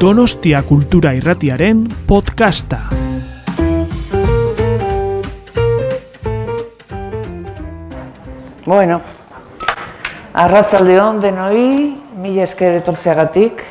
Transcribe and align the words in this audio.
Donostia 0.00 0.62
Kultura 0.62 1.14
Irratiaren 1.16 1.86
podcasta. 2.06 2.78
Bueno, 8.66 9.00
arratzaldeon 10.34 11.22
denoi, 11.22 11.96
mila 12.20 12.44
esker 12.44 12.76
etortzeagatik, 12.82 13.62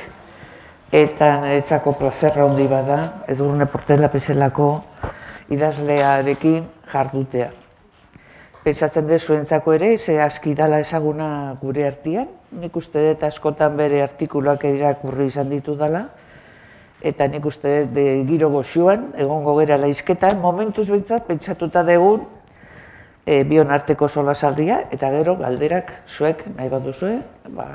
eta 0.89 1.29
niretzako 1.43 1.93
plazerra 1.99 2.47
handi 2.49 2.65
bada, 2.73 2.97
edurne 3.29 3.69
portela 3.69 4.09
pezelako 4.09 4.71
idazlearekin 5.53 6.65
jardutea. 6.89 7.51
Pentsatzen 8.65 9.05
dut 9.05 9.21
zuentzako 9.21 9.75
ere, 9.75 9.91
ze 10.01 10.15
aski 10.17 10.55
dala 10.57 10.79
ezaguna 10.81 11.27
gure 11.61 11.83
artean, 11.85 12.31
nik 12.57 12.77
uste 12.79 13.03
dut 13.11 13.23
askotan 13.27 13.75
bere 13.77 13.99
artikuluak 14.01 14.63
irakurri 14.65 15.27
izan 15.29 15.51
ditu 15.53 15.75
dala, 15.77 16.07
eta 17.05 17.27
nik 17.29 17.45
uste 17.45 17.75
dut 17.83 17.93
de 17.93 18.05
giro 18.25 18.49
goxuan, 18.49 19.11
egongo 19.21 19.53
gera 19.59 19.77
laizketan, 19.77 20.39
momentuz 20.41 20.87
behintzat, 20.89 21.27
pentsatuta 21.27 21.85
dugun, 21.85 22.25
e, 23.21 23.43
bion 23.45 23.69
arteko 23.69 24.09
solasaldia, 24.09 24.79
eta 24.97 25.13
gero 25.13 25.37
galderak 25.43 25.93
zuek 26.09 26.41
nahi 26.55 26.73
bat 26.73 26.89
duzue, 26.89 27.19
ba, 27.53 27.67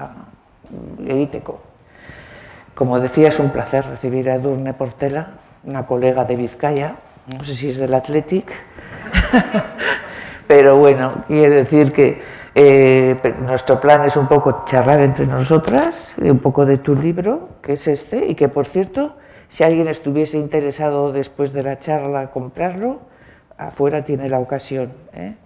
egiteko. 1.06 1.60
Como 2.74 2.98
decía, 2.98 3.28
es 3.28 3.38
un 3.38 3.50
placer 3.50 3.86
recibir 3.86 4.28
a 4.28 4.34
Edurne 4.42 4.74
Portela, 4.74 5.28
una 5.62 5.86
colega 5.86 6.24
de 6.24 6.34
Vizcaya, 6.34 6.96
no 7.36 7.44
sé 7.44 7.54
si 7.54 7.70
es 7.70 7.78
del 7.78 7.94
Athletic, 7.94 8.50
pero 10.50 10.78
bueno, 10.78 11.22
quiere 11.28 11.62
decir 11.62 11.92
que 11.92 12.20
eh, 12.56 13.16
nuestro 13.40 13.80
plan 13.80 14.04
es 14.04 14.16
un 14.16 14.26
poco 14.26 14.64
charlar 14.64 15.00
entre 15.00 15.24
nosotras, 15.24 15.94
un 16.18 16.40
poco 16.40 16.66
de 16.66 16.78
tu 16.78 16.96
libro, 16.96 17.50
que 17.62 17.74
es 17.74 17.86
este, 17.86 18.26
y 18.26 18.34
que 18.34 18.48
por 18.48 18.66
cierto, 18.66 19.14
si 19.48 19.62
alguien 19.62 19.86
estuviese 19.86 20.38
interesado 20.38 21.12
después 21.12 21.52
de 21.52 21.62
la 21.62 21.78
charla 21.78 22.32
comprarlo, 22.32 22.98
afuera 23.56 24.04
tiene 24.04 24.28
la 24.28 24.40
ocasión. 24.40 24.92
¿eh? 25.12 25.36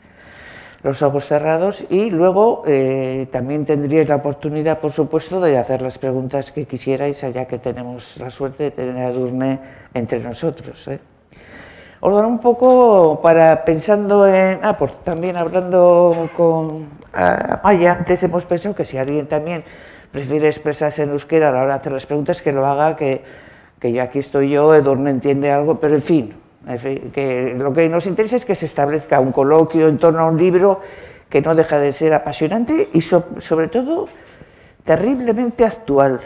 Los 0.83 1.03
ojos 1.03 1.27
cerrados 1.27 1.85
y 1.91 2.09
luego 2.09 2.63
eh, 2.67 3.29
también 3.31 3.67
tendríais 3.67 4.09
la 4.09 4.17
oportunidad, 4.17 4.81
por 4.81 4.93
supuesto, 4.93 5.39
de 5.39 5.59
hacer 5.59 5.83
las 5.83 5.99
preguntas 5.99 6.51
que 6.51 6.65
quisierais, 6.65 7.23
allá 7.25 7.45
que 7.45 7.59
tenemos 7.59 8.17
la 8.17 8.31
suerte 8.31 8.63
de 8.63 8.71
tener 8.71 9.05
a 9.05 9.13
Durne 9.13 9.61
entre 9.93 10.21
nosotros. 10.21 10.89
¿eh? 10.89 10.99
Os 12.07 12.13
un 12.13 12.39
poco 12.39 13.19
para 13.23 13.65
pensando 13.65 14.29
en. 14.29 14.61
Ah, 14.61 14.77
pues 14.77 14.93
también 15.05 15.39
hablando 15.39 16.29
con 16.37 16.91
Maya, 17.65 17.97
antes 17.99 18.23
hemos 18.23 18.45
pensado 18.45 18.75
que 18.75 18.85
si 18.85 18.99
alguien 18.99 19.27
también 19.27 19.65
prefiere 20.13 20.49
expresarse 20.49 21.05
en 21.05 21.17
euskera 21.17 21.49
a 21.49 21.53
la 21.53 21.63
hora 21.63 21.73
de 21.73 21.81
hacer 21.81 21.93
las 21.93 22.05
preguntas, 22.05 22.43
que 22.43 22.53
lo 22.53 22.67
haga, 22.67 22.95
que, 22.95 23.25
que 23.81 23.91
ya 23.91 24.03
aquí 24.03 24.19
estoy 24.19 24.51
yo, 24.51 24.75
Edurne 24.75 25.09
entiende 25.09 25.51
algo, 25.51 25.81
pero 25.81 25.95
en 25.95 26.03
fin, 26.03 26.35
que 27.15 27.55
lo 27.57 27.73
que 27.73 27.89
nos 27.89 28.07
interesa 28.07 28.37
es 28.37 28.45
que 28.45 28.55
se 28.55 28.67
establezca 28.67 29.19
un 29.19 29.33
coloquio 29.33 29.89
en 29.89 29.97
torno 29.97 30.21
a 30.21 30.27
un 30.27 30.37
libro 30.37 30.83
que 31.31 31.41
no 31.41 31.55
deja 31.55 31.79
de 31.79 31.91
ser 31.93 32.13
apasionante 32.13 32.91
y 32.93 33.01
sobre 33.01 33.69
todo 33.69 34.09
terriblemente 34.85 35.65
actual. 35.65 36.21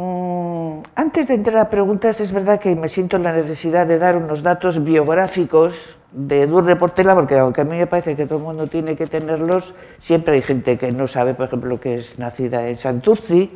Mm, 0.00 0.82
antes 0.94 1.26
de 1.26 1.34
entrar 1.34 1.58
a 1.58 1.70
preguntas, 1.70 2.20
es 2.20 2.30
verdad 2.30 2.60
que 2.60 2.76
me 2.76 2.88
siento 2.88 3.16
en 3.16 3.24
la 3.24 3.32
necesidad 3.32 3.84
de 3.84 3.98
dar 3.98 4.16
unos 4.16 4.44
datos 4.44 4.84
biográficos 4.84 5.98
de 6.12 6.42
Edurne 6.42 6.76
Portela, 6.76 7.16
porque 7.16 7.36
aunque 7.36 7.62
a 7.62 7.64
mí 7.64 7.76
me 7.76 7.88
parece 7.88 8.14
que 8.14 8.24
todo 8.24 8.38
el 8.38 8.44
mundo 8.44 8.68
tiene 8.68 8.94
que 8.94 9.08
tenerlos, 9.08 9.74
siempre 10.00 10.34
hay 10.34 10.42
gente 10.42 10.78
que 10.78 10.92
no 10.92 11.08
sabe, 11.08 11.34
por 11.34 11.46
ejemplo, 11.46 11.80
que 11.80 11.96
es 11.96 12.16
nacida 12.16 12.68
en 12.68 12.78
Santurci, 12.78 13.50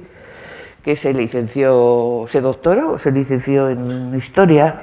que 0.82 0.96
se 0.96 1.14
licenció, 1.14 2.24
se 2.28 2.40
doctoró, 2.40 2.98
se 2.98 3.12
licenció 3.12 3.68
en 3.68 4.12
Historia. 4.12 4.82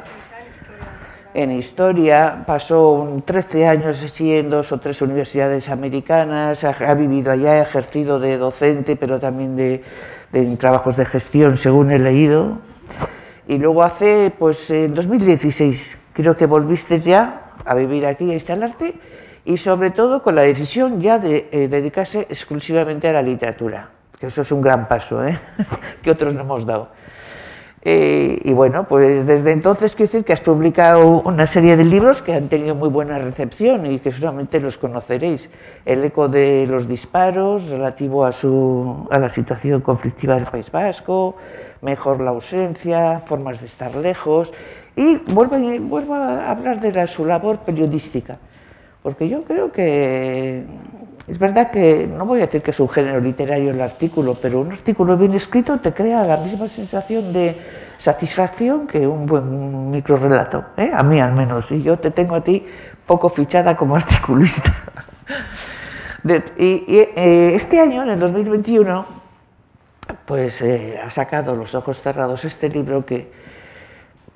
En 1.34 1.52
Historia, 1.52 2.44
pasó 2.46 3.22
13 3.24 3.68
años 3.68 4.04
así 4.04 4.34
en 4.36 4.50
dos 4.50 4.72
o 4.72 4.80
tres 4.80 5.02
universidades 5.02 5.70
americanas, 5.70 6.64
ha, 6.64 6.94
vivido 6.96 7.32
allá, 7.32 7.52
ha 7.52 7.62
ejercido 7.62 8.20
de 8.20 8.38
docente, 8.38 8.96
pero 8.96 9.20
también 9.20 9.56
de, 9.56 9.84
trabajos 10.58 10.98
de 10.98 11.06
gestión, 11.06 11.58
según 11.58 11.92
he 11.92 12.00
leído. 12.00 12.58
Y 13.48 13.58
luego 13.58 13.84
hace, 13.84 14.32
pues 14.38 14.70
en 14.72 14.94
2016, 14.94 15.98
creo 16.14 16.36
que 16.36 16.46
volviste 16.48 17.00
ya 17.00 17.52
a 17.64 17.76
vivir 17.76 18.06
aquí, 18.06 18.30
a 18.32 18.34
instalarte, 18.34 18.96
y 19.46 19.58
sobre 19.58 19.92
todo 19.92 20.24
con 20.24 20.36
la 20.36 20.42
decisión 20.42 21.00
ya 21.00 21.20
de 21.20 21.48
eh, 21.52 21.68
dedicarse 21.68 22.22
exclusivamente 22.30 23.08
a 23.08 23.14
la 23.14 23.22
literatura 23.22 23.90
que 24.20 24.28
eso 24.28 24.42
es 24.42 24.52
un 24.52 24.62
gran 24.62 24.88
paso, 24.88 25.26
¿eh? 25.26 25.40
que 26.04 26.12
otros 26.12 26.34
no 26.34 26.42
hemos 26.42 26.66
dado. 26.66 26.90
Eh, 27.82 28.42
y 28.44 28.52
bueno, 28.52 28.88
pues 28.90 29.26
desde 29.26 29.54
entonces 29.54 29.96
quiero 29.96 30.12
decir 30.12 30.26
que 30.26 30.34
has 30.34 30.42
publicado 30.42 31.22
una 31.22 31.48
serie 31.48 31.78
de 31.78 31.86
libros 31.86 32.22
que 32.22 32.34
han 32.34 32.50
tenido 32.50 32.76
muy 32.76 32.90
buena 32.90 33.18
recepción 33.20 33.86
y 33.86 34.00
que 34.00 34.12
solamente 34.12 34.60
los 34.60 34.78
conoceréis. 34.78 35.50
El 35.86 36.04
eco 36.04 36.28
de 36.28 36.68
los 36.68 36.88
disparos 36.88 37.70
relativo 37.70 38.26
a, 38.26 38.34
su, 38.34 39.08
a 39.10 39.18
la 39.18 39.30
situación 39.30 39.82
conflictiva 39.82 40.36
del 40.36 40.46
País 40.46 40.70
Vasco, 40.72 41.36
Mejor 41.82 42.20
la 42.20 42.32
ausencia, 42.32 43.22
Formas 43.26 43.62
de 43.62 43.68
estar 43.68 43.96
lejos. 43.96 44.52
Y 44.98 45.16
vuelvo, 45.34 45.58
vuelvo 45.88 46.16
a 46.16 46.52
hablar 46.52 46.82
de 46.82 47.08
su 47.08 47.26
labor 47.26 47.60
periodística, 47.60 48.38
porque 49.02 49.30
yo 49.30 49.44
creo 49.44 49.72
que 49.72 50.66
es 51.30 51.38
verdad 51.38 51.70
que 51.70 52.08
no 52.08 52.26
voy 52.26 52.40
a 52.40 52.48
decir 52.48 52.64
que 52.64 52.72
es 52.72 52.80
un 52.80 52.90
género 52.90 53.20
literario 53.20 53.70
el 53.70 53.82
artículo, 53.82 54.36
pero 54.42 54.62
un 54.62 54.72
artículo 54.72 55.16
bien 55.16 55.34
escrito 55.36 55.80
te 55.80 55.94
crea 55.94 56.24
la 56.24 56.38
misma 56.38 56.68
sensación 56.68 57.32
de 57.32 57.56
satisfacción 58.00 58.88
que 58.88 59.06
un 59.06 59.28
buen 59.28 59.92
microrelato, 59.92 60.66
¿eh? 60.76 60.90
a 60.92 61.04
mí 61.04 61.20
al 61.20 61.34
menos, 61.34 61.72
y 61.72 61.84
yo 61.84 62.00
te 62.00 62.10
tengo 62.10 62.36
a 62.36 62.44
ti 62.44 62.66
poco 63.06 63.30
fichada 63.30 63.76
como 63.76 63.96
articulista. 63.96 64.74
y, 66.58 66.98
eh, 66.98 67.52
este 67.54 67.80
año, 67.80 68.02
en 68.02 68.10
el 68.10 68.20
2021, 68.20 69.06
pues 70.26 70.64
eh, 70.64 71.00
ha 71.04 71.12
sacado 71.12 71.56
Los 71.56 71.76
ojos 71.76 72.02
cerrados 72.02 72.44
este 72.44 72.70
libro 72.70 73.06
que, 73.06 73.32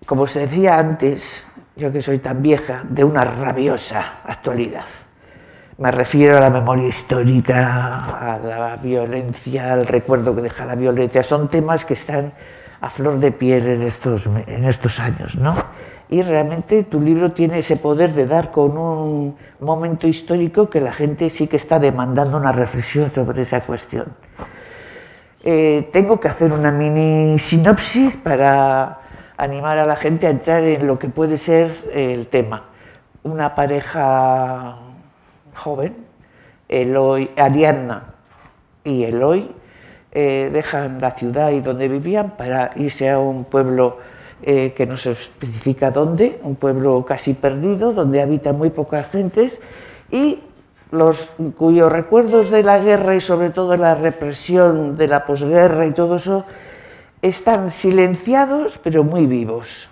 como 0.05 0.27
se 0.27 0.41
decía 0.47 0.77
antes, 0.77 1.43
yo 1.75 1.91
que 1.91 2.03
soy 2.03 2.19
tan 2.19 2.43
vieja, 2.43 2.83
de 2.87 3.03
una 3.03 3.23
rabiosa 3.23 4.19
actualidad. 4.25 4.85
Me 5.77 5.91
refiero 5.91 6.37
a 6.37 6.39
la 6.39 6.51
memoria 6.51 6.87
histórica, 6.87 8.33
a 8.33 8.37
la 8.37 8.75
violencia, 8.75 9.73
al 9.73 9.87
recuerdo 9.87 10.35
que 10.35 10.43
deja 10.43 10.65
la 10.65 10.75
violencia. 10.75 11.23
Son 11.23 11.47
temas 11.47 11.83
que 11.83 11.95
están 11.95 12.33
a 12.79 12.89
flor 12.91 13.17
de 13.19 13.31
piel 13.31 13.67
en 13.67 13.81
estos, 13.81 14.27
en 14.27 14.65
estos 14.65 14.99
años, 14.99 15.35
¿no? 15.35 15.55
Y 16.09 16.21
realmente 16.21 16.83
tu 16.83 17.01
libro 17.01 17.31
tiene 17.31 17.59
ese 17.59 17.77
poder 17.77 18.13
de 18.13 18.27
dar 18.27 18.51
con 18.51 18.77
un 18.77 19.35
momento 19.61 20.07
histórico 20.07 20.69
que 20.69 20.79
la 20.79 20.91
gente 20.91 21.31
sí 21.31 21.47
que 21.47 21.57
está 21.57 21.79
demandando 21.79 22.37
una 22.37 22.51
reflexión 22.51 23.11
sobre 23.11 23.41
esa 23.41 23.61
cuestión. 23.61 24.13
Eh, 25.43 25.89
tengo 25.91 26.19
que 26.19 26.27
hacer 26.27 26.53
una 26.53 26.71
mini 26.71 27.39
sinopsis 27.39 28.15
para 28.15 28.99
animar 29.37 29.79
a 29.79 29.87
la 29.87 29.95
gente 29.95 30.27
a 30.27 30.29
entrar 30.29 30.63
en 30.63 30.85
lo 30.85 30.99
que 30.99 31.09
puede 31.09 31.37
ser 31.37 31.71
el 31.93 32.27
tema. 32.27 32.65
Una 33.23 33.55
pareja 33.55 34.82
joven, 35.55 35.95
Eloy, 36.67 37.31
Ariadna 37.37 38.15
y 38.83 39.03
Eloy, 39.03 39.49
eh, 40.11 40.49
dejan 40.53 41.01
la 41.01 41.11
ciudad 41.11 41.51
y 41.51 41.61
donde 41.61 41.87
vivían 41.87 42.37
para 42.37 42.71
irse 42.75 43.09
a 43.09 43.19
un 43.19 43.45
pueblo 43.45 43.97
eh, 44.43 44.73
que 44.75 44.85
no 44.85 44.97
se 44.97 45.11
especifica 45.11 45.89
dónde, 45.89 46.39
un 46.43 46.55
pueblo 46.55 47.05
casi 47.05 47.33
perdido, 47.33 47.93
donde 47.93 48.21
habitan 48.21 48.57
muy 48.57 48.69
pocas 48.69 49.09
gentes 49.09 49.59
y 50.11 50.39
los 50.91 51.31
cuyos 51.57 51.91
recuerdos 51.91 52.51
de 52.51 52.61
la 52.61 52.77
guerra 52.77 53.15
y 53.15 53.21
sobre 53.21 53.49
todo 53.49 53.75
la 53.77 53.95
represión 53.95 54.97
de 54.97 55.07
la 55.07 55.25
posguerra 55.25 55.87
y 55.87 55.91
todo 55.91 56.17
eso 56.17 56.45
están 57.23 57.71
silenciados 57.71 58.79
pero 58.83 59.03
muy 59.03 59.25
vivos. 59.25 59.89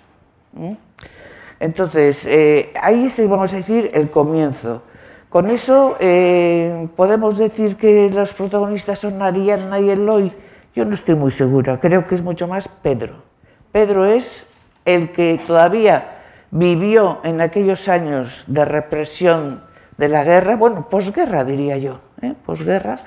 Entonces, 1.60 2.26
eh, 2.28 2.72
ahí 2.80 3.06
es, 3.06 3.30
vamos 3.30 3.54
a 3.54 3.56
decir, 3.56 3.90
el 3.94 4.12
comienzo. 4.12 4.84
Con 5.32 5.50
eso 5.50 5.96
eh, 6.02 6.90
podemos 6.98 7.38
decir 7.38 7.78
que 7.78 8.10
los 8.10 8.34
protagonistas 8.34 9.00
son 9.00 9.22
Ariadna 9.22 9.80
y 9.80 9.90
Eloy. 9.90 10.34
Yo 10.76 10.84
no 10.84 10.94
estoy 10.94 11.16
muy 11.16 11.32
segura, 11.32 11.80
creo 11.80 12.06
que 12.06 12.16
es 12.16 12.22
mucho 12.22 12.50
más 12.50 12.68
Pedro. 12.68 13.24
Pedro 13.72 14.06
es 14.06 14.46
el 14.84 15.14
que 15.14 15.40
todavía 15.48 16.18
vivió 16.52 17.22
en 17.24 17.40
aquellos 17.40 17.88
años 17.88 18.44
de 18.46 18.66
represión 18.66 19.64
de 19.96 20.10
la 20.10 20.26
guerra, 20.26 20.58
bueno, 20.58 20.90
posguerra 20.90 21.46
diría 21.46 21.78
yo, 21.78 22.02
¿eh? 22.22 22.34
posguerra, 22.46 22.98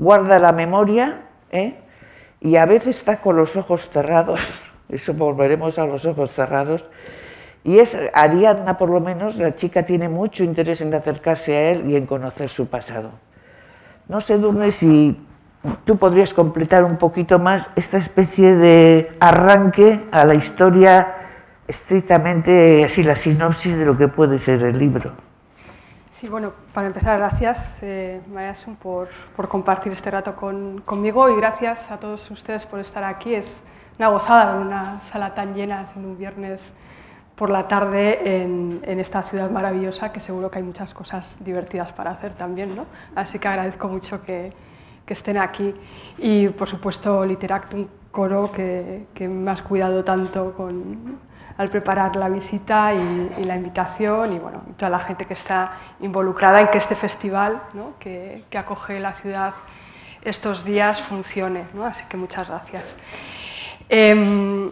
guarda 0.00 0.40
la 0.40 0.50
memoria 0.50 1.20
¿eh? 1.52 1.76
y 2.40 2.56
a 2.56 2.66
veces 2.66 2.98
está 2.98 3.20
con 3.20 3.36
los 3.36 3.54
ojos 3.54 3.88
cerrados, 3.88 4.40
eso 4.88 5.14
volveremos 5.14 5.78
a 5.78 5.86
los 5.86 6.04
ojos 6.06 6.32
cerrados, 6.32 6.84
y 7.64 7.78
es 7.78 7.96
Ariadna, 8.12 8.76
por 8.76 8.90
lo 8.90 9.00
menos, 9.00 9.36
la 9.36 9.54
chica 9.54 9.84
tiene 9.84 10.08
mucho 10.08 10.42
interés 10.42 10.80
en 10.80 10.92
acercarse 10.94 11.56
a 11.56 11.70
él 11.70 11.88
y 11.90 11.96
en 11.96 12.06
conocer 12.06 12.48
su 12.48 12.66
pasado. 12.66 13.10
No 14.08 14.20
sé, 14.20 14.36
Durne, 14.36 14.72
si 14.72 15.16
tú 15.84 15.96
podrías 15.96 16.34
completar 16.34 16.84
un 16.84 16.96
poquito 16.96 17.38
más 17.38 17.70
esta 17.76 17.98
especie 17.98 18.56
de 18.56 19.16
arranque 19.20 20.04
a 20.10 20.24
la 20.24 20.34
historia 20.34 21.14
estrictamente, 21.68 22.84
así 22.84 23.04
la 23.04 23.14
sinopsis 23.14 23.76
de 23.76 23.84
lo 23.84 23.96
que 23.96 24.08
puede 24.08 24.38
ser 24.38 24.64
el 24.64 24.78
libro. 24.78 25.12
Sí, 26.10 26.28
bueno, 26.28 26.52
para 26.72 26.88
empezar, 26.88 27.18
gracias, 27.18 27.78
eh, 27.82 28.20
por, 28.80 29.08
por, 29.34 29.48
compartir 29.48 29.92
este 29.92 30.10
rato 30.10 30.36
con, 30.36 30.80
conmigo 30.82 31.28
y 31.28 31.36
gracias 31.36 31.90
a 31.90 31.98
todos 31.98 32.30
ustedes 32.30 32.66
por 32.66 32.80
estar 32.80 33.02
aquí. 33.04 33.34
Es 33.34 33.60
una 33.98 34.08
gozada 34.08 34.56
una 34.60 35.00
sala 35.10 35.34
tan 35.34 35.54
llena 35.54 35.88
en 35.96 36.04
un 36.04 36.18
viernes 36.18 36.74
por 37.42 37.50
la 37.50 37.66
tarde 37.66 38.44
en, 38.44 39.00
esta 39.00 39.20
ciudad 39.24 39.50
maravillosa 39.50 40.12
que 40.12 40.20
seguro 40.20 40.48
que 40.48 40.58
hay 40.58 40.62
muchas 40.62 40.94
cosas 40.94 41.38
divertidas 41.40 41.90
para 41.90 42.12
hacer 42.12 42.34
también, 42.34 42.76
¿no? 42.76 42.86
Así 43.16 43.40
que 43.40 43.48
agradezco 43.48 43.88
mucho 43.88 44.22
que, 44.22 44.52
estén 45.08 45.36
aquí 45.36 45.74
y 46.18 46.48
por 46.48 46.68
supuesto 46.68 47.26
Literactum 47.26 47.86
Coro 48.12 48.52
que, 48.52 49.28
me 49.28 49.50
has 49.50 49.60
cuidado 49.60 50.04
tanto 50.04 50.54
con, 50.54 51.18
al 51.58 51.68
preparar 51.68 52.14
la 52.14 52.28
visita 52.28 52.94
y, 52.94 53.44
la 53.44 53.56
invitación 53.56 54.34
y 54.34 54.38
bueno, 54.38 54.62
toda 54.76 54.90
la 54.90 55.00
gente 55.00 55.24
que 55.24 55.34
está 55.34 55.72
involucrada 56.00 56.60
en 56.60 56.68
que 56.68 56.78
este 56.78 56.94
festival 56.94 57.60
¿no? 57.74 57.94
que, 57.98 58.44
acoge 58.56 59.00
la 59.00 59.14
ciudad 59.14 59.52
estos 60.22 60.64
días 60.64 61.02
funcione. 61.02 61.64
¿no? 61.74 61.84
Así 61.84 62.04
que 62.08 62.16
muchas 62.16 62.46
gracias. 62.48 62.96
Eh, 63.88 64.70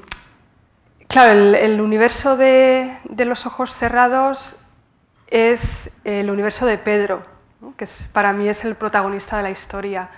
claro, 1.10 1.32
el, 1.32 1.80
universo 1.80 2.36
de, 2.36 2.96
los 3.18 3.44
ojos 3.44 3.74
cerrados 3.74 4.66
es 5.26 5.90
el 6.04 6.30
universo 6.30 6.66
de 6.66 6.78
Pedro, 6.78 7.24
que 7.76 7.84
para 8.12 8.32
mí 8.32 8.48
es 8.48 8.64
el 8.64 8.76
protagonista 8.76 9.36
de 9.36 9.42
la 9.42 9.50
historia. 9.50 10.08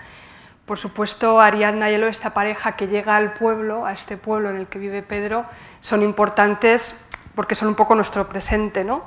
Por 0.65 0.77
supuesto, 0.77 1.41
Ariadna 1.41 1.91
y 1.91 1.95
Elo, 1.95 2.07
esta 2.07 2.33
pareja 2.33 2.75
que 2.75 2.87
llega 2.87 3.17
al 3.17 3.33
pueblo, 3.33 3.85
a 3.85 3.91
este 3.91 4.15
pueblo 4.15 4.49
en 4.49 4.57
el 4.57 4.67
que 4.67 4.79
vive 4.79 5.01
Pedro, 5.01 5.45
son 5.81 6.03
importantes 6.03 7.09
porque 7.35 7.55
son 7.55 7.69
un 7.69 7.75
poco 7.75 7.95
nuestro 7.95 8.29
presente, 8.29 8.83
¿no? 8.83 9.03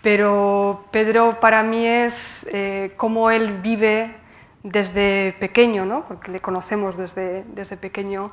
Pero 0.00 0.86
Pedro 0.92 1.40
para 1.40 1.62
mí 1.64 1.84
es 1.84 2.46
eh, 2.50 2.94
cómo 2.96 3.30
él 3.30 3.58
vive 3.58 4.14
desde 4.62 5.34
pequeño, 5.40 5.84
¿no? 5.84 6.04
porque 6.06 6.30
le 6.30 6.40
conocemos 6.40 6.96
desde, 6.96 7.44
desde 7.48 7.76
pequeño 7.76 8.32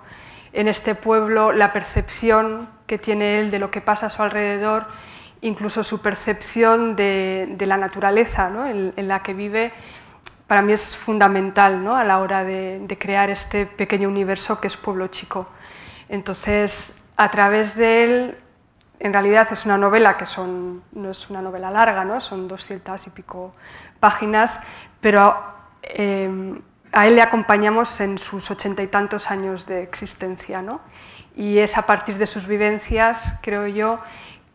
en 0.56 0.70
este 0.70 0.96
pueblo, 0.96 1.52
la 1.52 1.74
percepción 1.74 2.70
que 2.88 2.98
tiene 2.98 3.40
él 3.40 3.52
de 3.52 3.60
lo 3.60 3.72
que 3.72 3.82
pasa 3.82 4.06
a 4.06 4.10
su 4.10 4.24
alrededor, 4.24 4.88
incluso 5.42 5.84
su 5.84 6.02
percepción 6.02 6.96
de, 6.96 7.54
de 7.58 7.66
la 7.66 7.78
naturaleza 7.78 8.50
¿no? 8.50 8.66
en, 8.66 8.94
en 8.96 9.08
la 9.10 9.22
que 9.22 9.34
vive 9.34 9.74
para 10.48 10.62
mí 10.62 10.72
es 10.72 10.96
fundamental 10.96 11.84
¿no? 11.84 11.96
a 11.98 12.06
la 12.06 12.20
hora 12.20 12.46
de, 12.46 12.80
de, 12.80 12.98
crear 12.98 13.30
este 13.30 13.66
pequeño 13.66 14.08
universo 14.08 14.62
que 14.62 14.68
es 14.68 14.78
Pueblo 14.78 15.08
Chico. 15.08 15.50
Entonces, 16.08 17.04
a 17.18 17.30
través 17.30 17.76
de 17.76 18.04
él, 18.04 18.38
en 19.00 19.12
realidad 19.12 19.48
es 19.52 19.66
una 19.66 19.78
novela 19.78 20.16
que 20.16 20.26
son, 20.26 20.84
no 20.94 21.12
es 21.12 21.30
una 21.30 21.42
novela 21.42 21.70
larga, 21.70 22.06
¿no? 22.06 22.22
son 22.22 22.48
doscientas 22.48 23.08
y 23.08 23.10
pico 23.10 23.54
páginas, 24.00 24.66
pero 25.02 25.36
eh, 25.84 26.62
a 26.96 27.08
él 27.08 27.16
le 27.16 27.22
acompañamos 27.22 28.00
en 28.02 28.18
sus 28.18 28.50
ochenta 28.50 28.82
y 28.82 28.88
tantos 28.88 29.30
años 29.30 29.68
de 29.68 29.84
existencia. 29.84 30.62
¿no? 30.62 30.82
Y 31.36 31.60
es 31.60 31.78
a 31.78 31.86
partir 31.86 32.18
de 32.18 32.26
sus 32.26 32.48
vivencias, 32.48 33.36
creo 33.42 33.68
yo, 33.68 34.00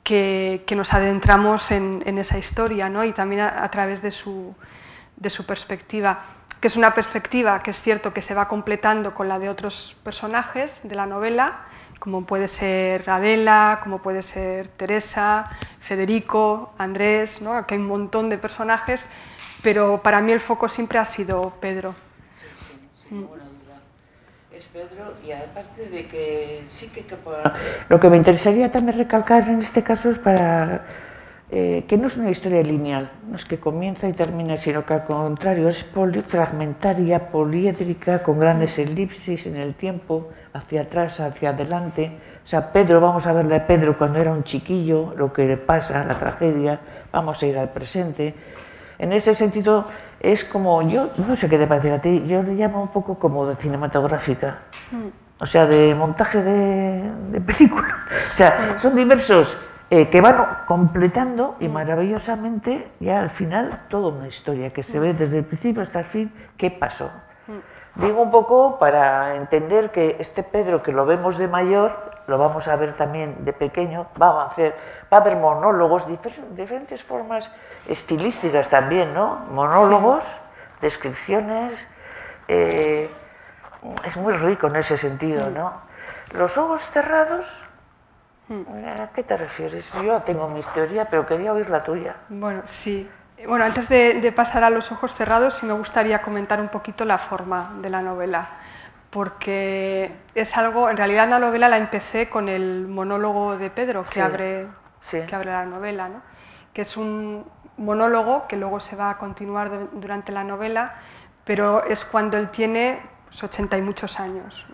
que, 0.02 0.64
que 0.66 0.74
nos 0.74 0.94
adentramos 0.94 1.70
en, 1.70 2.02
en, 2.06 2.18
esa 2.18 2.38
historia 2.38 2.88
¿no? 2.88 3.04
y 3.04 3.12
también 3.12 3.42
a, 3.42 3.62
a 3.62 3.70
través 3.70 4.00
de 4.02 4.10
su 4.10 4.54
de 5.20 5.30
su 5.30 5.44
perspectiva, 5.44 6.22
que 6.60 6.66
es 6.66 6.76
una 6.76 6.94
perspectiva 6.94 7.58
que 7.60 7.70
es 7.70 7.80
cierto 7.80 8.12
que 8.12 8.22
se 8.22 8.34
va 8.34 8.48
completando 8.48 9.14
con 9.14 9.28
la 9.28 9.38
de 9.38 9.50
otros 9.50 9.96
personajes 10.02 10.80
de 10.82 10.94
la 10.94 11.06
novela, 11.06 11.66
como 11.98 12.24
puede 12.24 12.48
ser 12.48 13.08
Adela, 13.08 13.80
como 13.82 14.00
puede 14.00 14.22
ser 14.22 14.68
Teresa, 14.68 15.50
Federico, 15.80 16.72
Andrés, 16.78 17.42
¿no? 17.42 17.54
aquí 17.54 17.74
hay 17.74 17.80
un 17.80 17.86
montón 17.86 18.30
de 18.30 18.38
personajes, 18.38 19.06
pero 19.62 20.02
para 20.02 20.22
mí 20.22 20.32
el 20.32 20.40
foco 20.40 20.68
siempre 20.70 20.98
ha 20.98 21.04
sido 21.04 21.52
Pedro. 21.60 21.94
Sin 23.10 23.22
ninguna 23.22 23.42
duda. 23.42 23.80
Es 24.56 24.68
Pedro 24.68 25.14
y 25.26 25.32
aparte 25.32 25.88
de 25.88 26.06
que 26.06 26.62
sí 26.68 26.88
que... 26.90 27.04
Lo 27.88 27.98
que 27.98 28.08
me 28.08 28.16
interesaría 28.16 28.70
también 28.70 28.98
recalcar 28.98 29.48
en 29.48 29.58
este 29.58 29.82
caso 29.82 30.10
es 30.10 30.18
para 30.20 30.84
eh, 31.50 31.84
que 31.88 31.96
no 31.96 32.06
es 32.06 32.16
una 32.16 32.30
historia 32.30 32.62
lineal, 32.62 33.10
no 33.28 33.34
es 33.34 33.44
que 33.44 33.58
comienza 33.58 34.06
y 34.06 34.12
termina, 34.12 34.56
sino 34.56 34.86
que 34.86 34.94
al 34.94 35.04
contrario 35.06 35.68
es 35.68 35.82
polifragmentaria, 35.82 37.32
poliédrica, 37.32 38.22
con 38.22 38.38
grandes 38.38 38.78
elipsis 38.78 39.46
en 39.46 39.56
el 39.56 39.74
tiempo, 39.74 40.28
hacia 40.52 40.82
atrás, 40.82 41.18
hacia 41.18 41.50
adelante. 41.50 42.12
O 42.44 42.46
sea, 42.46 42.70
Pedro, 42.72 43.00
vamos 43.00 43.26
a 43.26 43.32
verle 43.32 43.56
a 43.56 43.66
Pedro 43.66 43.98
cuando 43.98 44.20
era 44.20 44.30
un 44.30 44.44
chiquillo, 44.44 45.14
lo 45.16 45.32
que 45.32 45.48
le 45.48 45.56
pasa, 45.56 46.04
la 46.04 46.16
tragedia, 46.16 46.78
vamos 47.10 47.42
a 47.42 47.46
ir 47.46 47.58
al 47.58 47.70
presente. 47.70 48.34
En 49.00 49.12
ese 49.12 49.34
sentido, 49.34 49.86
es 50.20 50.44
como, 50.44 50.82
yo 50.82 51.10
no 51.16 51.34
sé 51.34 51.48
qué 51.48 51.58
te 51.58 51.66
parece 51.66 51.92
a 51.92 52.00
ti, 52.00 52.24
yo 52.26 52.42
le 52.42 52.54
llamo 52.54 52.82
un 52.82 52.88
poco 52.88 53.18
como 53.18 53.46
de 53.46 53.56
cinematográfica. 53.56 54.58
O 55.40 55.46
sea, 55.46 55.66
de 55.66 55.94
montaje 55.94 56.42
de, 56.42 57.12
de 57.30 57.40
película. 57.40 58.04
O 58.30 58.32
sea, 58.32 58.78
son 58.78 58.94
diversos 58.94 59.70
eh, 59.92 60.08
que 60.08 60.20
van 60.20 60.36
completando 60.66 61.56
y 61.58 61.68
maravillosamente 61.68 62.92
ya 63.00 63.20
al 63.20 63.30
final 63.30 63.86
toda 63.88 64.12
una 64.12 64.28
historia 64.28 64.72
que 64.72 64.84
se 64.84 65.00
ve 65.00 65.14
desde 65.14 65.38
el 65.38 65.44
principio 65.44 65.82
hasta 65.82 65.98
el 65.98 66.04
fin 66.04 66.32
qué 66.56 66.70
pasó. 66.70 67.10
Digo 67.96 68.22
un 68.22 68.30
poco 68.30 68.78
para 68.78 69.34
entender 69.34 69.90
que 69.90 70.16
este 70.20 70.44
Pedro 70.44 70.80
que 70.80 70.92
lo 70.92 71.06
vemos 71.06 71.38
de 71.38 71.48
mayor, 71.48 72.12
lo 72.28 72.38
vamos 72.38 72.68
a 72.68 72.76
ver 72.76 72.92
también 72.92 73.44
de 73.44 73.52
pequeño, 73.52 74.06
va 74.20 74.42
a 74.42 74.46
hacer, 74.46 74.76
va 75.12 75.16
a 75.16 75.20
haber 75.22 75.36
monólogos, 75.36 76.06
diferentes 76.54 77.02
formas 77.02 77.50
estilísticas 77.88 78.68
también, 78.68 79.14
¿no? 79.14 79.36
Monólogos, 79.50 80.24
sí. 80.24 80.30
descripciones, 80.82 81.88
eh, 82.48 83.10
es 84.04 84.16
muy 84.16 84.32
rico 84.34 84.66
en 84.66 84.76
ese 84.76 84.96
sentido, 84.96 85.50
¿no? 85.50 85.80
Los 86.32 86.58
ojos 86.58 86.82
cerrados 86.90 87.46
¿A 88.50 89.08
qué 89.14 89.22
te 89.22 89.36
refieres? 89.36 89.92
Yo 90.04 90.20
tengo 90.22 90.48
mis 90.48 90.66
teorías, 90.72 91.06
pero 91.08 91.24
quería 91.24 91.52
oír 91.52 91.70
la 91.70 91.84
tuya. 91.84 92.16
Bueno, 92.28 92.62
sí. 92.66 93.08
Bueno, 93.46 93.64
antes 93.64 93.88
de, 93.88 94.14
de, 94.14 94.32
pasar 94.32 94.64
a 94.64 94.70
los 94.70 94.90
ojos 94.90 95.14
cerrados, 95.14 95.54
sí 95.54 95.66
me 95.66 95.72
gustaría 95.72 96.20
comentar 96.20 96.60
un 96.60 96.68
poquito 96.68 97.04
la 97.04 97.16
forma 97.16 97.76
de 97.80 97.88
la 97.88 98.02
novela, 98.02 98.50
porque 99.08 100.12
es 100.34 100.56
algo, 100.56 100.90
en 100.90 100.96
realidad 100.96 101.28
la 101.28 101.38
novela 101.38 101.68
la 101.68 101.78
empecé 101.78 102.28
con 102.28 102.48
el 102.48 102.88
monólogo 102.88 103.56
de 103.56 103.70
Pedro, 103.70 104.04
que, 104.04 104.14
sí. 104.14 104.20
abre, 104.20 104.66
sí. 105.00 105.22
que 105.26 105.34
abre 105.34 105.52
la 105.52 105.64
novela, 105.64 106.08
¿no? 106.08 106.20
que 106.74 106.82
es 106.82 106.96
un 106.96 107.46
monólogo 107.80 108.46
que 108.46 108.56
luego 108.56 108.78
se 108.78 108.94
va 108.94 109.10
a 109.10 109.18
continuar 109.18 109.88
durante 109.92 110.32
la 110.32 110.44
novela, 110.44 110.94
pero 111.44 111.84
es 111.84 112.04
cuando 112.04 112.36
él 112.36 112.50
tiene 112.50 113.00
pues, 113.24 113.42
80 113.42 113.78
y 113.78 113.82
muchos 113.82 114.20
años. 114.20 114.66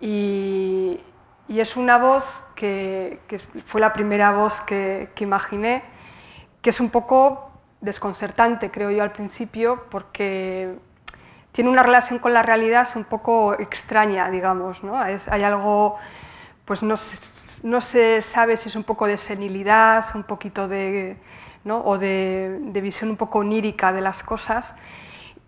Y, 0.00 1.00
es 1.48 1.76
una 1.76 1.98
voz 1.98 2.42
que, 2.54 3.20
fue 3.66 3.80
la 3.80 3.92
primera 3.92 4.32
voz 4.32 4.62
que, 4.62 5.12
imaginé, 5.20 5.82
que 6.62 6.70
es 6.70 6.80
un 6.80 6.88
poco 6.88 7.50
desconcertante, 7.82 8.70
creo 8.70 8.90
yo, 8.90 9.02
al 9.02 9.12
principio, 9.12 9.84
porque 9.90 10.74
tiene 11.50 11.68
una 11.68 11.82
relación 11.82 12.20
con 12.20 12.32
la 12.32 12.42
realidad 12.42 12.88
un 12.94 13.04
poco 13.04 13.52
extraña, 13.54 14.30
digamos. 14.30 14.80
hay 15.30 15.42
algo, 15.42 15.98
pues 16.64 16.82
no 16.82 16.96
se 16.96 18.22
sabe 18.22 18.56
si 18.56 18.70
es 18.70 18.76
un 18.76 18.84
poco 18.84 19.06
de 19.06 19.18
senilidad, 19.18 20.04
un 20.14 20.22
poquito 20.22 20.68
de, 20.68 21.18
¿no? 21.64 21.80
o 21.84 21.98
de, 21.98 22.58
de 22.60 22.80
visión 22.80 23.10
un 23.10 23.16
poco 23.16 23.40
onírica 23.40 23.92
de 23.92 24.00
las 24.00 24.22
cosas. 24.22 24.74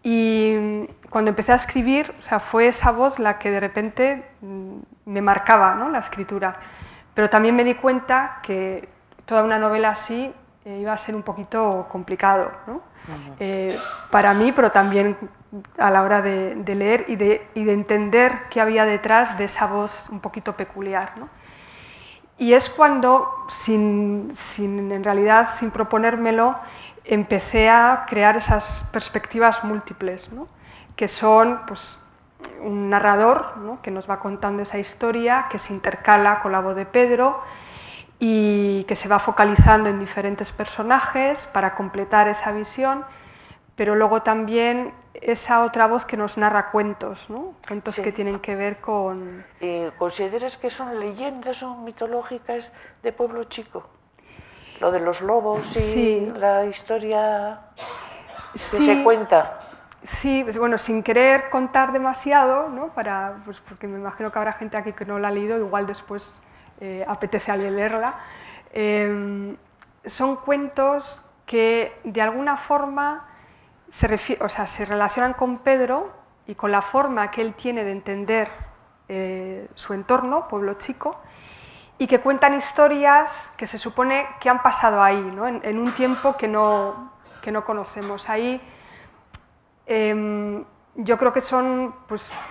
Y 0.03 0.87
cuando 1.09 1.31
empecé 1.31 1.53
a 1.53 1.55
escribir, 1.55 2.15
o 2.19 2.23
sea, 2.23 2.39
fue 2.39 2.69
esa 2.69 2.93
voz 2.93 3.19
la 3.19 3.39
que 3.39 3.51
de 3.51 3.59
repente 3.59 4.25
mm, 4.43 4.77
me 5.07 5.23
marcaba 5.23 5.75
¿no? 5.75 5.89
la 5.89 5.99
escritura. 5.99 6.57
Pero 7.15 7.31
también 7.31 7.57
me 7.57 7.65
di 7.65 7.75
cuenta 7.75 8.41
que 8.43 8.89
toda 9.25 9.43
una 9.45 9.59
novela 9.59 9.91
así 9.91 10.33
eh, 10.65 10.79
iba 10.81 10.93
a 10.93 10.99
ser 10.99 11.15
un 11.15 11.23
poquito 11.23 11.87
complicado, 11.91 12.51
eh, 13.39 13.79
para 14.11 14.33
mí, 14.33 14.53
pero 14.53 14.73
también 14.73 15.17
a 15.79 15.91
la 15.91 16.03
hora 16.03 16.23
de, 16.23 16.55
de 16.55 16.75
leer 16.75 17.05
y 17.09 17.17
de, 17.17 17.47
y 17.55 17.65
de, 17.65 17.73
entender 17.73 18.33
qué 18.51 18.61
había 18.61 18.85
detrás 18.87 19.37
de 19.37 19.45
esa 19.45 19.67
voz 19.67 20.09
un 20.11 20.21
poquito 20.21 20.57
peculiar. 20.57 21.13
¿no? 21.17 21.29
Y 22.39 22.53
es 22.53 22.69
cuando, 22.69 23.29
sin, 23.49 24.31
sin, 24.35 24.91
en 24.91 25.05
realidad, 25.05 25.49
sin 25.51 25.71
proponérmelo, 25.71 26.57
empecé 27.05 27.69
a 27.69 28.05
crear 28.09 28.37
esas 28.37 28.91
perspectivas 28.93 29.63
múltiples, 29.63 30.33
¿no? 30.33 30.49
que 30.97 31.07
son 31.09 31.61
pues, 31.67 32.03
un 32.63 32.91
narrador 32.91 33.59
¿no? 33.59 33.81
que 33.83 33.91
nos 33.91 34.09
va 34.09 34.21
contando 34.21 34.63
esa 34.63 34.79
historia, 34.79 35.47
que 35.51 35.59
se 35.59 35.73
intercala 35.73 36.41
con 36.41 36.53
la 36.53 36.61
voz 36.61 36.77
de 36.77 36.87
Pedro 36.87 37.41
y 38.19 38.85
que 38.85 38.97
se 38.97 39.09
va 39.09 39.19
focalizando 39.19 39.91
en 39.91 40.01
diferentes 40.01 40.51
personajes 40.51 41.47
para 41.47 41.75
completar 41.75 42.29
esa 42.29 42.53
visión, 42.53 43.05
pero 43.77 43.95
luego 43.95 44.23
también 44.23 44.93
esa 45.15 45.63
otra 45.63 45.87
voz 45.87 46.05
que 46.05 46.17
nos 46.17 46.37
narra 46.39 46.71
cuentos, 46.71 47.31
¿no? 47.31 47.55
cuentos 47.67 47.97
Sí. 47.97 48.03
que 48.03 48.13
tienen 48.13 48.41
que 48.41 48.57
ver 48.57 48.81
con... 48.81 49.45
Eh, 49.61 49.93
¿Consideras 49.99 50.59
que 50.59 50.71
son 50.71 50.99
leyendas, 51.01 51.59
son 51.59 51.85
mitológicas 51.85 52.73
de 53.03 53.13
pueblo 53.13 53.45
chico? 53.45 53.89
Lo 54.81 54.91
de 54.91 55.01
los 55.01 55.21
lobos 55.21 55.71
y 55.71 55.75
Sí. 55.75 56.33
la 56.37 56.65
historia 56.67 57.61
que 58.53 58.59
Sí, 58.59 58.87
se 58.87 59.03
cuenta. 59.05 59.61
Sí, 60.03 60.43
pues, 60.45 60.59
bueno, 60.59 60.77
sin 60.77 61.03
querer 61.03 61.49
contar 61.49 61.93
demasiado, 61.93 62.69
¿no? 62.69 62.89
Para, 62.89 63.37
pues, 63.45 63.61
porque 63.61 63.87
me 63.87 63.99
imagino 63.99 64.31
que 64.31 64.39
habrá 64.39 64.53
gente 64.53 64.77
aquí 64.77 64.93
que 64.93 65.07
no 65.07 65.19
la 65.19 65.29
ha 65.29 65.31
leído, 65.31 65.57
igual 65.59 65.87
después 65.87 66.41
eh, 66.81 67.05
apetece 67.09 67.51
a 67.53 67.57
leerla. 67.57 68.17
Eh, 68.73 69.57
son 70.05 70.37
cuentos 70.37 71.23
que 71.47 71.99
de 72.05 72.21
alguna 72.21 72.57
forma 72.57 73.29
se, 73.95 74.39
o 74.41 74.49
sea, 74.49 74.67
se 74.67 74.85
relacionan 74.85 75.35
con 75.35 75.59
Pedro 75.59 76.13
y 76.47 76.55
con 76.55 76.73
la 76.73 76.83
forma 76.83 77.31
que 77.31 77.43
él 77.43 77.55
tiene 77.55 77.85
de 77.85 77.93
entender 77.93 78.49
eh, 79.09 79.69
su 79.75 79.93
entorno, 79.95 80.49
pueblo 80.49 80.75
chico, 80.75 81.21
y 81.99 82.07
que 82.07 82.21
cuentan 82.21 82.55
historias 82.55 83.51
que 83.57 83.67
se 83.67 83.79
supone 83.79 84.27
que 84.41 84.51
han 84.51 84.63
pasado 84.63 85.03
ahí, 85.03 85.21
¿no? 85.35 85.47
en, 85.47 85.79
un 85.79 85.93
tiempo 85.93 86.37
que 86.37 86.49
no, 86.49 87.13
que 87.41 87.53
no 87.53 87.65
conocemos. 87.65 88.29
Ahí 88.29 88.61
Em, 89.87 90.65
yo 90.95 91.19
creo 91.19 91.33
que 91.33 91.41
son, 91.41 91.95
pues, 92.09 92.49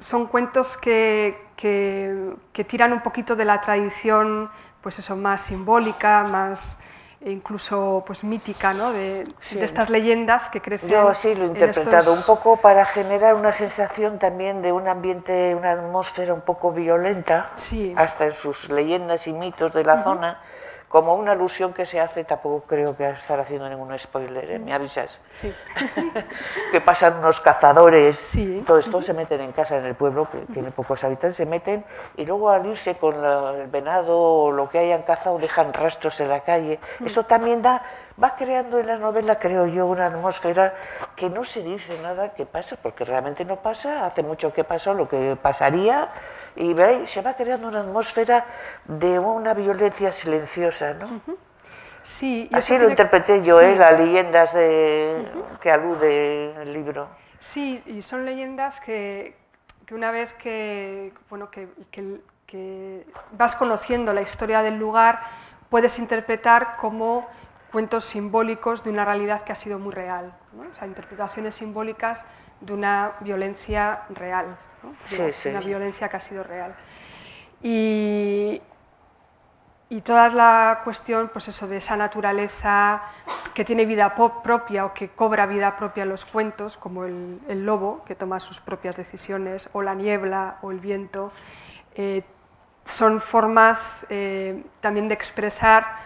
son 0.00 0.26
cuentos 0.26 0.76
que, 0.76 1.48
que- 1.56 2.34
que 2.52 2.64
tiran 2.64 2.92
un 2.92 3.00
poquito 3.00 3.36
de 3.36 3.44
la 3.44 3.60
tradición 3.60 4.50
pues 4.82 4.98
eso, 4.98 5.16
más 5.16 5.40
simbólica, 5.40 6.24
más 6.24 6.82
e 7.24 7.30
incluso 7.30 8.04
pues, 8.06 8.22
mítica, 8.22 8.74
¿no? 8.74 8.92
de, 8.92 9.24
Sí. 9.40 9.58
de 9.58 9.64
estas 9.64 9.88
leyendas 9.88 10.50
que 10.50 10.60
crecen. 10.60 10.90
Yo 10.90 11.08
así 11.08 11.34
lo 11.34 11.44
he 11.44 11.48
interpretado, 11.48 11.96
estos- 11.98 12.18
un 12.18 12.26
poco 12.26 12.58
para 12.58 12.84
generar 12.84 13.34
una 13.34 13.50
sensación 13.52 14.18
también 14.18 14.60
de 14.60 14.72
un 14.72 14.86
ambiente, 14.88 15.54
una 15.54 15.72
atmósfera 15.72 16.34
un 16.34 16.42
poco 16.42 16.70
violenta, 16.72 17.50
Sí. 17.54 17.94
hasta 17.96 18.26
en 18.26 18.34
sus 18.34 18.68
leyendas 18.68 19.26
y 19.26 19.32
mitos 19.32 19.72
de 19.72 19.84
la 19.84 20.02
zona, 20.02 20.40
como 20.94 21.16
una 21.16 21.32
alusión 21.32 21.72
que 21.72 21.86
se 21.86 21.98
hace, 21.98 22.22
tampoco 22.22 22.66
creo 22.68 22.96
que 22.96 23.08
estar 23.10 23.40
haciendo 23.40 23.68
ningún 23.68 23.98
spoiler, 23.98 24.48
¿eh? 24.48 24.58
me 24.60 24.72
avisas, 24.72 25.20
Sí. 25.28 25.52
que 26.70 26.80
pasan 26.80 27.18
unos 27.18 27.40
cazadores, 27.40 28.16
Sí. 28.16 28.62
todo 28.64 28.78
esto 28.78 29.02
se 29.02 29.12
meten 29.12 29.40
en 29.40 29.50
casa 29.50 29.76
en 29.76 29.86
el 29.86 29.96
pueblo, 29.96 30.30
que 30.30 30.38
tiene 30.52 30.70
pocos 30.70 31.02
habitantes, 31.02 31.34
se 31.36 31.46
meten 31.46 31.84
y 32.16 32.24
luego 32.24 32.48
al 32.48 32.64
irse 32.66 32.94
con 32.94 33.20
la- 33.20 33.54
el 33.60 33.66
venado 33.66 34.16
o 34.16 34.52
lo 34.52 34.68
que 34.68 34.78
hayan 34.78 35.02
cazado 35.02 35.36
dejan 35.38 35.72
rastros 35.72 36.20
en 36.20 36.28
la 36.28 36.40
calle. 36.44 36.78
Eso 37.04 37.24
también 37.24 37.60
da, 37.60 37.82
va 38.22 38.36
creando 38.36 38.78
en 38.78 38.86
la 38.86 38.96
novela, 38.96 39.38
creo 39.38 39.66
yo, 39.66 39.86
una 39.86 40.06
atmósfera 40.06 40.74
que 41.16 41.28
no 41.30 41.44
se 41.44 41.62
dice 41.62 41.98
nada 42.00 42.32
que 42.34 42.46
pasa, 42.46 42.76
porque 42.80 43.04
realmente 43.04 43.44
no 43.44 43.56
pasa, 43.56 44.06
hace 44.06 44.22
mucho 44.22 44.52
que 44.52 44.62
pasó 44.64 44.94
lo 44.94 45.08
que 45.08 45.36
pasaría, 45.40 46.08
y 46.56 46.74
se 47.06 47.22
va 47.22 47.34
creando 47.34 47.68
una 47.68 47.80
atmósfera 47.80 48.44
de 48.84 49.18
una 49.18 49.52
violencia 49.54 50.12
silenciosa, 50.12 50.94
¿no? 50.94 51.20
Sí, 52.02 52.48
Así 52.52 52.74
lo 52.74 52.80
tiene- 52.80 52.92
interpreté 52.92 53.42
yo, 53.42 53.58
sí. 53.58 53.64
¿eh? 53.64 53.76
las 53.76 53.98
leyendas 53.98 54.52
de, 54.52 55.26
que 55.60 55.70
alude 55.72 56.52
el 56.62 56.72
libro. 56.72 57.08
Sí, 57.38 57.82
y 57.86 58.02
son 58.02 58.24
leyendas 58.26 58.78
que, 58.80 59.34
que 59.86 59.94
una 59.94 60.10
vez 60.10 60.34
que, 60.34 61.12
bueno, 61.30 61.50
que, 61.50 61.68
que- 61.90 62.20
que 62.46 63.06
vas 63.32 63.56
conociendo 63.56 64.12
la 64.12 64.20
historia 64.20 64.62
del 64.62 64.78
lugar, 64.78 65.20
puedes 65.70 65.98
interpretar 65.98 66.76
como 66.76 67.26
cuentos 67.74 68.04
simbólicos 68.04 68.84
de 68.84 68.90
una 68.90 69.04
realidad 69.04 69.42
que 69.42 69.50
ha 69.50 69.56
sido 69.56 69.80
muy 69.80 69.92
real, 69.92 70.32
¿no? 70.52 70.62
o 70.72 70.74
sea, 70.76 70.86
interpretaciones 70.86 71.56
simbólicas 71.56 72.24
de 72.60 72.72
una 72.72 73.14
violencia 73.18 74.02
real, 74.10 74.56
¿no? 74.84 74.90
de 74.90 74.96
Sí, 75.08 75.20
una- 75.22 75.32
sí. 75.32 75.48
una 75.48 75.60
violencia 75.60 76.08
que 76.08 76.16
ha 76.16 76.20
sido 76.20 76.44
real. 76.44 76.72
Y, 77.62 78.62
y 79.88 80.00
toda 80.02 80.28
la 80.28 80.82
cuestión, 80.84 81.30
pues 81.32 81.48
eso, 81.48 81.66
de 81.66 81.78
esa 81.78 81.96
naturaleza 81.96 83.02
que 83.54 83.64
tiene 83.64 83.86
vida 83.86 84.14
propia 84.14 84.86
o 84.86 84.94
que 84.94 85.08
cobra 85.08 85.44
vida 85.46 85.76
propia 85.76 86.04
en 86.04 86.10
los 86.10 86.24
cuentos, 86.24 86.76
como 86.76 87.04
el, 87.04 87.40
el 87.48 87.66
lobo, 87.66 88.04
que 88.04 88.14
toma 88.14 88.38
sus 88.38 88.60
propias 88.60 88.96
decisiones, 88.96 89.68
o 89.72 89.82
la 89.82 89.94
niebla, 89.96 90.58
o 90.62 90.70
el 90.70 90.78
viento, 90.78 91.32
eh, 91.96 92.22
son 92.84 93.20
formas 93.20 94.06
eh, 94.10 94.62
también 94.80 95.08
de 95.08 95.14
expresar 95.14 96.03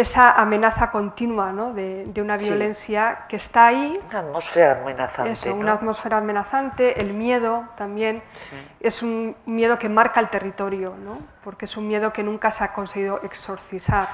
esa 0.00 0.32
amenaza 0.32 0.90
continua 0.90 1.52
¿no? 1.52 1.72
de, 1.72 2.06
de 2.06 2.22
una 2.22 2.38
Sí. 2.38 2.46
violencia 2.46 3.24
que 3.28 3.36
está 3.36 3.66
ahí, 3.66 3.98
Una 4.10 4.18
atmósfera 4.20 4.80
amenazante. 4.80 5.32
eso, 5.32 5.50
¿no? 5.50 5.56
una 5.56 5.72
atmósfera 5.72 6.18
amenazante, 6.18 7.00
el 7.00 7.12
miedo 7.14 7.64
también 7.76 8.22
Sí. 8.48 8.56
es 8.80 9.02
un 9.02 9.36
miedo 9.46 9.78
que 9.78 9.88
marca 9.88 10.20
el 10.20 10.28
territorio, 10.28 10.94
¿no? 11.02 11.18
porque 11.42 11.64
es 11.64 11.76
un 11.76 11.88
miedo 11.88 12.12
que 12.12 12.22
nunca 12.22 12.50
se 12.50 12.64
ha 12.64 12.72
conseguido 12.72 13.20
exorcizar, 13.22 14.08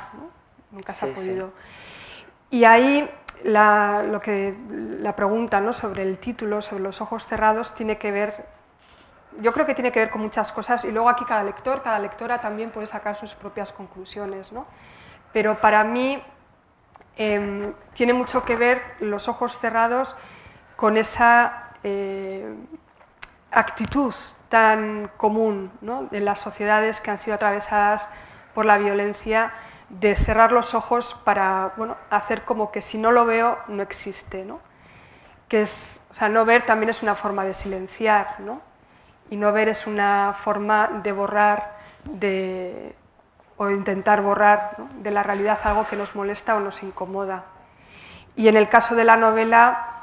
nunca 0.71 0.95
se 0.95 1.01
Sí, 1.07 1.07
ha 1.07 1.09
sí. 1.09 1.21
podido. 1.21 1.53
Y 2.51 2.65
ahí 2.65 3.11
la, 3.43 4.03
lo 4.03 4.21
que, 4.21 4.57
la 4.71 5.15
pregunta 5.17 5.61
¿no? 5.61 5.73
sobre 5.73 6.03
el 6.03 6.19
título, 6.19 6.63
sobre 6.63 6.83
los 6.83 7.01
ojos 7.01 7.27
cerrados, 7.27 7.75
tiene 7.75 7.99
que 7.99 8.11
ver, 8.11 8.47
yo 9.41 9.53
creo 9.53 9.67
que 9.67 9.75
tiene 9.75 9.91
que 9.93 10.01
ver 10.01 10.11
con 10.11 10.23
muchas 10.23 10.53
cosas 10.53 10.85
y 10.85 10.93
luego 10.93 11.09
aquí 11.09 11.25
cada 11.25 11.43
lector, 11.43 11.83
cada 11.83 11.99
lectora 11.99 12.41
también 12.41 12.71
puede 12.71 12.87
sacar 12.87 13.17
sus 13.17 13.35
propias 13.35 13.73
conclusiones. 13.73 14.53
¿no? 14.53 14.67
Pero 15.35 15.61
para 15.61 15.85
mí 15.85 16.23
em, 17.17 17.75
tiene 17.93 18.15
mucho 18.15 18.45
que 18.47 18.57
ver 18.57 18.81
los 19.01 19.29
ojos 19.29 19.59
cerrados 19.59 20.17
con 20.77 20.97
esa 20.97 21.73
eh, 21.83 22.55
actitud 23.51 24.15
tan 24.49 25.11
común 25.19 25.71
¿no? 25.83 26.09
en 26.11 26.25
las 26.25 26.41
sociedades 26.41 27.03
que 27.03 27.11
han 27.11 27.19
sido 27.19 27.35
atravesadas 27.35 28.09
por 28.55 28.65
la 28.65 28.79
violencia 28.79 29.53
de 29.91 30.17
cerrar 30.17 30.53
los 30.53 30.73
ojos 30.73 31.15
para 31.25 31.75
bueno, 31.77 31.97
hacer 32.09 32.45
como 32.45 32.73
que 32.73 32.81
si 32.81 32.97
no 32.97 33.13
lo 33.13 33.27
veo 33.27 33.59
no 33.69 33.83
existe. 33.83 34.47
¿no? 34.47 34.61
Que 35.49 35.63
es, 35.63 36.01
o 36.11 36.15
sea, 36.15 36.31
no 36.31 36.47
ver 36.47 36.65
también 36.65 36.89
es 36.89 37.03
una 37.03 37.15
forma 37.15 37.45
de 37.45 37.53
silenciar, 37.53 38.41
¿no? 38.41 38.63
y 39.31 39.37
no 39.37 39.53
ver 39.53 39.69
es 39.69 39.87
una 39.87 40.33
forma 40.33 41.01
de 41.03 41.13
borrar 41.13 41.77
de, 42.05 42.95
o 43.65 43.71
intentar 43.71 44.23
borrar 44.23 44.75
¿no? 44.79 44.89
de 45.03 45.11
la 45.11 45.23
realidad 45.23 45.59
algo 45.65 45.87
que 45.87 45.97
nos 45.97 46.15
molesta 46.15 46.57
o 46.57 46.61
nos 46.61 46.83
incomoda. 46.83 47.45
Y 48.37 48.49
en 48.49 48.57
el 48.57 48.69
caso 48.69 48.95
de 48.95 49.05
la 49.05 49.17
novela, 49.17 50.03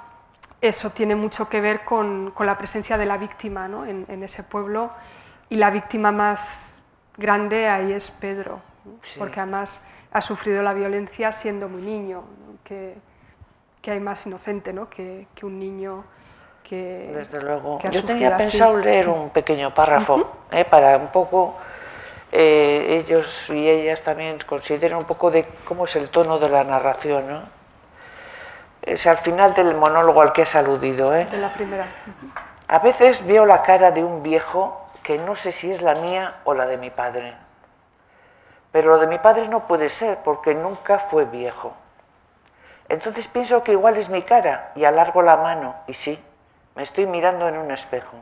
eso 0.61 0.91
tiene 0.91 1.15
mucho 1.15 1.49
que 1.49 1.59
ver 1.61 1.83
con, 1.83 2.31
con 2.31 2.45
la 2.45 2.57
presencia 2.57 2.97
de 2.97 3.05
la 3.05 3.17
víctima 3.17 3.67
¿no? 3.67 3.85
en, 3.85 4.05
en 4.07 4.23
ese 4.23 4.43
pueblo 4.43 4.91
y 5.49 5.55
la 5.55 5.69
víctima 5.69 6.11
más 6.11 6.81
grande 7.17 7.67
ahí 7.67 7.91
es 7.91 8.09
Pedro, 8.11 8.61
¿no? 8.85 8.91
Sí. 9.03 9.19
porque 9.19 9.39
además 9.39 9.85
ha 10.13 10.21
sufrido 10.21 10.61
la 10.63 10.73
violencia 10.73 11.31
siendo 11.31 11.67
muy 11.67 11.81
niño, 11.81 12.23
que, 12.63 12.95
que 13.81 13.91
hay 13.91 13.99
más 13.99 14.25
inocente 14.25 14.71
¿no? 14.71 14.89
que, 14.89 15.27
que 15.35 15.45
un 15.45 15.59
niño 15.59 16.03
que... 16.63 17.11
Desde 17.13 17.41
luego. 17.41 17.79
que 17.79 17.87
ha 17.87 17.91
Yo 17.91 18.05
tenía 18.05 18.35
así. 18.35 18.51
pensado 18.51 18.77
leer 18.77 19.09
un 19.09 19.29
pequeño 19.31 19.73
párrafo 19.73 20.31
¿eh? 20.51 20.63
para 20.63 20.95
un 20.97 21.07
poco, 21.07 21.57
eh, 22.31 23.03
ellos 23.05 23.49
y 23.49 23.69
ellas 23.69 24.01
también 24.01 24.39
consideran 24.45 24.99
un 24.99 25.05
poco 25.05 25.31
de 25.31 25.45
cómo 25.65 25.85
es 25.85 25.95
el 25.95 26.09
tono 26.09 26.39
de 26.39 26.49
la 26.49 26.63
narración. 26.63 27.27
¿no? 27.27 27.41
Es 28.81 29.05
al 29.07 29.17
final 29.17 29.53
del 29.53 29.75
monólogo 29.75 30.21
al 30.21 30.31
que 30.31 30.43
has 30.43 30.55
aludido. 30.55 31.13
¿eh? 31.13 31.25
De 31.25 31.37
la 31.37 31.51
primera. 31.51 31.87
A 32.67 32.79
veces 32.79 33.25
veo 33.25 33.45
la 33.45 33.61
cara 33.63 33.91
de 33.91 34.03
un 34.03 34.23
viejo 34.23 34.87
que 35.03 35.17
no 35.17 35.35
sé 35.35 35.51
si 35.51 35.69
es 35.69 35.81
la 35.81 35.95
mía 35.95 36.35
o 36.45 36.53
la 36.53 36.67
de 36.67 36.77
mi 36.77 36.89
padre. 36.89 37.35
Pero 38.71 38.91
lo 38.91 38.97
de 38.99 39.07
mi 39.07 39.17
padre 39.17 39.47
no 39.49 39.67
puede 39.67 39.89
ser 39.89 40.19
porque 40.23 40.55
nunca 40.55 40.99
fue 40.99 41.25
viejo. 41.25 41.73
Entonces 42.87 43.27
pienso 43.27 43.63
que 43.63 43.73
igual 43.73 43.97
es 43.97 44.09
mi 44.09 44.21
cara 44.21 44.71
y 44.75 44.85
alargo 44.85 45.21
la 45.21 45.37
mano 45.37 45.75
y 45.87 45.93
sí, 45.93 46.21
me 46.75 46.83
estoy 46.83 47.05
mirando 47.05 47.47
en 47.47 47.57
un 47.57 47.71
espejo. 47.71 48.17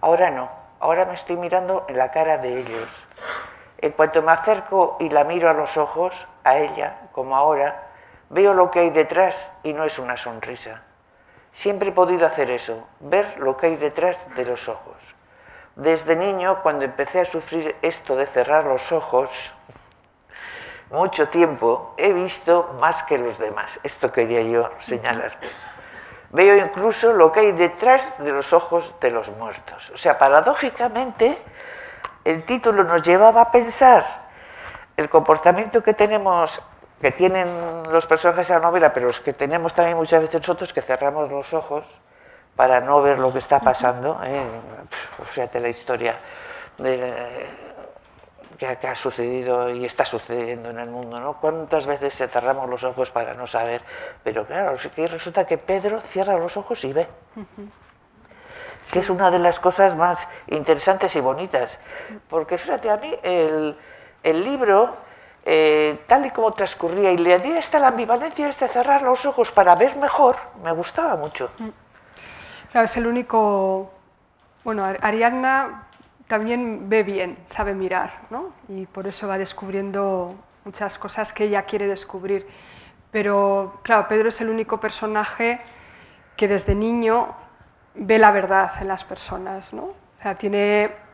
Ahora 0.00 0.30
no, 0.30 0.50
ahora 0.80 1.04
me 1.04 1.14
estoy 1.14 1.36
mirando 1.36 1.84
en 1.88 1.98
la 1.98 2.10
cara 2.10 2.38
de 2.38 2.60
ellos. 2.60 2.88
En 3.78 3.92
cuanto 3.92 4.22
me 4.22 4.32
acerco 4.32 4.96
y 5.00 5.08
la 5.08 5.24
miro 5.24 5.48
a 5.48 5.54
los 5.54 5.76
ojos, 5.76 6.26
a 6.44 6.58
ella, 6.58 7.08
como 7.12 7.36
ahora, 7.36 7.88
veo 8.30 8.54
lo 8.54 8.70
que 8.70 8.80
hay 8.80 8.90
detrás 8.90 9.50
y 9.62 9.72
no 9.72 9.84
es 9.84 9.98
una 9.98 10.16
sonrisa. 10.16 10.82
Siempre 11.52 11.90
he 11.90 11.92
podido 11.92 12.26
hacer 12.26 12.50
eso, 12.50 12.86
ver 13.00 13.38
lo 13.38 13.56
que 13.56 13.66
hay 13.66 13.76
detrás 13.76 14.16
de 14.36 14.44
los 14.44 14.68
ojos. 14.68 14.96
Desde 15.76 16.16
niño, 16.16 16.62
cuando 16.62 16.84
empecé 16.84 17.20
a 17.20 17.24
sufrir 17.24 17.76
esto 17.82 18.16
de 18.16 18.26
cerrar 18.26 18.64
los 18.64 18.90
ojos, 18.90 19.52
mucho 20.90 21.28
tiempo 21.28 21.94
he 21.96 22.12
visto 22.12 22.76
más 22.80 23.02
que 23.02 23.18
los 23.18 23.38
demás. 23.38 23.78
Esto 23.82 24.08
quería 24.08 24.42
yo 24.42 24.70
señalarte. 24.80 25.48
Veo 26.30 26.56
incluso 26.56 27.12
lo 27.12 27.32
que 27.32 27.40
hay 27.40 27.52
detrás 27.52 28.18
de 28.18 28.32
los 28.32 28.52
ojos 28.52 28.94
de 29.00 29.10
los 29.10 29.30
muertos. 29.30 29.90
O 29.90 29.96
sea, 29.96 30.18
paradójicamente, 30.18 31.36
el 32.24 32.44
título 32.44 32.84
nos 32.84 33.02
llevaba 33.02 33.42
a 33.42 33.50
pensar 33.50 34.04
el 34.96 35.08
comportamiento 35.08 35.82
que 35.82 35.94
tenemos 35.94 36.60
que 37.00 37.12
tienen 37.12 37.84
los 37.90 38.06
personajes 38.06 38.48
de 38.48 38.54
la 38.54 38.60
novela, 38.60 38.92
pero 38.92 39.06
los 39.06 39.20
que 39.20 39.32
tenemos 39.32 39.72
también 39.72 39.96
muchas 39.96 40.20
veces 40.20 40.40
nosotros, 40.40 40.72
que 40.72 40.82
cerramos 40.82 41.30
los 41.30 41.54
ojos 41.54 41.86
para 42.56 42.80
no 42.80 43.00
ver 43.00 43.18
lo 43.18 43.32
que 43.32 43.38
está 43.38 43.60
pasando. 43.60 44.20
¿eh? 44.24 44.42
Fíjate 45.24 45.60
la 45.60 45.68
historia 45.68 46.16
de, 46.76 47.46
que, 48.58 48.66
ha 48.66 48.94
sucedido 48.94 49.70
y 49.70 49.84
está 49.84 50.04
sucediendo 50.04 50.70
en 50.70 50.80
el 50.80 50.90
mundo, 50.90 51.20
¿no? 51.20 51.34
¿Cuántas 51.34 51.86
veces 51.86 52.12
se 52.12 52.26
cerramos 52.26 52.68
los 52.68 52.82
ojos 52.82 53.10
para 53.10 53.32
no 53.34 53.46
saber? 53.46 53.82
Pero 54.24 54.46
claro, 54.46 54.76
resulta 54.96 55.46
que 55.46 55.56
Pedro 55.58 56.00
cierra 56.00 56.36
los 56.36 56.56
ojos 56.56 56.84
y 56.84 56.92
ve. 56.92 57.06
Que 58.92 58.98
es 58.98 59.10
una 59.10 59.30
de 59.30 59.38
las 59.38 59.60
cosas 59.60 59.94
más 59.94 60.28
interesantes 60.48 61.14
y 61.14 61.20
bonitas. 61.20 61.78
Porque 62.28 62.58
fíjate, 62.58 62.90
a 62.90 62.96
mí 62.96 63.14
el, 63.22 63.78
el 64.24 64.44
libro, 64.44 64.96
eh, 65.44 66.00
tal 66.08 66.26
y 66.26 66.30
como 66.30 66.52
transcurría, 66.52 67.12
y 67.12 67.18
le 67.18 67.34
había 67.34 67.60
esta 67.60 67.78
la 67.78 67.88
ambivalencia 67.88 68.46
de 68.46 68.52
cerrar 68.52 69.02
los 69.02 69.24
ojos 69.24 69.52
para 69.52 69.76
ver 69.76 69.96
mejor, 69.96 70.36
me 70.64 70.72
gustaba 70.72 71.14
mucho. 71.14 71.50
Claro, 72.72 72.84
es 72.84 72.96
el 72.96 73.06
único... 73.06 73.92
Bueno, 74.64 74.84
Ariadna 74.84 75.87
también 76.28 76.88
ve 76.90 77.02
bien, 77.02 77.38
sabe 77.46 77.74
mirar, 77.74 78.12
¿no? 78.30 78.52
Y 78.68 78.86
por 78.86 79.06
eso 79.06 79.26
va 79.26 79.38
descubriendo 79.38 80.36
muchas 80.64 80.98
cosas 80.98 81.32
que 81.32 81.44
ella 81.44 81.62
quiere 81.62 81.88
descubrir. 81.88 82.46
Pero, 83.10 83.80
claro, 83.82 84.06
Pedro 84.06 84.28
es 84.28 84.40
el 84.42 84.50
único 84.50 84.78
personaje 84.78 85.60
que 86.36 86.46
desde 86.46 86.74
niño 86.74 87.34
ve 87.94 88.18
la 88.18 88.30
verdad 88.30 88.70
en 88.80 88.88
las 88.88 89.04
personas, 89.04 89.72
¿no? 89.72 89.84
O 89.84 90.22
sea, 90.22 90.36
tiene... 90.36 91.08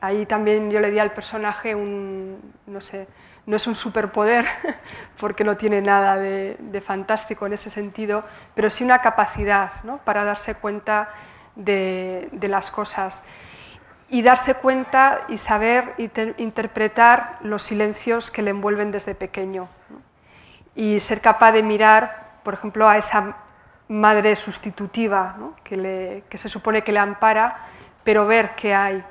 Ahí 0.00 0.26
también 0.26 0.70
yo 0.70 0.80
le 0.80 0.90
di 0.90 0.98
al 0.98 1.12
personaje 1.12 1.74
un, 1.74 2.52
no 2.66 2.80
sé, 2.82 3.08
no 3.46 3.56
es 3.56 3.66
un 3.66 3.74
superpoder, 3.74 4.44
porque 5.18 5.44
no 5.44 5.56
tiene 5.56 5.80
nada 5.80 6.18
de, 6.18 6.82
fantástico 6.84 7.46
en 7.46 7.54
ese 7.54 7.70
sentido, 7.70 8.22
pero 8.54 8.68
sí 8.68 8.84
una 8.84 8.98
capacidad 8.98 9.72
¿no? 9.82 9.98
para 9.98 10.24
darse 10.24 10.56
cuenta 10.56 11.08
de, 11.56 12.28
de 12.32 12.48
las 12.48 12.70
cosas 12.70 13.24
y 14.08 14.22
darse 14.22 14.54
cuenta 14.54 15.22
y 15.28 15.38
saber 15.38 15.94
interpretar 16.38 17.38
los 17.42 17.62
silencios 17.62 18.30
que 18.30 18.42
le 18.42 18.50
envuelven 18.50 18.90
desde 18.90 19.14
pequeño. 19.14 19.68
Y 20.74 21.00
ser 21.00 21.20
capaz 21.20 21.52
de 21.52 21.62
mirar, 21.62 22.38
por 22.42 22.54
ejemplo, 22.54 22.88
a 22.88 22.96
esa 22.96 23.36
madre 23.88 24.34
sustitutiva 24.36 25.36
que, 25.62 26.22
se 26.34 26.48
supone 26.48 26.82
que 26.82 26.92
le 26.92 26.98
ampara, 26.98 27.66
pero 28.02 28.26
ver 28.26 28.54
qué 28.56 28.74
hay 28.74 29.04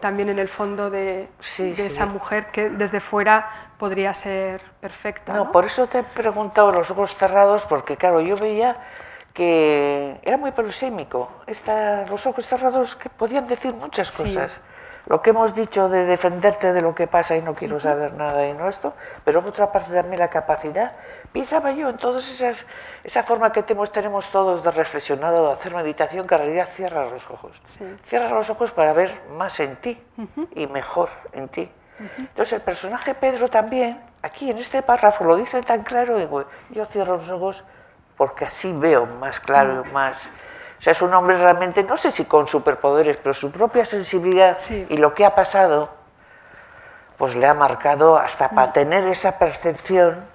también 0.00 0.28
en 0.28 0.38
el 0.38 0.48
fondo 0.48 0.90
de, 0.90 1.28
esa 1.58 2.06
mujer 2.06 2.50
que 2.50 2.68
desde 2.68 3.00
fuera 3.00 3.48
podría 3.78 4.12
ser 4.12 4.60
perfecta. 4.80 5.32
No, 5.32 5.50
por 5.50 5.64
eso 5.64 5.86
te 5.86 6.00
he 6.00 6.02
preguntado 6.02 6.72
los 6.72 6.90
ojos 6.90 7.14
cerrados, 7.14 7.64
porque 7.64 7.96
claro, 7.96 8.20
yo 8.20 8.36
veía 8.36 8.76
que 9.36 10.18
era 10.22 10.38
muy 10.38 10.50
polisémico. 10.52 11.30
los 12.08 12.26
ojos 12.26 12.46
cerrados 12.46 12.96
que 12.96 13.10
podían 13.10 13.46
decir 13.46 13.74
muchas 13.74 14.16
cosas. 14.16 14.62
Lo 15.08 15.20
que 15.20 15.30
hemos 15.30 15.54
dicho 15.54 15.88
de 15.90 16.04
defenderte 16.06 16.72
de 16.72 16.80
lo 16.80 16.94
que 16.94 17.06
pasa 17.06 17.36
y 17.36 17.42
no 17.42 17.54
quiero 17.54 17.78
saber 17.78 18.14
nada 18.14 18.48
y 18.48 18.54
no 18.54 18.66
esto, 18.66 18.94
pero 19.24 19.42
por 19.42 19.50
otra 19.50 19.70
parte 19.70 19.92
también 19.92 20.18
la 20.18 20.28
capacidad. 20.28 20.96
Pensaba 21.32 21.70
yo 21.72 21.90
en 21.90 21.98
todas 21.98 22.28
esas, 22.28 22.66
esa 23.04 23.22
forma 23.22 23.52
que 23.52 23.62
tenemos, 23.62 23.92
tenemos 23.92 24.26
todos 24.32 24.64
de 24.64 24.70
reflexionar 24.70 25.34
o 25.34 25.48
de 25.48 25.52
hacer 25.52 25.74
meditación, 25.74 26.26
que 26.26 26.34
en 26.34 26.40
realidad 26.40 26.68
cierra 26.74 27.04
los 27.04 27.22
ojos. 27.30 27.52
Cierra 28.06 28.30
los 28.30 28.48
ojos 28.48 28.72
para 28.72 28.94
ver 28.94 29.20
más 29.32 29.60
en 29.60 29.76
ti 29.76 30.02
y 30.56 30.66
mejor 30.66 31.10
en 31.32 31.48
ti. 31.48 31.70
Entonces 32.18 32.54
el 32.54 32.62
personaje 32.62 33.14
Pedro 33.14 33.48
también, 33.48 34.00
aquí 34.22 34.50
en 34.50 34.58
este 34.58 34.82
párrafo 34.82 35.24
lo 35.24 35.36
dice 35.36 35.62
tan 35.62 35.82
claro, 35.82 36.16
digo, 36.16 36.46
yo 36.70 36.86
cierro 36.86 37.18
los 37.18 37.28
ojos 37.28 37.64
porque 38.16 38.46
así 38.46 38.74
veo 38.78 39.06
más 39.06 39.40
claro, 39.40 39.84
más... 39.92 40.28
O 40.78 40.82
sea, 40.82 40.92
es 40.92 41.00
un 41.00 41.12
hombre 41.14 41.38
realmente, 41.38 41.82
no 41.84 41.96
sé 41.96 42.10
si 42.10 42.26
con 42.26 42.46
superpoderes, 42.46 43.18
pero 43.20 43.32
su 43.32 43.50
propia 43.50 43.84
sensibilidad 43.84 44.58
y 44.88 44.96
lo 44.98 45.14
que 45.14 45.24
ha 45.24 45.34
pasado, 45.34 45.88
pues 47.16 47.34
le 47.34 47.46
ha 47.46 47.54
marcado 47.54 48.16
hasta 48.16 48.50
para 48.50 48.68
mm. 48.68 48.72
tener 48.72 49.04
esa 49.04 49.38
percepción 49.38 50.26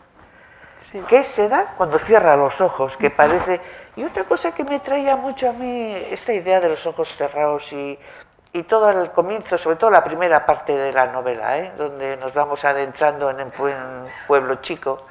que 1.08 1.24
se 1.24 1.48
da 1.48 1.76
cuando 1.78 2.00
cierra 2.00 2.36
los 2.36 2.62
ojos, 2.62 2.98
que 2.98 3.10
parece... 3.10 3.62
Y 3.96 4.04
otra 4.04 4.24
cosa 4.24 4.54
que 4.54 4.64
me 4.64 4.80
traía 4.80 5.16
mucho 5.16 5.50
a 5.50 5.54
mí, 5.54 5.94
esta 6.10 6.34
idea 6.34 6.60
de 6.62 6.70
los 6.70 6.88
ojos 6.88 7.14
cerrados 7.14 7.74
y, 7.74 8.00
y 8.54 8.64
todo 8.64 8.90
el 8.90 9.12
comienzo, 9.12 9.58
sobre 9.58 9.76
todo 9.76 9.90
la 9.90 10.04
primera 10.04 10.46
parte 10.46 10.76
de 10.76 10.94
la 10.94 11.08
novela, 11.08 11.58
¿eh? 11.58 11.74
donde 11.78 12.16
nos 12.16 12.34
vamos 12.34 12.64
adentrando 12.64 13.30
en 13.30 13.42
un 13.42 13.52
pueblo 14.28 14.56
chico, 14.56 15.06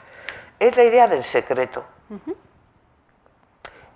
es 0.59 0.77
la 0.77 0.85
idea 0.85 1.07
del 1.07 1.23
secreto 1.23 1.85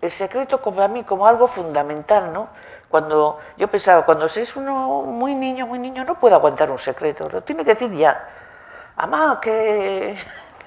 el 0.05 0.11
secreto 0.11 0.61
como 0.61 0.83
a 0.83 0.89
mí 0.89 1.03
como 1.05 1.27
algo 1.27 1.49
fundamental, 1.49 2.33
¿no? 2.33 2.49
Cuando 2.89 3.41
yo 3.57 3.69
pensaba, 3.69 4.05
cuando 4.05 4.27
es 4.27 4.57
uno 4.57 5.03
muy 5.03 5.35
niño, 5.35 5.67
muy 5.67 5.79
niño, 5.79 6.05
no 6.05 6.15
puede 6.15 6.35
aguantar 6.35 6.71
un 6.71 6.79
secreto, 6.79 7.29
lo 7.29 7.43
tiene 7.43 7.65
que 7.65 7.75
decir 7.75 7.93
ya. 7.93 8.29
Amá, 8.97 9.41
que, 9.41 10.17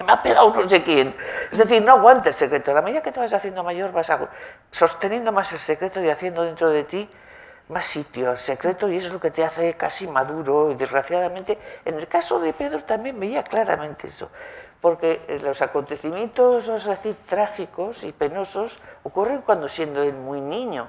me 0.04 0.12
ha 0.12 0.22
pegado 0.22 0.52
no 0.52 0.68
sé 0.68 0.82
quién. 0.82 1.14
Es 1.50 1.58
decir, 1.58 1.82
no 1.82 1.92
aguanta 1.92 2.28
el 2.28 2.34
secreto. 2.34 2.72
A 2.72 2.74
la 2.74 2.82
medida 2.82 3.00
que 3.00 3.12
te 3.12 3.20
vas 3.20 3.32
haciendo 3.32 3.64
mayor, 3.64 3.92
vas 3.92 4.12
sosteniendo 4.70 5.32
más 5.32 5.52
el 5.52 5.58
secreto 5.58 6.02
y 6.02 6.10
haciendo 6.10 6.42
dentro 6.42 6.68
de 6.68 6.84
ti 6.84 7.08
más 7.68 7.84
sitio 7.84 8.30
al 8.30 8.38
secreto 8.38 8.88
y 8.88 8.96
eso 8.96 9.08
es 9.08 9.12
lo 9.12 9.20
que 9.20 9.30
te 9.30 9.44
hace 9.44 9.74
casi 9.74 10.06
maduro 10.06 10.70
y 10.70 10.74
desgraciadamente 10.74 11.58
en 11.84 11.98
el 11.98 12.08
caso 12.08 12.40
de 12.40 12.54
Pedro 12.54 12.82
también 12.84 13.20
veía 13.20 13.42
claramente 13.42 14.06
eso 14.06 14.30
porque 14.80 15.24
eh, 15.28 15.40
los 15.40 15.60
acontecimientos, 15.62 16.68
vamos 16.68 16.86
a 16.86 16.90
decir, 16.90 17.16
trágicos 17.26 18.04
y 18.04 18.12
penosos 18.12 18.78
ocurren 19.02 19.42
cuando 19.42 19.68
siendo 19.68 20.02
él 20.02 20.14
muy 20.14 20.40
niño. 20.40 20.88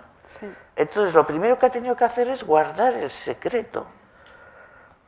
Entonces, 0.76 1.16
lo 1.16 1.26
primero 1.26 1.58
que 1.58 1.66
ha 1.66 1.72
tenido 1.72 1.96
que 1.96 2.06
hacer 2.06 2.30
es 2.30 2.44
guardar 2.44 2.94
el 2.94 3.10
secreto 3.10 3.88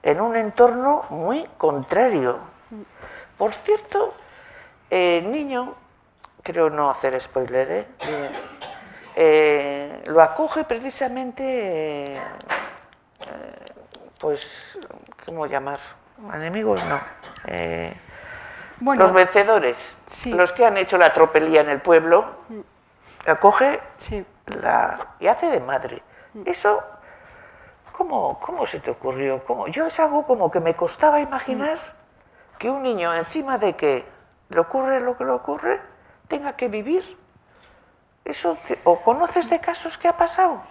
en 0.01 0.19
un 0.19 0.35
entorno 0.35 1.05
muy 1.11 1.47
contrario. 1.59 2.39
Por 3.37 3.53
cierto, 3.53 4.15
el 4.89 5.31
niño, 5.31 5.75
creo 6.41 6.71
no 6.71 6.89
hacer 6.89 7.19
spoiler, 7.21 7.71
¿eh? 7.71 7.87
Eh, 9.15 10.03
lo 10.07 10.21
acoge 10.21 10.63
precisamente, 10.63 12.19
pues, 14.19 14.79
¿cómo 15.27 15.45
llamar? 15.45 15.79
¿Enemigos? 16.33 16.83
No 16.85 16.99
los 18.81 19.13
vencedores, 19.13 19.95
los 20.25 20.51
que 20.51 20.65
han 20.65 20.77
hecho 20.77 20.97
la 20.97 21.13
tropelía 21.13 21.61
en 21.61 21.69
el 21.69 21.81
pueblo, 21.81 22.25
acoge 23.27 23.79
la, 24.47 25.15
y 25.19 25.27
hace 25.27 25.47
de 25.47 25.59
madre. 25.59 26.01
Eso, 26.45 26.81
¿cómo, 27.95 28.39
¿cómo 28.39 28.65
se 28.65 28.79
te 28.79 28.91
ocurrió? 28.91 29.43
¿Cómo? 29.45 29.67
Yo 29.67 29.87
es 29.87 29.99
algo 29.99 30.25
como 30.25 30.49
que 30.49 30.59
me 30.59 30.75
costaba 30.75 31.19
imaginar 31.19 31.77
que 32.57 32.69
un 32.69 32.81
niño, 32.81 33.13
encima 33.13 33.57
de 33.57 33.75
que 33.75 34.05
le 34.49 34.59
ocurre 34.59 34.99
lo 34.99 35.17
que 35.17 35.25
le 35.25 35.31
ocurre, 35.31 35.81
tenga 36.27 36.53
que 36.53 36.67
vivir. 36.67 37.17
Eso, 38.23 38.57
¿O 38.83 39.01
conoces 39.01 39.49
de 39.49 39.59
casos 39.59 39.97
que 39.97 40.07
ha 40.07 40.15
pasado? 40.15 40.61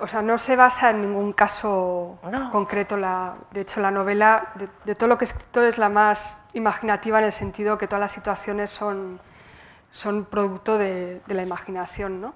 O 0.00 0.08
sea, 0.08 0.20
no 0.20 0.36
se 0.36 0.56
basa 0.56 0.90
en 0.90 1.02
ningún 1.02 1.32
caso 1.32 2.18
concreto. 2.50 2.96
La, 2.96 3.34
de 3.52 3.62
hecho, 3.62 3.80
la 3.80 3.90
novela, 3.90 4.52
de, 4.84 4.94
todo 4.94 5.08
lo 5.08 5.16
que 5.16 5.24
he 5.24 5.26
escrito, 5.28 5.62
es 5.62 5.78
la 5.78 5.88
más 5.88 6.42
imaginativa 6.52 7.18
en 7.18 7.26
el 7.26 7.32
sentido 7.32 7.78
que 7.78 7.86
todas 7.86 8.00
las 8.00 8.12
situaciones 8.12 8.70
son, 8.70 9.20
son 9.90 10.24
producto 10.24 10.76
de, 10.76 11.22
la 11.28 11.42
imaginación. 11.42 12.20
¿no? 12.20 12.34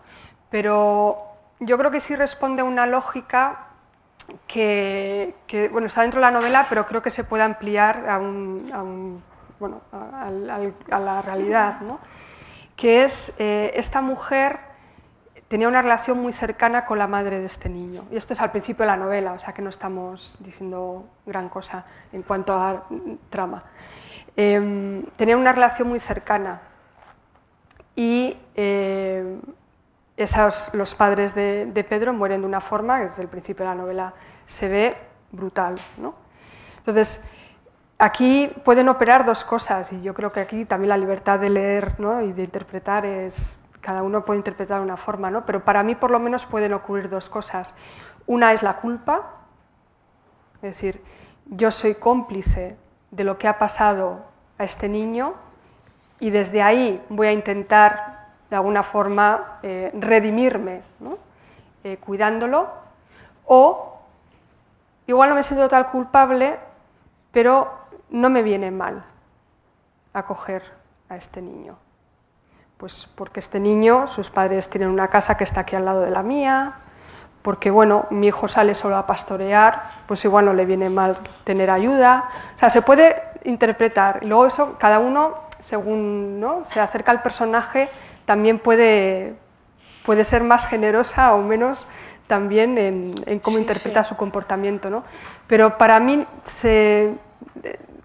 Pero 0.51 1.18
yo 1.61 1.77
creo 1.77 1.90
que 1.90 2.01
sí 2.01 2.14
responde 2.16 2.62
a 2.62 2.64
una 2.64 2.87
lógica 2.87 3.66
que, 4.47 5.35
bueno, 5.70 5.87
está 5.87 6.03
dentro 6.03 6.20
de 6.20 6.27
la 6.27 6.31
novela, 6.31 6.66
pero 6.68 6.87
creo 6.87 7.03
que 7.03 7.11
se 7.11 7.25
puede 7.25 7.42
ampliar 7.42 8.09
a, 8.09 8.18
un, 8.18 9.23
bueno, 9.59 9.83
a, 9.92 10.31
la 10.99 11.20
realidad, 11.20 11.81
¿no? 11.81 11.99
que 12.77 13.05
es 13.05 13.35
eh, 13.38 13.73
esta 13.75 14.01
mujer 14.01 14.74
tenía 15.48 15.68
una 15.68 15.83
relación 15.83 16.20
muy 16.20 16.33
cercana 16.33 16.85
con 16.85 16.98
la 16.98 17.07
madre 17.07 17.38
de 17.38 17.46
este 17.46 17.68
niño. 17.68 18.04
Y 18.11 18.16
esto 18.16 18.33
es 18.33 18.40
al 18.40 18.50
principio 18.50 18.85
de 18.85 18.92
la 18.92 18.96
novela, 18.96 19.33
o 19.33 19.38
sea 19.38 19.52
que 19.52 19.62
no 19.62 19.70
estamos 19.70 20.37
diciendo 20.40 21.07
gran 21.26 21.48
cosa 21.48 21.85
en 22.12 22.22
cuanto 22.22 22.54
a 22.54 22.85
trama. 23.30 23.62
Em, 24.37 25.04
tenía 25.16 25.37
una 25.37 25.52
relación 25.52 25.88
muy 25.88 26.00
cercana 26.00 26.61
y 27.94 28.37
eh, 28.57 29.38
esos, 30.16 30.72
los 30.74 30.94
padres 30.94 31.35
de, 31.35 31.87
Pedro 31.88 32.12
mueren 32.12 32.40
de 32.40 32.46
una 32.46 32.61
forma 32.61 32.98
que 32.98 33.04
desde 33.04 33.22
el 33.22 33.28
principio 33.28 33.64
de 33.64 33.70
la 33.70 33.76
novela 33.76 34.14
se 34.46 34.68
ve 34.68 34.96
brutal. 35.30 35.80
¿no? 35.98 36.14
Entonces, 36.78 37.24
aquí 37.98 38.50
pueden 38.64 38.88
operar 38.88 39.24
dos 39.24 39.44
cosas 39.44 39.92
y 39.92 40.02
yo 40.02 40.14
creo 40.14 40.33
que 40.33 40.40
aquí 40.40 40.64
también 40.64 40.88
la 40.88 40.96
libertad 40.96 41.38
de 41.38 41.50
leer 41.50 41.98
¿no? 42.00 42.20
y 42.22 42.33
de 42.33 42.44
interpretar 42.44 43.07
es, 43.07 43.61
cada 43.85 44.03
uno 44.03 44.25
puede 44.25 44.38
interpretar 44.38 44.79
de 44.79 44.85
una 44.85 44.97
forma, 44.97 45.31
¿no? 45.31 45.44
pero 45.44 45.62
para 45.62 45.83
mí 45.83 45.94
por 45.94 46.11
lo 46.11 46.18
menos 46.18 46.47
pueden 46.47 46.73
ocurrir 46.73 47.11
dos 47.11 47.29
cosas. 47.29 47.75
Una 48.27 48.55
es 48.55 48.62
la 48.62 48.77
culpa, 48.77 49.31
es 50.57 50.62
decir, 50.62 51.03
yo 51.44 51.70
soy 51.70 51.94
cómplice 51.94 52.79
de 53.11 53.25
lo 53.25 53.37
que 53.37 53.47
ha 53.47 53.59
pasado 53.59 54.25
a 54.57 54.64
este 54.64 54.88
niño 54.88 55.35
y 56.18 56.31
desde 56.31 56.62
ahí 56.62 57.05
voy 57.11 57.27
a 57.27 57.33
intentar, 57.33 58.29
de 58.49 58.57
alguna 58.57 58.83
forma, 58.83 59.59
eh, 59.62 59.90
redimirme, 59.92 60.81
eh, 61.85 61.99
cuidándolo, 61.99 62.70
o 63.44 63.99
igual 65.07 65.29
no 65.29 65.35
me 65.35 65.42
siento 65.42 65.68
tal 65.68 65.90
culpable, 65.90 66.59
pero 67.33 67.70
no 68.09 68.31
me 68.31 68.42
viene 68.42 68.70
mal 68.70 69.05
acoger 70.14 70.62
a 71.11 71.16
este 71.16 71.42
niño. 71.42 71.84
Pues 72.85 73.09
porque 73.14 73.40
este 73.40 73.61
niño, 73.61 74.07
sus 74.07 74.29
padres 74.29 74.68
tienen 74.68 74.90
una 74.90 75.09
casa 75.09 75.38
que 75.38 75.44
está 75.44 75.61
aquí 75.61 75.75
al 75.75 75.87
lado 75.87 76.03
de 76.03 76.11
la 76.11 76.23
mía, 76.23 76.75
porque 77.40 77.70
bueno, 77.70 78.05
mi 78.11 78.27
hijo 78.27 78.47
sale 78.47 78.75
solo 78.75 78.99
a 78.99 79.07
pastorear, 79.07 79.85
pues 80.07 80.23
igual 80.27 80.44
no 80.44 80.53
le 80.53 80.66
viene 80.66 80.90
mal 80.90 81.16
tener 81.44 81.70
ayuda. 81.70 82.25
O 82.55 82.59
sea, 82.59 82.68
se 82.68 82.83
puede 82.83 83.23
interpretar. 83.44 84.18
Y 84.20 84.27
luego 84.27 84.44
eso, 84.44 84.77
cada 84.79 84.99
uno, 84.99 85.33
según 85.61 86.38
¿no? 86.40 86.62
se 86.64 86.79
acerca 86.79 87.11
al 87.11 87.23
personaje, 87.23 87.88
también 88.27 88.59
puede, 88.59 89.35
puede 90.05 90.23
ser 90.23 90.44
más 90.44 90.66
generosa 90.66 91.33
o 91.33 91.38
menos 91.40 91.88
también 92.27 92.77
en, 92.77 93.38
cómo 93.38 93.57
interpreta 93.57 94.05
su 94.05 94.14
comportamiento. 94.14 94.90
¿no? 94.90 95.05
Pero 95.47 95.79
para 95.79 96.01
mí 96.01 96.27
se 96.42 97.14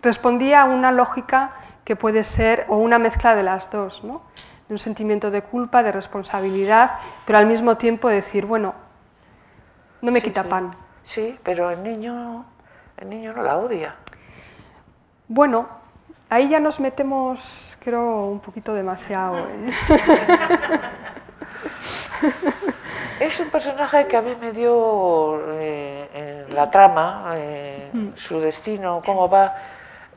respondía 0.02 0.62
a 0.62 0.66
una 0.68 0.94
lógica 0.94 1.52
que 1.84 1.98
puede 1.98 2.24
ser, 2.24 2.66
o 2.70 2.78
una 2.78 2.98
mezcla 2.98 3.36
de 3.36 3.44
las 3.44 3.70
dos, 3.72 4.06
¿no? 4.06 4.22
De 4.70 4.74
un 4.74 4.78
sentimiento 4.78 5.32
de 5.32 5.42
culpa, 5.42 5.84
de 5.84 5.92
responsabilidad, 5.92 6.92
pero 7.26 7.40
al 7.40 7.48
mismo 7.48 7.76
tiempo 7.76 8.08
decir, 8.08 8.46
bueno, 8.46 8.76
no 10.02 10.12
me 10.12 10.22
quita 10.22 10.44
pan. 10.44 10.76
Sí, 11.04 11.38
pero 11.44 11.72
el 11.72 11.84
niño, 11.84 12.46
el 12.98 13.10
niño 13.10 13.34
no 13.34 13.42
la 13.42 13.58
odia. 13.58 13.96
Bueno, 15.28 15.68
ahí 16.30 16.50
ya 16.50 16.60
nos 16.60 16.80
metemos, 16.80 17.78
creo, 17.84 18.28
un 18.28 18.40
poquito 18.40 18.74
demasiado 18.74 19.38
en... 19.50 19.74
Es 23.20 23.38
un 23.42 23.50
personaje 23.50 24.08
que 24.08 24.16
a 24.16 24.22
mí 24.22 24.34
me 24.40 24.54
dio 24.54 25.42
eh, 25.52 26.46
la 26.54 26.72
trama, 26.72 27.32
eh, 27.34 27.90
mm. 27.92 28.10
su 28.16 28.40
destino, 28.40 29.02
cómo 29.06 29.30
va. 29.30 29.56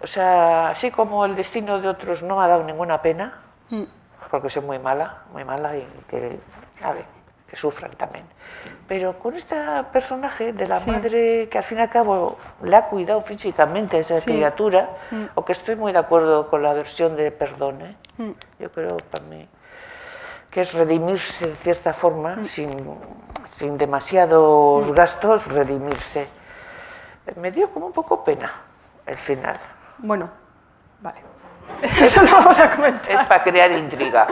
O 0.01 0.07
sea, 0.07 0.69
así 0.69 0.93
como 0.93 1.25
el 1.25 1.35
destino 1.35 1.81
de 1.81 1.88
otros 1.88 2.23
no 2.23 2.37
me 2.37 2.45
ha 2.45 2.49
dado 2.49 2.62
ninguna 2.62 3.03
pena, 3.03 3.41
mm. 3.71 3.83
Porque 4.33 4.49
soy 4.49 4.62
muy 4.62 4.79
mala, 4.79 5.25
muy 5.31 5.45
mala 5.45 5.77
y 5.77 5.87
que, 6.09 6.40
a 6.83 6.92
ver, 6.95 7.05
que 7.47 7.55
sufran 7.55 7.90
también. 7.90 8.25
Pero 8.88 9.18
con 9.18 9.37
este 9.37 9.55
personaje 9.92 10.55
de 10.55 10.66
la 10.66 10.81
madre 10.87 11.51
que 11.51 11.59
al 11.59 11.64
fin 11.64 11.77
y 11.77 11.83
al 11.83 11.90
cabo 11.90 12.38
le 12.62 12.75
ha 12.75 12.87
cuidado 12.87 13.21
físicamente 13.21 13.99
a 13.99 14.01
esa 14.01 14.25
criatura, 14.25 14.88
mm. 15.11 15.25
o 15.35 15.45
que 15.45 15.53
estoy 15.53 15.77
muy 15.77 15.92
de 15.92 15.99
acuerdo 15.99 16.49
con 16.49 16.62
la 16.62 16.73
versión 16.73 17.14
de 17.14 17.31
perdón, 17.31 17.83
¿eh? 17.83 17.97
mm. 18.16 18.31
yo 18.59 18.73
creo 18.73 18.97
para 18.97 19.23
mí 19.27 19.47
que 20.51 20.62
es 20.62 20.73
redimirse 20.73 21.49
de 21.49 21.57
cierta 21.57 21.92
forma, 21.92 22.37
mm. 22.37 22.47
sin, 22.47 22.71
sin, 23.53 23.77
demasiados 23.77 24.90
gastos, 24.92 25.47
redimirse. 25.47 26.27
Me 27.37 27.51
dio 27.51 27.71
como 27.71 27.87
un 27.87 27.92
poco 27.92 28.25
pena 28.25 28.51
el 29.05 29.14
final. 29.14 29.61
Bueno, 29.99 30.31
vale. 31.03 31.32
Eso 32.00 32.22
lo 32.22 32.32
vamos 32.32 32.58
a 32.58 32.74
comentar. 32.74 33.11
Es 33.11 33.22
para 33.24 33.42
crear 33.42 33.72
intriga. 33.72 34.26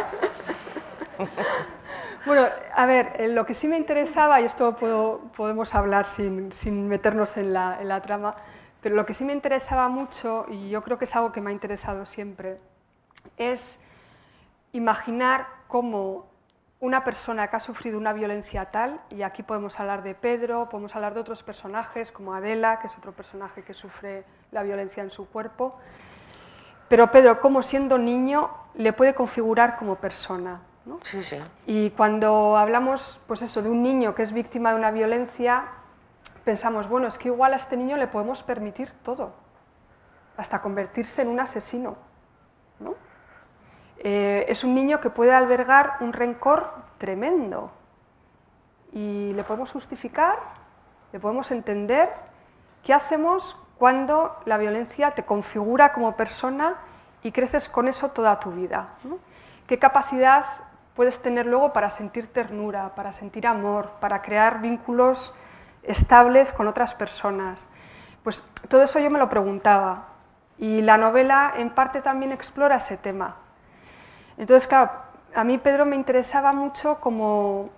Bueno, 2.26 2.46
a 2.74 2.84
ver, 2.84 3.14
eh, 3.16 3.28
lo 3.28 3.46
que 3.46 3.54
sí 3.54 3.66
me 3.66 3.78
interesaba, 3.78 4.42
y 4.42 4.44
esto 4.44 4.76
podemos 4.76 5.74
hablar 5.74 6.04
sin, 6.04 6.50
meternos 6.86 7.38
en 7.38 7.54
la, 7.54 8.02
trama, 8.02 8.36
pero 8.82 8.94
lo 8.94 9.06
que 9.06 9.14
sí 9.14 9.24
me 9.24 9.32
interesaba 9.32 9.88
mucho, 9.88 10.44
y 10.48 10.68
yo 10.68 10.82
creo 10.82 10.98
que 10.98 11.06
es 11.06 11.16
algo 11.16 11.32
que 11.32 11.40
me 11.40 11.48
ha 11.50 11.52
interesado 11.52 12.04
siempre, 12.04 12.58
es 13.38 13.80
imaginar 14.72 15.46
cómo 15.66 16.26
una 16.78 17.04
persona 17.04 17.48
que 17.48 17.56
ha 17.56 17.60
sufrido 17.60 17.96
una 17.96 18.12
violencia 18.12 18.66
tal, 18.66 19.00
y 19.08 19.22
aquí 19.22 19.42
podemos 19.42 19.80
hablar 19.80 20.02
de 20.02 20.14
Pedro, 20.14 20.68
podemos 20.68 20.94
hablar 20.96 21.14
de 21.14 21.20
otros 21.20 21.42
personajes 21.42 22.12
como 22.12 22.34
Adela, 22.34 22.80
que 22.80 22.86
es 22.86 22.98
otro 22.98 23.12
personaje 23.12 23.62
que 23.62 23.72
sufre 23.72 24.24
la 24.50 24.62
violencia 24.62 25.02
en 25.02 25.10
su 25.10 25.26
cuerpo, 25.26 25.78
pero 26.90 27.12
Pedro, 27.12 27.38
como 27.38 27.62
siendo 27.62 27.98
niño, 27.98 28.50
le 28.74 28.92
puede 28.92 29.14
configurar 29.14 29.76
como 29.76 29.94
persona. 29.94 30.60
Sí, 31.02 31.22
sí. 31.22 31.38
Y 31.64 31.90
cuando 31.90 32.56
hablamos 32.56 33.20
pues 33.28 33.42
eso, 33.42 33.62
de 33.62 33.70
un 33.70 33.80
niño 33.80 34.12
que 34.16 34.22
es 34.22 34.32
víctima 34.32 34.70
de 34.70 34.76
una 34.76 34.90
violencia, 34.90 35.66
pensamos, 36.44 36.88
bueno, 36.88 37.06
es 37.06 37.16
que 37.16 37.28
igual 37.28 37.52
a 37.52 37.56
este 37.56 37.76
niño 37.76 37.96
le 37.96 38.08
podemos 38.08 38.42
permitir 38.42 38.90
todo, 39.04 39.32
hasta 40.36 40.60
convertirse 40.60 41.22
en 41.22 41.28
un 41.28 41.38
asesino. 41.38 41.96
Eh, 44.02 44.46
es 44.48 44.64
un 44.64 44.74
niño 44.74 44.98
que 44.98 45.10
puede 45.10 45.32
albergar 45.32 45.98
un 46.00 46.12
rencor 46.12 46.72
tremendo 46.98 47.70
y 48.90 49.32
le 49.34 49.44
podemos 49.44 49.70
justificar, 49.70 50.40
le 51.12 51.20
podemos 51.20 51.52
entender. 51.52 52.10
¿Qué 52.82 52.92
hacemos 52.92 53.56
cuando 53.80 54.36
la 54.44 54.58
violencia 54.58 55.12
te 55.12 55.24
configura 55.24 55.94
como 55.94 56.14
persona 56.14 56.76
y 57.22 57.32
creces 57.32 57.66
con 57.66 57.88
eso 57.88 58.10
toda 58.10 58.38
tu 58.38 58.50
vida? 58.50 58.90
¿Qué 59.66 59.78
capacidad 59.78 60.44
puedes 60.94 61.22
tener 61.22 61.46
luego 61.46 61.72
para 61.72 61.88
sentir 61.88 62.30
ternura, 62.30 62.94
para 62.94 63.10
sentir 63.12 63.46
amor, 63.46 63.90
para 64.00 64.20
crear 64.20 64.60
vínculos 64.60 65.34
estables 65.82 66.52
con 66.52 66.66
otras 66.66 66.94
personas. 66.94 67.68
Pues 68.22 68.44
todo 68.68 68.82
eso 68.82 68.98
yo 68.98 69.10
me 69.10 69.18
lo 69.18 69.30
preguntaba 69.30 70.08
y 70.58 70.82
la 70.82 70.98
novela 70.98 71.54
en 71.56 71.70
parte 71.70 72.02
también 72.02 72.32
explora 72.32 72.76
ese 72.76 72.98
tema. 72.98 73.36
Entonces, 74.36 74.66
claro, 74.68 74.90
a 75.34 75.42
mí 75.42 75.56
Pedro 75.56 75.86
me 75.86 75.96
interesaba 75.96 76.52
mucho 76.52 77.00
como, 77.00 77.70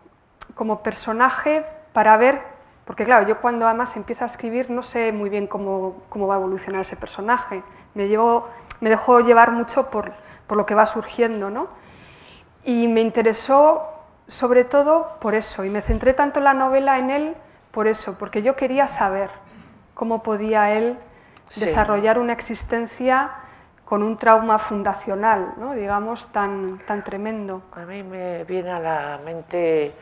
como 0.57 0.83
personaje 0.83 1.65
para 1.93 2.17
ver, 2.17 2.43
porque 2.93 3.07
claro, 3.07 3.27
yo 3.27 3.41
cuando 3.41 3.67
además 3.67 3.97
empiezo 3.97 4.25
a 4.25 4.27
escribir 4.27 4.69
no 4.69 4.83
sé 4.83 5.13
muy 5.13 5.31
bien 5.31 5.47
cómo, 5.47 6.03
cómo 6.11 6.27
va 6.27 6.35
a 6.35 6.37
evolucionar 6.37 6.83
ese 6.83 6.95
personaje. 6.95 7.63
Me, 7.95 8.07
llevo, 8.07 8.51
me 8.83 8.91
dejo 8.91 9.21
llevar 9.21 9.51
mucho 9.51 9.89
por, 9.89 10.13
por 10.47 10.59
lo 10.59 10.67
que 10.67 10.75
va 10.75 10.85
surgiendo, 10.85 11.49
¿no? 11.49 11.69
Y 12.65 12.89
me 12.89 13.01
interesó 13.01 13.89
sobre 14.27 14.65
todo 14.65 15.17
por 15.23 15.35
eso, 15.35 15.65
y 15.65 15.71
me 15.71 15.81
centré 15.81 16.13
tanto 16.13 16.41
en 16.41 16.45
la 16.45 16.53
novela 16.53 16.99
en 16.99 17.09
él 17.09 17.35
por 17.71 17.87
eso, 17.87 18.19
porque 18.19 18.43
yo 18.43 18.57
quería 18.57 18.87
saber 18.87 19.31
cómo 19.95 20.23
podía 20.23 20.73
él 20.73 20.99
desarrollar 21.57 22.19
una 22.19 22.35
existencia 22.35 23.31
con 23.87 24.03
un 24.03 24.19
trauma 24.19 24.59
fundacional, 24.59 25.55
¿no? 25.57 25.73
digamos, 25.73 26.31
tan, 26.31 26.79
tan 26.87 27.03
tremendo. 27.03 27.63
A 27.73 27.87
mí 27.87 28.03
me 28.03 28.45
viene 28.45 28.71
a 28.71 28.81
la 28.81 29.21
mente 29.25 29.95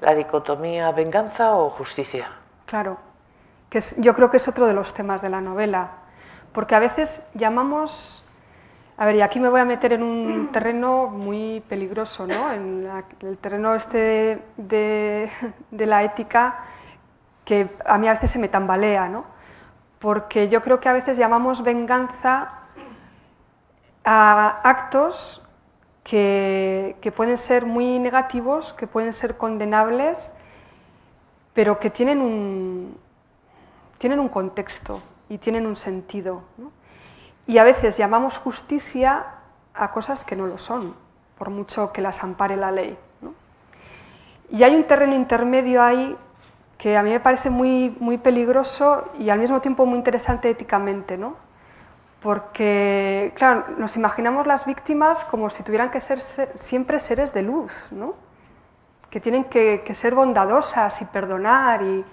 la 0.00 0.14
dicotomía 0.14 0.90
venganza 0.92 1.54
o 1.54 1.70
justicia. 1.70 2.28
Claro, 2.66 2.98
que 3.68 3.80
yo 3.98 4.14
creo 4.14 4.30
que 4.30 4.38
es 4.38 4.48
otro 4.48 4.66
de 4.66 4.74
los 4.74 4.92
temas 4.94 5.22
de 5.22 5.30
la 5.30 5.40
novela, 5.40 5.90
porque 6.52 6.74
a 6.74 6.78
veces 6.80 7.22
llamamos 7.34 8.24
a 9.00 9.06
ver, 9.06 9.14
y 9.14 9.22
aquí 9.22 9.40
me 9.40 9.48
voy 9.48 9.62
a 9.62 9.64
meter 9.64 9.94
en 9.94 10.02
un 10.02 10.48
terreno 10.52 11.06
muy 11.06 11.62
peligroso, 11.66 12.26
¿no? 12.26 12.52
En 12.52 12.86
el 13.22 13.38
terreno 13.38 13.74
este 13.74 14.42
de, 14.58 15.30
la 15.70 16.02
ética 16.04 16.58
que 17.46 17.70
a 17.86 17.96
mí 17.96 18.08
a 18.08 18.12
veces 18.12 18.30
se 18.30 18.38
me 18.38 18.48
tambalea, 18.48 19.08
¿no? 19.08 19.24
Porque 20.00 20.50
yo 20.50 20.60
creo 20.60 20.80
que 20.80 20.90
a 20.90 20.92
veces 20.92 21.16
llamamos 21.16 21.62
venganza 21.62 22.52
a 24.04 24.60
actos 24.64 25.39
que, 26.02 27.12
pueden 27.14 27.36
ser 27.36 27.66
muy 27.66 27.98
negativos, 27.98 28.72
que 28.72 28.86
pueden 28.86 29.12
ser 29.12 29.36
condenables, 29.36 30.32
pero 31.52 31.78
que 31.78 31.90
tienen 31.90 32.20
un, 32.20 32.96
tienen 33.98 34.20
un 34.20 34.28
contexto 34.28 35.02
y 35.28 35.38
tienen 35.38 35.66
un 35.66 35.76
sentido. 35.76 36.42
Y 37.46 37.58
a 37.58 37.64
veces 37.64 37.96
llamamos 37.96 38.38
justicia 38.38 39.26
a 39.74 39.92
cosas 39.92 40.24
que 40.24 40.36
no 40.36 40.46
lo 40.46 40.58
son, 40.58 40.94
por 41.38 41.50
mucho 41.50 41.92
que 41.92 42.00
las 42.00 42.22
ampare 42.22 42.56
la 42.56 42.70
ley. 42.70 42.96
Y 44.50 44.64
hay 44.64 44.74
un 44.74 44.84
terreno 44.84 45.14
intermedio 45.14 45.82
ahí 45.82 46.16
que 46.76 46.96
a 46.96 47.02
mí 47.02 47.10
me 47.10 47.20
parece 47.20 47.50
muy, 47.50 47.94
muy 48.00 48.18
peligroso 48.18 49.10
y 49.18 49.30
al 49.30 49.38
mismo 49.38 49.60
tiempo 49.60 49.86
muy 49.86 49.98
interesante 49.98 50.50
éticamente, 50.50 51.16
¿no? 51.18 51.36
Porque 52.20 53.32
claro, 53.34 53.64
nos 53.78 53.96
imaginamos 53.96 54.46
las 54.46 54.66
víctimas 54.66 55.24
como 55.24 55.50
si 55.50 55.62
tuvieran 55.62 55.90
que 55.90 56.00
ser 56.00 56.20
siempre 56.54 57.00
seres 57.00 57.32
de 57.32 57.42
luz, 57.42 57.88
¿no? 57.90 58.14
que 59.10 59.20
tienen 59.20 59.44
que, 59.44 59.82
que 59.84 59.94
ser 59.94 60.14
bondadosas 60.14 61.02
y 61.02 61.04
perdonar 61.04 61.82
y, 61.82 62.04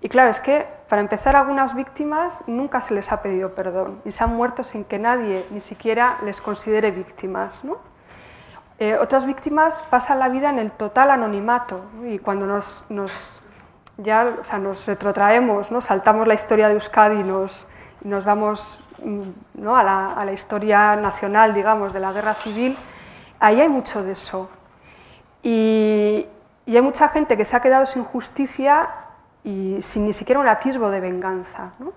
y 0.00 0.08
claro, 0.08 0.30
es 0.30 0.40
que 0.40 0.66
para 0.88 1.02
empezar 1.02 1.36
algunas 1.36 1.74
víctimas 1.74 2.42
nunca 2.46 2.80
se 2.80 2.94
les 2.94 3.10
ha 3.12 3.20
pedido 3.22 3.54
perdón 3.54 4.00
y 4.04 4.10
se 4.10 4.24
han 4.24 4.34
muerto 4.34 4.64
sin 4.64 4.84
que 4.84 4.98
nadie 4.98 5.46
ni 5.50 5.60
siquiera 5.60 6.18
les 6.24 6.40
considere 6.40 6.90
víctimas. 6.90 7.64
¿no? 7.64 7.78
Eh, 8.78 8.96
otras 8.96 9.26
víctimas 9.26 9.82
pasan 9.90 10.18
la 10.18 10.28
vida 10.28 10.48
en 10.48 10.58
el 10.58 10.70
total 10.72 11.10
anonimato 11.10 11.82
y 12.04 12.18
cuando 12.18 12.46
nos, 12.46 12.84
nos 12.88 13.40
ya, 13.96 14.36
o 14.40 14.44
sea, 14.44 14.58
nos 14.58 14.86
retrotraemos, 14.86 15.70
¿no? 15.70 15.80
saltamos 15.80 16.26
la 16.26 16.34
historia 16.34 16.68
de 16.68 16.74
Euskadi 16.74 17.20
y 17.20 17.24
nos, 17.24 17.66
nos 18.02 18.24
vamos 18.24 18.85
¿no? 19.54 19.76
a, 19.76 19.82
la, 19.82 20.12
a 20.12 20.24
la 20.24 20.32
historia 20.32 20.96
nacional, 20.96 21.54
digamos, 21.54 21.92
de 21.92 22.00
la 22.00 22.12
guerra 22.12 22.34
civil, 22.34 22.76
ahí 23.40 23.60
hay 23.60 23.68
mucho 23.68 24.02
de 24.02 24.12
eso. 24.12 24.48
Y, 25.42 26.26
y 26.66 26.76
hay 26.76 26.82
mucha 26.82 27.08
gente 27.08 27.36
que 27.36 27.44
se 27.44 27.56
ha 27.56 27.60
quedado 27.60 27.86
sin 27.86 28.04
justicia 28.04 28.88
y 29.44 29.80
sin 29.80 30.04
ni 30.06 30.12
siquiera 30.12 30.40
un 30.40 30.48
atisbo 30.48 30.90
de 30.90 31.00
venganza. 31.00 31.72
¿no? 31.78 31.92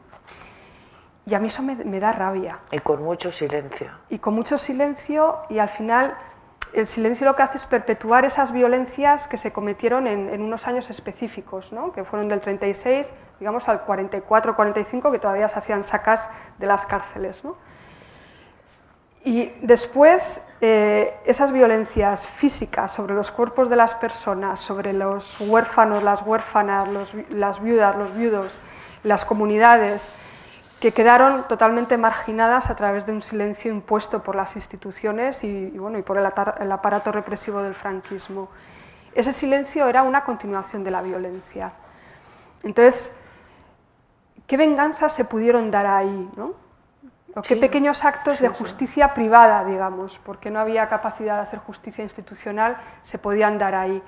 Y 1.25 1.33
a 1.33 1.39
mí 1.39 1.47
eso 1.47 1.63
me, 1.63 1.75
me, 1.75 1.99
da 1.99 2.11
rabia. 2.11 2.59
Y 2.71 2.79
con 2.79 3.03
mucho 3.03 3.31
silencio. 3.31 3.89
Y 4.09 4.19
con 4.19 4.35
mucho 4.35 4.57
silencio 4.57 5.39
y 5.49 5.59
al 5.59 5.69
final 5.69 6.15
el 6.73 6.85
silencio 6.85 7.25
lo 7.25 7.35
que 7.35 7.43
hace 7.43 7.57
es 7.57 7.65
perpetuar 7.65 8.25
esas 8.25 8.51
violencias 8.51 9.27
que 9.27 9.37
se 9.37 9.51
cometieron 9.51 10.05
en, 10.05 10.29
en 10.29 10.41
unos 10.41 10.67
años 10.67 10.89
específicos, 10.89 11.71
¿no? 11.71 11.91
que 11.91 12.03
fueron 12.03 12.29
del 12.29 12.39
36, 12.39 13.09
digamos, 13.39 13.67
al 13.69 13.85
44-45, 13.85 15.11
que 15.11 15.19
todavía 15.19 15.47
se 15.49 15.59
hacían 15.59 15.83
sacas 15.83 16.29
de 16.57 16.67
las 16.67 16.85
cárceles. 16.85 17.43
¿no? 17.43 17.55
Y 19.23 19.51
después, 19.61 20.45
eh, 20.61 21.17
esas 21.25 21.51
violencias 21.51 22.27
físicas 22.27 22.91
sobre 22.91 23.13
los 23.13 23.31
cuerpos 23.31 23.69
de 23.69 23.75
las 23.75 23.93
personas, 23.95 24.59
sobre 24.59 24.93
los 24.93 25.39
huérfanos, 25.39 26.03
las 26.03 26.21
huérfanas, 26.21 26.87
los, 26.87 27.13
las 27.29 27.61
viudas, 27.61 27.95
los 27.95 28.15
viudos, 28.15 28.57
las 29.03 29.25
comunidades, 29.25 30.11
que 30.79 30.93
quedaron 30.93 31.45
totalmente 31.47 31.97
marginadas 31.97 32.69
a 32.69 32.75
través 32.75 33.05
de 33.05 33.11
un 33.11 33.21
silencio 33.21 33.71
impuesto 33.71 34.23
por 34.23 34.35
las 34.35 34.55
instituciones 34.55 35.43
y, 35.43 35.71
bueno, 35.71 35.97
y 35.97 36.01
por 36.01 36.17
el 36.17 36.71
aparato 36.71 37.11
represivo 37.11 37.61
del 37.61 37.75
franquismo. 37.75 38.49
Ese 39.13 39.33
silencio 39.33 39.87
era 39.89 40.03
una 40.03 40.23
continuación 40.23 40.85
de 40.85 40.91
la 40.91 41.01
violencia. 41.01 41.73
Entonces, 42.63 43.18
¿qué 44.49 44.57
venganzas 44.57 45.13
se 45.13 45.23
pudieron 45.23 45.71
dar 45.71 45.85
ahí? 45.85 46.29
¿no? 46.35 46.55
o 47.35 47.41
qué 47.41 47.53
sí, 47.53 47.61
pequeños 47.61 48.03
actos 48.03 48.39
sí, 48.39 48.43
de 48.43 48.49
justicia 48.49 49.07
sí. 49.07 49.11
privada, 49.13 49.63
digamos, 49.63 50.19
porque 50.25 50.49
no 50.49 50.59
había 50.59 50.87
capacidad 50.89 51.35
de 51.35 51.41
hacer 51.43 51.59
justicia 51.59 52.03
institucional, 52.03 52.77
se 53.03 53.19
podían 53.19 53.57
dar 53.57 53.75
ahí. 53.75 54.01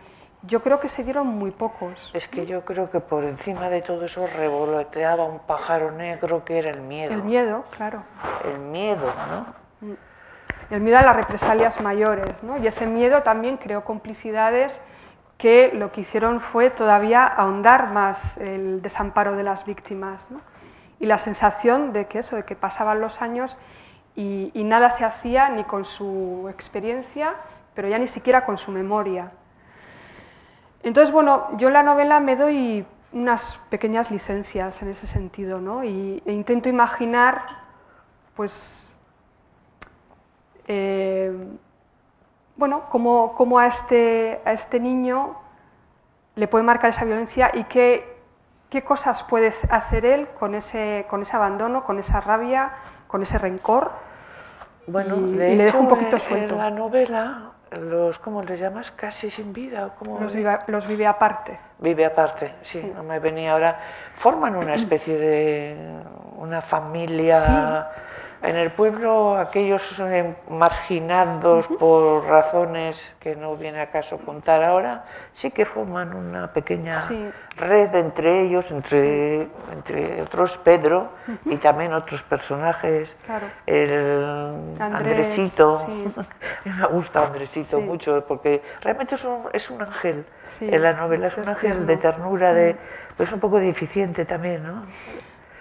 Yo 0.44 0.64
creo 0.64 0.80
que 0.80 0.88
se 0.88 1.04
dieron 1.04 1.28
muy 1.28 1.52
pocos. 1.52 2.10
Es 2.16 2.28
que 2.28 2.48
yo 2.48 2.66
creo 2.66 2.90
que 2.90 3.00
por 3.00 3.24
encima 3.24 3.70
de 3.70 3.84
todo 3.84 4.06
eso 4.06 4.26
revoloteaba 4.26 5.24
un 5.24 5.40
pájaro 5.40 5.92
negro 5.92 6.44
que 6.44 6.58
era 6.58 6.72
el 6.72 6.82
miedo. 6.82 7.14
El 7.14 7.22
miedo, 7.22 7.64
claro. 7.78 8.04
El 8.44 8.58
miedo, 8.58 9.14
¿no? 9.30 9.88
Mm. 9.88 9.94
El 10.72 10.82
miedo 10.82 10.98
a 10.98 11.04
las 11.04 11.16
represalias 11.16 11.80
mayores, 11.82 12.42
¿no? 12.42 12.58
Y 12.58 12.66
ese 12.66 12.88
miedo 12.88 13.22
también 13.22 13.58
creó 13.58 13.84
complicidades 13.84 14.82
que 15.42 15.72
lo 15.74 15.92
que 15.92 16.02
hicieron 16.02 16.40
fue 16.40 16.70
todavía 16.70 17.26
ahondar 17.26 17.90
más 17.92 18.38
el 18.38 18.84
desamparo 18.84 19.36
de 19.36 19.42
las 19.42 19.66
víctimas, 19.66 20.30
¿no? 20.30 20.40
y 21.00 21.08
la 21.08 21.18
sensación 21.18 21.94
de 21.94 22.06
que 22.06 22.20
eso, 22.20 22.36
de 22.36 22.44
que 22.44 22.56
pasaban 22.56 23.02
los 23.02 23.24
años 23.24 23.58
y, 24.16 24.52
y, 24.54 24.64
nada 24.64 24.92
se 24.92 25.04
hacía 25.04 25.50
ni 25.50 25.64
con 25.64 25.84
su 25.84 26.48
experiencia, 26.48 27.34
pero 27.74 27.88
ya 27.88 27.98
ni 27.98 28.08
siquiera 28.08 28.46
con 28.46 28.60
su 28.60 28.70
memoria. 28.70 29.32
Entonces, 30.84 31.12
bueno, 31.12 31.48
yo 31.58 31.70
en 31.70 31.74
la 31.74 31.82
novela 31.82 32.20
me 32.20 32.36
doy 32.36 32.86
unas 33.12 33.60
pequeñas 33.72 34.12
licencias 34.12 34.84
en 34.84 34.90
ese 34.90 35.08
sentido, 35.08 35.60
¿no? 35.60 35.84
Y, 35.84 36.22
e 36.24 36.34
intento 36.34 36.70
imaginar, 36.70 37.42
pues, 38.36 38.96
eh, 40.68 41.34
bueno, 42.62 42.84
cómo, 42.90 43.34
cómo 43.34 43.58
a, 43.58 43.66
este, 43.66 44.40
a 44.46 44.52
este 44.52 44.80
niño 44.80 45.36
le 46.36 46.48
puede 46.48 46.64
marcar 46.64 46.92
esa 46.92 47.06
violencia 47.06 47.50
y 47.56 47.64
qué, 47.64 48.20
qué 48.70 48.84
cosas 48.84 49.24
puede 49.24 49.48
hacer 49.48 50.06
él 50.06 50.28
con 50.40 50.54
ese, 50.54 51.08
con 51.10 51.24
ese 51.24 51.36
abandono, 51.36 51.84
con 51.84 51.98
esa 51.98 52.22
rabia, 52.22 52.70
con 53.08 53.24
ese 53.24 53.40
rencor. 53.40 53.92
Bueno, 54.86 55.16
y, 55.18 55.38
de 55.38 55.54
y 55.54 55.56
le 55.56 55.64
dejo 55.64 55.80
un 55.80 55.88
poquito 55.88 56.20
suelto. 56.20 56.54
En 56.54 56.62
la 56.62 56.70
novela, 56.70 57.54
los, 57.80 58.20
¿cómo 58.20 58.44
les 58.44 58.60
llamas? 58.60 58.92
Casi 58.92 59.32
sin 59.32 59.54
vida. 59.54 59.88
¿o 59.88 59.96
cómo? 59.96 60.20
Los, 60.20 60.36
vive, 60.36 60.60
los 60.68 60.86
vive 60.86 61.08
aparte. 61.08 61.60
Vive 61.80 62.06
aparte, 62.06 62.54
sí, 62.62 62.78
sí, 62.78 62.94
no 62.96 63.02
me 63.02 63.18
venía 63.18 63.54
ahora. 63.54 63.80
Forman 64.14 64.56
una 64.56 64.76
especie 64.76 65.18
de 65.18 66.04
una 66.38 66.62
familia. 66.62 67.38
Sí. 67.38 67.52
En 68.44 68.56
el 68.56 68.72
pueblo, 68.72 69.38
aquellos 69.38 70.00
eh, 70.00 70.36
marginados 70.50 71.70
uh 71.70 71.74
-huh. 71.74 71.78
por 71.78 72.26
razones 72.26 73.14
que 73.20 73.36
no 73.36 73.56
viene 73.56 73.80
a 73.82 73.92
caso 73.92 74.18
contar 74.18 74.64
ahora, 74.64 75.06
sí 75.32 75.52
que 75.52 75.64
forman 75.64 76.16
una 76.16 76.52
pequeña 76.52 76.98
sí. 77.02 77.30
red 77.56 77.94
entre 77.94 78.42
ellos, 78.42 78.72
entre, 78.72 79.00
sí. 79.46 79.52
entre 79.72 80.22
otros 80.24 80.58
Pedro 80.58 81.12
uh 81.28 81.32
-huh. 81.32 81.54
y 81.54 81.58
también 81.58 81.94
otros 81.94 82.24
personajes. 82.24 83.16
Claro. 83.28 83.48
El 83.68 84.74
Andrés, 84.80 84.82
Andresito, 84.82 85.88
me 86.66 86.88
gusta 86.88 87.26
Andresito 87.26 87.80
mucho 87.80 88.26
porque 88.28 88.64
realmente 88.82 89.16
es 89.16 89.24
un, 89.24 89.50
es 89.54 89.70
un 89.70 89.82
ángel. 89.82 90.26
En 90.62 90.82
la 90.82 90.94
novela 90.94 91.28
es 91.28 91.38
un 91.38 91.48
ángel 91.48 91.86
de 91.86 91.98
ternura, 91.98 92.54
de, 92.56 92.76
pues 93.16 93.32
un 93.32 93.40
poco 93.40 93.60
deficiente 93.60 94.26
también, 94.26 94.64
¿no? 94.64 94.86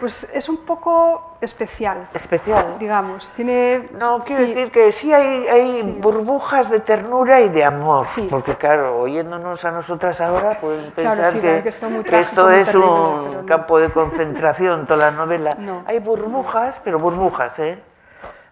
Pues 0.01 0.29
es 0.33 0.49
un 0.49 0.65
poco 0.65 1.37
especial. 1.43 2.09
Especial. 2.15 2.79
Digamos, 2.79 3.31
tiene... 3.33 3.91
No, 3.99 4.21
quiero 4.21 4.45
sí. 4.45 4.55
decir 4.55 4.73
que 4.73 4.93
sí 4.93 5.13
hay, 5.13 5.47
hay 5.47 5.83
sí. 5.83 5.97
burbujas 6.01 6.71
de 6.71 6.81
ternura 6.81 7.43
y 7.43 7.51
de 7.51 7.63
amor. 7.63 8.07
Sí. 8.07 8.27
Porque 8.31 8.57
claro, 8.57 8.99
oyéndonos 8.99 9.63
a 9.67 9.71
nosotras 9.71 10.19
ahora 10.23 10.59
pueden 10.59 10.91
pensar 10.93 11.17
claro, 11.17 11.41
que, 11.43 11.63
que, 11.63 11.69
esto, 11.69 11.87
que 12.03 12.19
esto 12.19 12.51
es 12.51 12.67
terrible, 12.69 12.91
un 12.91 13.33
no. 13.35 13.47
campo 13.47 13.79
de 13.79 13.91
concentración, 13.91 14.87
toda 14.87 15.11
la 15.11 15.17
novela. 15.17 15.55
No. 15.59 15.85
Hay 15.87 15.99
burbujas, 15.99 16.81
pero 16.83 16.99
burbujas, 16.99 17.59
¿eh? 17.59 17.83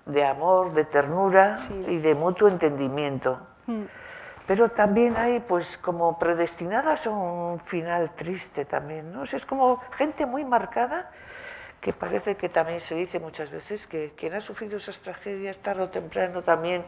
De 0.04 0.26
amor, 0.26 0.72
de 0.72 0.84
ternura 0.84 1.54
y 1.87 1.96
de 1.96 2.14
mutuo 2.14 2.48
entendimiento. 2.48 3.38
Mm. 3.66 3.84
Pero 4.48 4.70
también 4.70 5.14
hay, 5.18 5.40
pues, 5.40 5.76
como 5.76 6.18
predestinadas 6.18 7.06
a 7.06 7.11
un 7.11 7.61
final 7.61 8.12
triste 8.16 8.64
también, 8.64 9.12
¿no? 9.12 9.20
O 9.20 9.26
sea, 9.26 9.37
es 9.37 9.44
como 9.44 9.78
gente 9.98 10.24
muy 10.24 10.42
marcada 10.42 11.11
que 11.82 11.92
parece 11.92 12.34
que 12.38 12.48
también 12.48 12.80
se 12.80 12.94
dice 12.94 13.20
muchas 13.20 13.50
veces 13.50 13.87
que 13.87 14.14
quien 14.16 14.32
ha 14.32 14.40
sufrido 14.40 14.78
esas 14.78 15.00
tragedias 15.00 15.58
tarde 15.58 15.82
o 15.82 15.90
temprano 15.90 16.40
también 16.40 16.82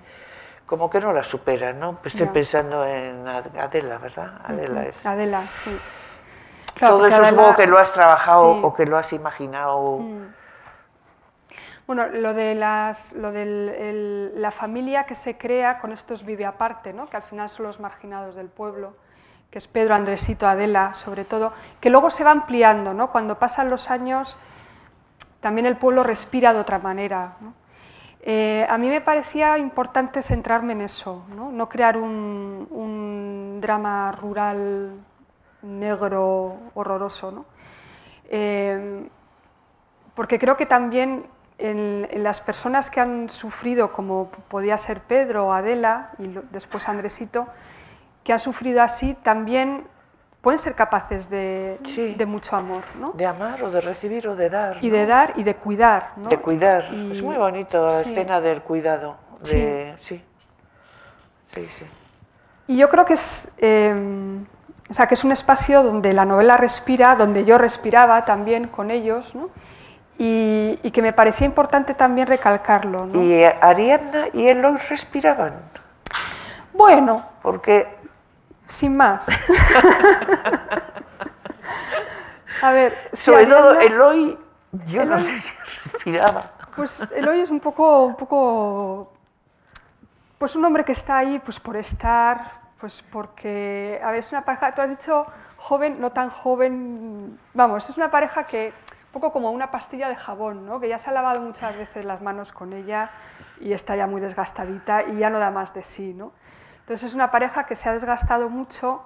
como 0.65 0.89
que 0.89 1.01
no 1.01 1.13
las 1.13 1.27
supera, 1.27 1.75
¿no? 1.75 1.97
Pues 2.01 2.15
estoy 2.15 2.29
Ya. 2.29 2.33
pensando 2.33 2.87
en 2.87 3.29
Adela, 3.29 3.99
¿verdad? 3.99 4.41
Adela 4.43 4.85
es... 4.87 5.05
Adela, 5.05 5.43
sí. 5.51 5.79
Todo 6.79 6.99
porque 7.01 7.13
eso 7.13 7.23
es 7.23 7.33
como 7.35 7.55
que 7.55 7.67
lo 7.67 7.79
has 7.79 7.93
trabajado 7.93 8.55
sí. 8.55 8.61
o 8.63 8.75
que 8.75 8.87
lo 8.87 8.97
has 8.97 9.13
imaginado. 9.13 9.99
Mm. 9.99 10.35
Bueno, 11.91 12.07
lo 12.07 12.35
de 12.35 12.55
las, 12.55 13.15
lo 13.15 13.31
el- 13.31 14.41
la 14.41 14.53
familia 14.53 15.07
que 15.07 15.17
se 15.17 15.37
crea 15.37 15.81
con 15.81 15.91
estos 15.91 16.25
vive 16.25 16.47
aparte, 16.47 16.93
¿no? 16.93 17.09
que 17.11 17.17
al 17.17 17.25
final 17.25 17.51
son 17.51 17.67
los 17.67 17.81
marginados 17.81 18.37
del 18.37 18.47
pueblo, 18.47 18.95
que 19.51 19.59
es 19.59 19.67
Pedro, 19.67 19.97
Andresito, 19.97 20.47
Adela, 20.47 20.95
sobre 20.95 21.25
todo, 21.25 21.53
que 21.81 21.91
luego 21.91 22.09
se 22.11 22.23
va 22.23 22.31
ampliando, 22.31 22.95
¿no? 22.95 23.11
cuando 23.11 23.41
pasan 23.41 23.71
los 23.71 23.91
años 23.91 24.39
también 25.41 25.67
el 25.67 25.77
pueblo 25.79 26.05
respira 26.05 26.55
de 26.55 26.61
otra 26.61 26.79
manera. 26.79 27.33
Eh, 28.21 28.65
a 28.71 28.79
mí 28.79 28.89
me 28.89 29.01
parecía 29.01 29.59
importante 29.59 30.23
centrarme 30.23 30.75
en 30.75 30.83
eso, 30.83 31.25
no, 31.35 31.51
no 31.51 31.69
crear 31.69 31.97
un, 31.97 32.69
un 32.71 33.59
drama 33.61 34.13
rural 34.13 34.93
negro 35.63 36.57
horroroso. 36.75 37.33
¿no? 37.33 37.47
Eh, 38.29 39.09
porque 40.15 40.39
creo 40.39 40.57
que 40.57 40.67
también 40.67 41.27
en, 41.61 42.09
en, 42.11 42.23
las 42.23 42.41
personas 42.41 42.91
que 42.91 43.01
han 43.01 43.31
sufrido, 43.31 43.93
como 43.93 44.31
podía 44.49 44.77
ser 44.79 45.01
Pedro 45.01 45.47
o 45.49 45.53
Adela 45.53 46.11
y 46.19 46.27
lo, 46.27 46.43
después 46.51 46.89
Andresito, 46.89 47.47
que 48.25 48.33
han 48.33 48.39
sufrido 48.39 48.83
así, 48.83 49.15
también 49.23 49.85
pueden 50.41 50.59
ser 50.59 50.75
capaces 50.75 51.29
de, 51.31 51.79
Sí. 51.85 52.15
de 52.15 52.27
mucho 52.27 52.57
amor. 52.57 52.83
¿no? 52.99 53.13
De 53.13 53.27
amar 53.27 53.63
o 53.63 53.71
de 53.71 53.81
recibir 53.81 54.27
o 54.29 54.37
de 54.37 54.49
dar. 54.51 54.79
Y 54.83 54.89
¿no? 54.89 54.97
de 54.97 55.07
dar 55.07 55.33
y 55.37 55.43
de 55.43 55.55
cuidar. 55.55 56.13
¿no? 56.17 56.29
De 56.29 56.39
cuidar. 56.39 56.93
Y- 56.93 57.13
Es 57.13 57.23
muy 57.23 57.37
bonito 57.37 57.83
la 57.85 57.91
sí. 57.91 58.11
escena 58.11 58.41
del 58.41 58.63
cuidado. 58.63 59.17
De... 59.45 59.95
Sí. 60.01 60.23
Sí, 61.49 61.67
sí. 61.67 61.85
Y 62.69 62.77
yo 62.77 62.89
creo 62.89 63.05
que 63.05 63.15
es, 63.15 63.51
eh, 63.59 63.93
o 64.89 64.95
sea, 64.95 65.07
que 65.09 65.15
es 65.15 65.25
un 65.25 65.33
espacio 65.33 65.83
donde 65.83 66.13
la 66.13 66.25
novela 66.25 66.57
respira, 66.57 67.17
donde 67.17 67.45
yo 67.45 67.59
respiraba 67.59 68.25
también 68.25 68.69
con 68.69 68.91
ellos, 68.91 69.35
¿no? 69.35 69.51
Y, 70.23 70.79
y 70.83 70.91
que 70.91 71.01
me 71.01 71.15
parecía 71.15 71.47
importante 71.47 71.95
también 71.95 72.27
recalcarlo. 72.29 73.07
¿no? 73.07 73.23
Y 73.23 73.43
Ariadna 73.43 74.27
y 74.35 74.49
Eloy 74.49 74.77
respiraban. 74.91 75.55
Bueno, 76.75 77.25
Porque 77.41 77.97
sin 78.67 78.99
más. 78.99 79.27
A 82.63 82.73
ver, 82.73 83.09
si 83.15 83.23
sobre 83.23 83.47
todo 83.47 83.73
Ariadna- 83.73 83.87
Eloy, 83.87 84.39
yo 84.87 85.05
no 85.07 85.19
sé 85.19 85.39
si 85.39 85.55
respiraba. 85.85 86.51
Pues 86.77 87.03
Eloy 87.17 87.41
es 87.41 87.51
un 87.51 87.61
poco, 87.61 88.05
un 88.05 88.15
poco, 88.17 89.13
pues 90.37 90.55
un 90.55 90.65
hombre 90.67 90.85
que 90.85 90.93
está 90.93 91.17
ahí, 91.19 91.41
pues 91.43 91.59
por 91.59 91.77
estar, 91.77 92.61
pues 92.79 93.03
porque, 93.11 93.99
a 94.05 94.11
ver, 94.11 94.21
es 94.21 94.31
una 94.33 94.45
pareja, 94.45 94.75
tú 94.75 94.83
has 94.83 94.91
dicho 94.91 95.27
joven, 95.57 95.99
no 95.99 96.11
tan 96.13 96.29
joven, 96.29 97.39
vamos, 97.55 97.89
es 97.89 97.97
una 97.97 98.11
pareja 98.11 98.45
que 98.45 98.73
un 99.11 99.13
poco 99.13 99.33
como 99.33 99.51
una 99.51 99.73
pastilla 99.73 100.09
de 100.09 100.15
jabón, 100.15 100.67
¿no? 100.67 100.79
que 100.79 100.89
ya 100.89 100.97
se 100.97 101.11
ha 101.11 101.13
lavado 101.13 101.41
muchas 101.41 101.77
veces 101.77 102.05
las 102.05 102.23
manos 102.23 102.53
con 102.53 102.73
ella 102.73 103.11
y 103.61 103.73
está 103.73 103.97
ya 103.97 104.07
muy 104.07 104.21
desgastadita 104.21 105.03
y 105.03 105.19
ya 105.19 105.31
no 105.31 105.41
da 105.41 105.51
más 105.51 105.75
de 105.75 105.83
sí. 105.83 106.15
¿no? 106.15 106.31
Entonces 106.79 107.11
es 107.11 107.15
una 107.17 107.29
pareja 107.33 107.67
que 107.67 107.75
se 107.75 107.89
ha 107.89 107.93
desgastado 107.93 108.49
mucho, 108.49 109.03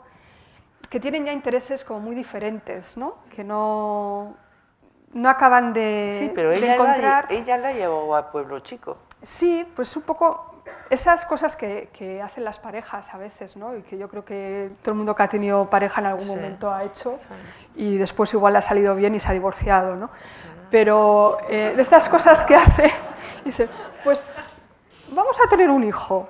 que 0.90 1.00
tienen 1.00 1.24
ya 1.24 1.32
intereses 1.32 1.84
como 1.84 2.00
muy 2.00 2.14
diferentes, 2.14 2.98
¿no? 2.98 3.16
que 3.34 3.44
no, 3.44 4.36
no 5.14 5.28
acaban 5.30 5.72
de, 5.72 6.18
Sí, 6.20 6.32
pero 6.34 6.50
de 6.50 6.58
ella, 6.58 6.74
encontrar... 6.74 7.26
la, 7.30 7.36
ella 7.36 7.56
la 7.56 7.72
llevó 7.72 8.14
a 8.14 8.30
Pueblo 8.30 8.60
Chico. 8.60 8.98
Sí, 9.22 9.66
pues 9.74 9.96
un 9.96 10.02
poco 10.02 10.53
esas 10.90 11.24
cosas 11.24 11.56
que, 11.56 11.88
que 11.92 12.20
hacen 12.22 12.44
las 12.44 12.58
parejas 12.58 13.12
a 13.14 13.18
veces, 13.18 13.56
¿no? 13.56 13.76
Y 13.76 13.82
que 13.82 13.96
yo 13.98 14.08
creo 14.08 14.24
que 14.24 14.70
todo 14.82 14.92
el 14.92 14.96
mundo 14.96 15.14
que 15.14 15.22
ha 15.22 15.28
tenido 15.28 15.68
pareja 15.68 16.00
en 16.00 16.06
algún 16.08 16.24
Sí. 16.26 16.30
momento 16.34 16.70
ha 16.72 16.84
hecho 16.84 17.18
y 17.74 17.96
después 17.96 18.32
igual 18.34 18.54
ha 18.56 18.62
salido 18.62 18.94
bien 18.94 19.14
y 19.14 19.20
se 19.20 19.28
ha 19.28 19.32
divorciado, 19.32 19.96
¿no? 19.96 20.10
Pero 20.70 21.38
eh, 21.48 21.72
de 21.76 21.82
estas 21.82 22.08
cosas 22.08 22.44
que 22.44 22.54
hace, 22.54 22.90
dice, 23.44 23.68
pues 24.02 24.26
vamos 25.10 25.38
a 25.44 25.48
tener 25.48 25.70
un 25.70 25.84
hijo, 25.84 26.28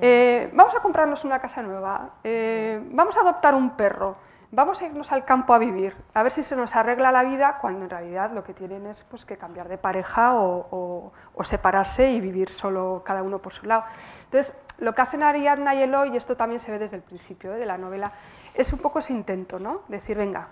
eh, 0.00 0.50
vamos 0.52 0.74
a 0.74 0.80
comprarnos 0.80 1.24
una 1.24 1.38
casa 1.38 1.62
nueva, 1.62 2.10
eh, 2.24 2.80
vamos 2.90 3.16
a 3.16 3.20
adoptar 3.20 3.54
un 3.54 3.70
perro, 3.70 4.16
vamos 4.54 4.80
a 4.80 4.86
irnos 4.86 5.10
al 5.12 5.24
campo 5.24 5.52
a 5.54 5.58
vivir, 5.58 5.96
a 6.14 6.22
ver 6.22 6.30
si 6.32 6.42
se 6.42 6.54
nos 6.56 6.74
arregla 6.76 7.10
la 7.12 7.24
vida, 7.24 7.58
cuando 7.60 7.84
en 7.84 7.90
realidad 7.90 8.30
lo 8.32 8.44
que 8.44 8.54
tienen 8.54 8.86
es 8.86 9.04
pues, 9.04 9.24
que 9.24 9.36
cambiar 9.36 9.68
de 9.68 9.78
pareja 9.78 10.34
o, 10.34 10.66
o- 10.70 11.12
o 11.34 11.44
separarse 11.44 12.10
y 12.12 12.20
vivir 12.20 12.48
solo 12.48 13.02
cada 13.04 13.22
uno 13.22 13.38
por 13.40 13.52
su 13.52 13.66
lado. 13.66 13.84
Entonces, 14.24 14.54
lo 14.78 14.94
que 14.94 15.02
hacen 15.02 15.22
Ariadna 15.22 15.74
y 15.74 15.82
Eloy, 15.82 16.10
y 16.14 16.16
esto 16.16 16.36
también 16.36 16.60
se 16.60 16.70
ve 16.70 16.78
desde 16.78 16.96
el 16.96 17.02
principio 17.02 17.54
¿eh? 17.54 17.58
de 17.58 17.66
la 17.66 17.76
novela, 17.78 18.12
es 18.54 18.72
un 18.72 18.78
poco 18.78 19.00
ese 19.00 19.12
intento, 19.12 19.58
¿no? 19.58 19.82
Decir, 19.88 20.16
venga, 20.16 20.48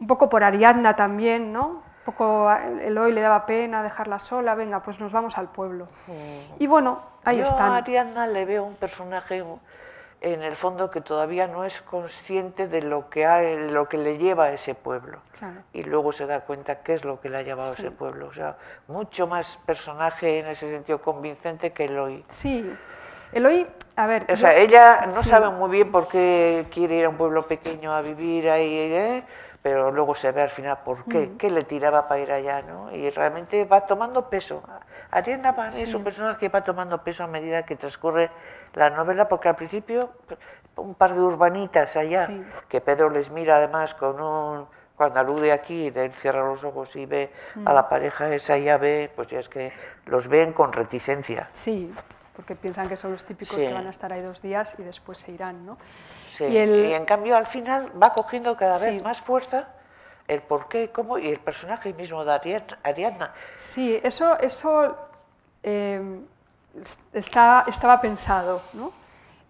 un 0.00 0.06
poco 0.06 0.28
por 0.28 0.42
Ariadna 0.44 0.96
también, 0.96 1.52
¿no? 1.52 1.66
Un 2.02 2.04
poco 2.04 2.50
Eloy 2.50 3.12
le 3.12 3.20
daba 3.20 3.46
pena 3.46 3.82
dejarla 3.84 4.18
sola, 4.18 4.56
venga, 4.56 4.82
pues 4.82 4.98
nos 4.98 5.12
vamos 5.12 5.38
al 5.38 5.48
pueblo. 5.48 5.86
Y 6.58 6.66
bueno, 6.66 7.00
ahí 7.24 7.36
Yo 7.36 7.44
están. 7.44 7.70
a 7.72 7.76
Ariadna 7.76 8.26
le 8.26 8.44
veo 8.44 8.64
un 8.64 8.74
personaje 8.74 9.44
en 10.24 10.42
el 10.42 10.54
fondo 10.56 10.90
que 10.90 11.00
todavía 11.00 11.48
no 11.48 11.64
es 11.64 11.82
consciente 11.82 12.68
de 12.68 12.80
lo 12.82 13.10
que, 13.10 13.26
ha- 13.26 13.38
de 13.40 13.70
lo 13.70 13.88
que 13.88 13.98
le 13.98 14.18
lleva 14.18 14.44
a 14.44 14.52
ese 14.52 14.74
pueblo. 14.74 15.18
Claro. 15.38 15.60
Y 15.72 15.82
luego 15.82 16.12
se 16.12 16.26
da 16.26 16.40
cuenta 16.42 16.82
qué 16.82 16.94
es 16.94 17.04
lo 17.04 17.20
que 17.20 17.28
le 17.28 17.38
ha 17.38 17.42
llevado 17.42 17.72
Sí. 17.74 17.82
a 17.82 17.86
ese 17.88 17.90
pueblo. 17.96 18.28
O 18.28 18.32
sea, 18.32 18.56
mucho 18.86 19.26
más 19.26 19.58
personaje 19.66 20.38
en 20.38 20.46
ese 20.46 20.70
sentido 20.70 21.02
convincente 21.02 21.72
que 21.72 21.86
Eloy. 21.86 22.24
Sí, 22.28 22.64
Eloy, 23.32 23.66
a 23.96 24.06
ver. 24.06 24.26
O 24.32 24.36
sea, 24.36 24.52
yo- 24.52 24.58
ella 24.60 25.06
no 25.06 25.22
sí. 25.22 25.28
sabe 25.28 25.50
muy 25.50 25.70
bien 25.70 25.90
por 25.90 26.06
qué 26.06 26.66
quiere 26.70 26.96
ir 26.96 27.04
a 27.06 27.08
un 27.08 27.16
pueblo 27.16 27.46
pequeño 27.48 27.92
a 27.92 28.00
vivir 28.00 28.48
ahí, 28.48 28.72
¿eh? 28.74 29.24
Pero 29.62 29.92
luego 29.92 30.14
se 30.14 30.32
ve 30.32 30.42
al 30.42 30.50
final 30.50 30.78
por 30.84 31.04
qué, 31.04 31.32
qué 31.38 31.48
le 31.48 31.62
tiraba 31.62 32.08
para 32.08 32.20
ir 32.20 32.32
allá, 32.32 32.62
¿no? 32.62 32.90
Y 32.94 33.08
realmente 33.10 33.64
va 33.64 33.86
tomando 33.86 34.28
peso. 34.28 34.62
Ariadna 35.12 35.54
para 35.54 35.70
mí 35.70 35.80
es 35.80 35.94
un 35.94 36.02
personaje 36.02 36.38
que 36.38 36.48
va 36.48 36.64
tomando 36.64 37.02
peso 37.04 37.22
a 37.22 37.28
medida 37.28 37.64
que 37.64 37.76
transcurre 37.76 38.30
la 38.74 38.90
novela, 38.90 39.28
porque 39.28 39.48
al 39.48 39.54
principio 39.56 40.10
un 40.76 40.94
par 40.94 41.14
de 41.14 41.20
urbanitas 41.20 41.96
allá, 41.96 42.26
Sí. 42.26 42.44
que 42.68 42.80
Pedro 42.80 43.08
les 43.10 43.30
mira 43.30 43.56
además 43.56 43.94
con 43.94 44.20
un... 44.20 44.66
Cuando 44.96 45.18
alude 45.20 45.52
aquí, 45.52 45.90
de 45.90 46.04
él 46.06 46.12
cierra 46.12 46.44
los 46.44 46.62
ojos 46.64 46.94
y 46.96 47.06
ve 47.06 47.32
Mm. 47.54 47.66
a 47.66 47.72
la 47.72 47.88
pareja 47.88 48.32
esa, 48.34 48.56
ya 48.58 48.78
ve, 48.78 49.10
pues 49.16 49.26
ya 49.28 49.38
es 49.40 49.48
que 49.48 49.72
los 50.06 50.28
ven 50.28 50.52
con 50.52 50.72
reticencia. 50.72 51.48
Sí, 51.52 51.92
porque 52.36 52.54
piensan 52.54 52.88
que 52.88 52.96
son 52.96 53.10
los 53.12 53.24
típicos 53.24 53.56
Sí. 53.56 53.66
que 53.66 53.72
van 53.72 53.86
a 53.86 53.90
estar 53.90 54.12
ahí 54.12 54.22
dos 54.22 54.42
días 54.42 54.74
y 54.78 54.82
después 54.82 55.18
se 55.18 55.32
irán, 55.32 55.66
¿no? 55.66 55.76
Sí, 56.32 56.44
Y 56.44 56.56
el- 56.56 56.86
y 56.86 56.94
en 56.94 57.04
cambio 57.04 57.36
al 57.36 57.46
final 57.46 57.92
va 58.02 58.14
cogiendo 58.14 58.56
cada 58.56 58.78
vez 58.78 58.98
Sí. 58.98 59.04
más 59.04 59.20
fuerza 59.20 59.68
el 60.28 60.40
por 60.40 60.66
qué, 60.68 60.90
cómo 60.90 61.18
y 61.18 61.28
el 61.28 61.38
personaje 61.40 61.92
mismo 61.92 62.24
de 62.24 62.32
Ariadna. 62.82 63.32
Sí, 63.56 64.00
eso, 64.02 64.38
eso 64.38 64.96
eh, 65.62 66.20
es- 66.80 66.98
está, 67.12 67.64
estaba 67.68 68.00
pensado, 68.00 68.62
¿no? 68.72 68.92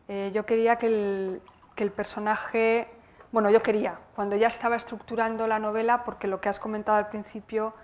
Eh, 0.09 0.31
yo 0.35 0.45
quería 0.45 0.77
que 0.77 0.87
el, 0.89 1.43
que 1.77 1.85
el 1.85 1.93
personaje, 1.93 2.89
bueno, 3.31 3.49
yo 3.49 3.63
quería, 3.63 3.95
cuando 4.17 4.35
ya 4.37 4.49
estaba 4.49 4.75
estructurando 4.77 5.47
la 5.47 5.59
novela, 5.61 6.03
porque 6.05 6.27
lo 6.27 6.41
que 6.41 6.49
has 6.49 6.59
comentado 6.59 6.99
al 6.99 7.09
principio, 7.09 7.75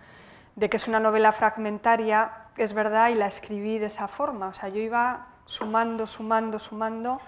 de 0.56 0.68
que 0.68 0.76
es 0.76 0.88
una 0.88 0.98
novela 0.98 1.30
fragmentaria, 1.30 2.32
es 2.56 2.72
verdad, 2.72 3.10
y 3.10 3.14
la 3.14 3.28
escribí 3.28 3.78
de 3.78 3.86
esa 3.86 4.08
forma, 4.08 4.48
o 4.48 4.54
sea, 4.54 4.68
yo 4.68 4.80
iba 4.80 5.28
sumando, 5.46 6.06
sumando, 6.08 6.58
sumando, 6.58 7.20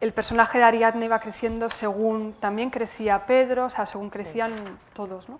el 0.00 0.12
personaje 0.12 0.58
de 0.58 0.64
Ariadna 0.64 1.04
iba 1.04 1.18
creciendo 1.20 1.70
según 1.70 2.34
también 2.34 2.70
crecía 2.70 3.26
Pedro, 3.26 3.66
o 3.66 3.70
sea, 3.70 3.86
según 3.86 4.10
crecían 4.10 4.54
todos, 4.92 5.28
¿no? 5.28 5.38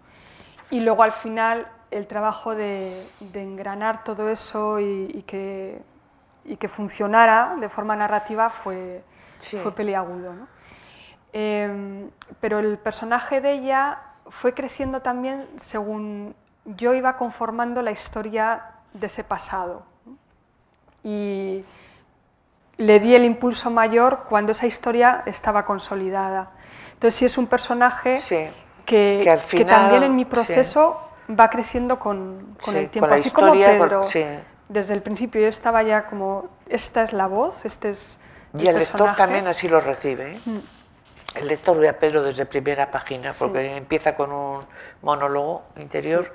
Y 0.71 0.81
luego 0.81 1.03
al 1.03 1.13
final 1.13 1.69
el 1.91 2.07
trabajo 2.07 2.55
de, 2.55 3.07
de 3.21 3.43
engranar 3.43 4.03
todo 4.03 4.29
eso 4.29 4.81
y, 4.81 5.11
y 5.15 5.23
que, 5.23 5.81
y 6.45 6.57
que 6.57 6.69
funcionara 6.69 7.57
de 7.61 7.69
forma 7.69 7.95
narrativa 7.97 8.51
fue, 8.51 9.03
Sí. 9.41 9.59
fue 9.59 9.73
peliagudo. 9.75 10.33
¿no? 10.33 10.49
Em, 11.33 12.11
pero 12.41 12.59
el 12.59 12.79
personaje 12.79 13.41
de 13.41 13.53
ella 13.53 14.01
fue 14.29 14.55
creciendo 14.55 15.03
también 15.03 15.47
según 15.57 16.35
yo 16.65 16.95
iba 16.95 17.17
conformando 17.17 17.83
la 17.83 17.91
historia 17.93 18.63
de 18.95 19.07
ese 19.07 19.23
pasado. 19.23 19.83
¿no? 20.07 20.17
Y 21.05 21.65
le 22.79 23.01
di 23.01 23.15
el 23.15 23.25
impulso 23.25 23.71
mayor 23.71 24.25
cuando 24.29 24.53
esa 24.53 24.67
historia 24.67 25.23
estaba 25.27 25.65
consolidada. 25.65 26.51
Entonces 26.95 27.15
sí 27.15 27.25
es 27.25 27.39
un 27.39 27.47
personaje 27.47 28.21
Sí. 28.21 28.49
que, 28.85 29.21
Que 29.23 29.31
al 29.31 29.41
que 29.41 29.47
final, 29.47 29.67
también 29.83 30.03
en 30.03 30.15
mi 30.17 30.23
sí. 30.25 30.31
proceso 30.31 31.01
va 31.29 31.49
creciendo 31.51 31.99
con, 31.99 32.57
con 32.63 32.75
Sí, 32.75 32.81
el 32.81 32.91
tiempo. 32.91 33.09
con 33.09 33.17
Así 33.17 33.29
historia, 33.29 33.67
como 33.67 33.79
con- 33.79 33.89
Pedro, 33.89 34.03
sí. 34.07 34.25
desde 34.69 34.95
el 34.95 35.03
principio 35.03 35.41
yo 35.41 35.49
estaba 35.49 35.83
ya 35.83 36.07
como, 36.07 36.49
esta 36.69 37.03
es 37.03 37.13
la 37.13 37.27
voz, 37.27 37.65
este 37.65 37.89
es 37.91 38.19
Y 38.59 38.67
el 38.69 38.79
lector 38.79 39.15
también 39.15 39.47
así 39.47 39.69
lo 39.69 39.81
recibe. 39.81 40.33
¿eh? 40.37 40.41
Mm. 40.45 40.59
El 41.35 41.49
lector 41.49 41.77
ve 41.79 41.89
a 41.89 41.99
Pedro 41.99 42.23
desde 42.23 42.47
primera 42.47 42.91
página, 42.91 43.31
porque 43.39 43.77
empieza 43.77 44.17
con 44.17 44.33
un 44.33 44.61
monólogo 45.03 45.65
interior 45.77 46.33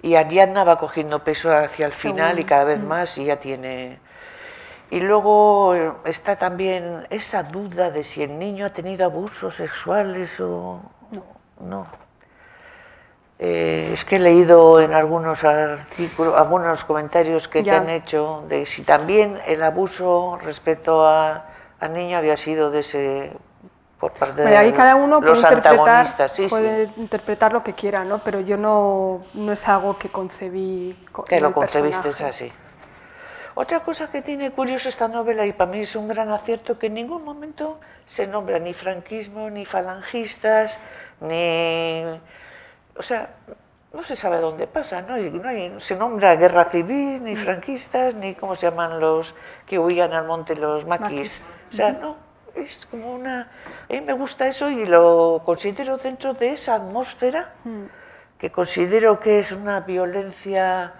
y 0.00 0.14
Ariadna 0.14 0.64
va 0.64 0.78
cogiendo 0.78 1.22
peso 1.24 1.52
hacia 1.54 1.86
el 1.86 1.92
Según. 1.92 2.16
final 2.16 2.38
y 2.38 2.44
cada 2.44 2.64
vez 2.64 2.78
Mm. 2.80 2.86
más 2.86 3.18
y 3.18 3.24
ya 3.24 3.36
tiene... 3.40 3.98
Y 4.90 5.00
luego 5.00 5.74
está 6.04 6.36
también 6.36 7.06
esa 7.10 7.42
duda 7.42 7.90
de 7.90 8.04
si 8.04 8.22
el 8.22 8.38
niño 8.38 8.64
ha 8.66 8.70
tenido 8.70 9.04
abusos 9.04 9.56
sexuales 9.56 10.40
o 10.40 10.80
no. 11.60 11.86
Eh, 13.40 13.90
es 13.92 14.04
que 14.04 14.16
he 14.16 14.18
leído 14.18 14.80
en 14.80 14.94
algunos 14.94 15.44
artículos, 15.44 16.34
algunos 16.36 16.84
comentarios 16.84 17.46
que 17.46 17.60
te 17.60 17.66
Ya. 17.66 17.76
han 17.78 17.88
hecho 17.88 18.44
de 18.48 18.66
si 18.66 18.82
también 18.82 19.38
el 19.46 19.62
abuso 19.62 20.38
respecto 20.42 21.06
a, 21.06 21.44
al 21.78 21.92
niño 21.92 22.16
había 22.18 22.36
sido 22.36 22.70
de 22.70 22.80
ese 22.80 23.32
por 24.00 24.12
parte 24.12 24.42
Bueno, 24.42 24.58
ahí 24.58 24.70
de 24.72 24.76
cada 24.76 24.96
uno 24.96 25.20
los 25.20 25.24
puede, 25.24 25.36
interpretar, 25.40 25.72
antagonistas, 25.78 26.32
sí, 26.32 26.42
sí. 26.44 26.48
puede 26.48 26.90
interpretar 26.96 27.52
lo 27.52 27.62
que 27.62 27.74
quiera, 27.74 28.04
¿no? 28.04 28.18
pero 28.24 28.40
yo 28.40 28.56
no, 28.56 29.22
no 29.34 29.52
es 29.52 29.68
algo 29.68 29.98
que 29.98 30.08
concebí. 30.08 30.96
co- 31.12 31.22
que 31.24 31.40
lo 31.40 31.52
concebiste 31.52 32.02
personaje. 32.08 32.30
así. 32.46 32.52
Otra 33.60 33.80
cosa 33.80 34.08
que 34.08 34.22
tiene 34.22 34.52
curioso 34.52 34.88
esta 34.88 35.08
novela 35.08 35.44
y 35.44 35.52
para 35.52 35.68
mí 35.72 35.80
es 35.80 35.96
un 35.96 36.06
gran 36.06 36.30
acierto 36.30 36.78
que 36.78 36.86
en 36.86 36.94
ningún 36.94 37.24
momento 37.24 37.80
se 38.06 38.24
nombra 38.28 38.60
ni 38.60 38.72
franquismo, 38.72 39.50
ni 39.50 39.64
falangistas, 39.64 40.78
ni... 41.20 42.04
O 42.96 43.02
sea, 43.02 43.30
no 43.92 44.02
se 44.04 44.14
sabe 44.14 44.38
dónde 44.38 44.68
pasa, 44.68 45.02
¿no? 45.02 45.18
Y 45.18 45.28
no 45.30 45.48
hay- 45.48 45.74
se 45.78 45.96
nombra 45.96 46.36
guerra 46.36 46.66
civil, 46.66 47.20
Mm. 47.20 47.24
ni 47.24 47.34
franquistas, 47.34 48.14
ni 48.14 48.36
cómo 48.36 48.54
se 48.54 48.66
llaman 48.70 49.00
los 49.00 49.34
que 49.66 49.76
huían 49.76 50.12
al 50.12 50.24
monte, 50.26 50.54
los 50.54 50.86
maquis. 50.86 51.10
Maquis. 51.10 51.46
O 51.72 51.74
sea, 51.74 51.92
no, 51.92 52.16
es 52.54 52.86
como 52.86 53.12
una... 53.12 53.50
A 53.90 53.92
mí 53.92 54.00
me 54.02 54.12
gusta 54.12 54.46
eso 54.46 54.70
y 54.70 54.86
lo 54.86 55.42
considero 55.44 55.96
dentro 55.98 56.32
de 56.32 56.52
esa 56.52 56.76
atmósfera 56.76 57.54
Mm. 57.64 57.86
que 58.38 58.52
considero 58.52 59.18
que 59.18 59.40
es 59.40 59.50
una 59.50 59.80
violencia, 59.80 60.94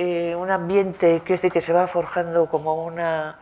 eh, 0.00 0.36
un 0.36 0.48
ambiente 0.50 1.22
que, 1.24 1.38
que 1.38 1.60
se 1.60 1.72
va 1.72 1.88
forjando 1.88 2.48
como 2.48 2.84
una, 2.84 3.36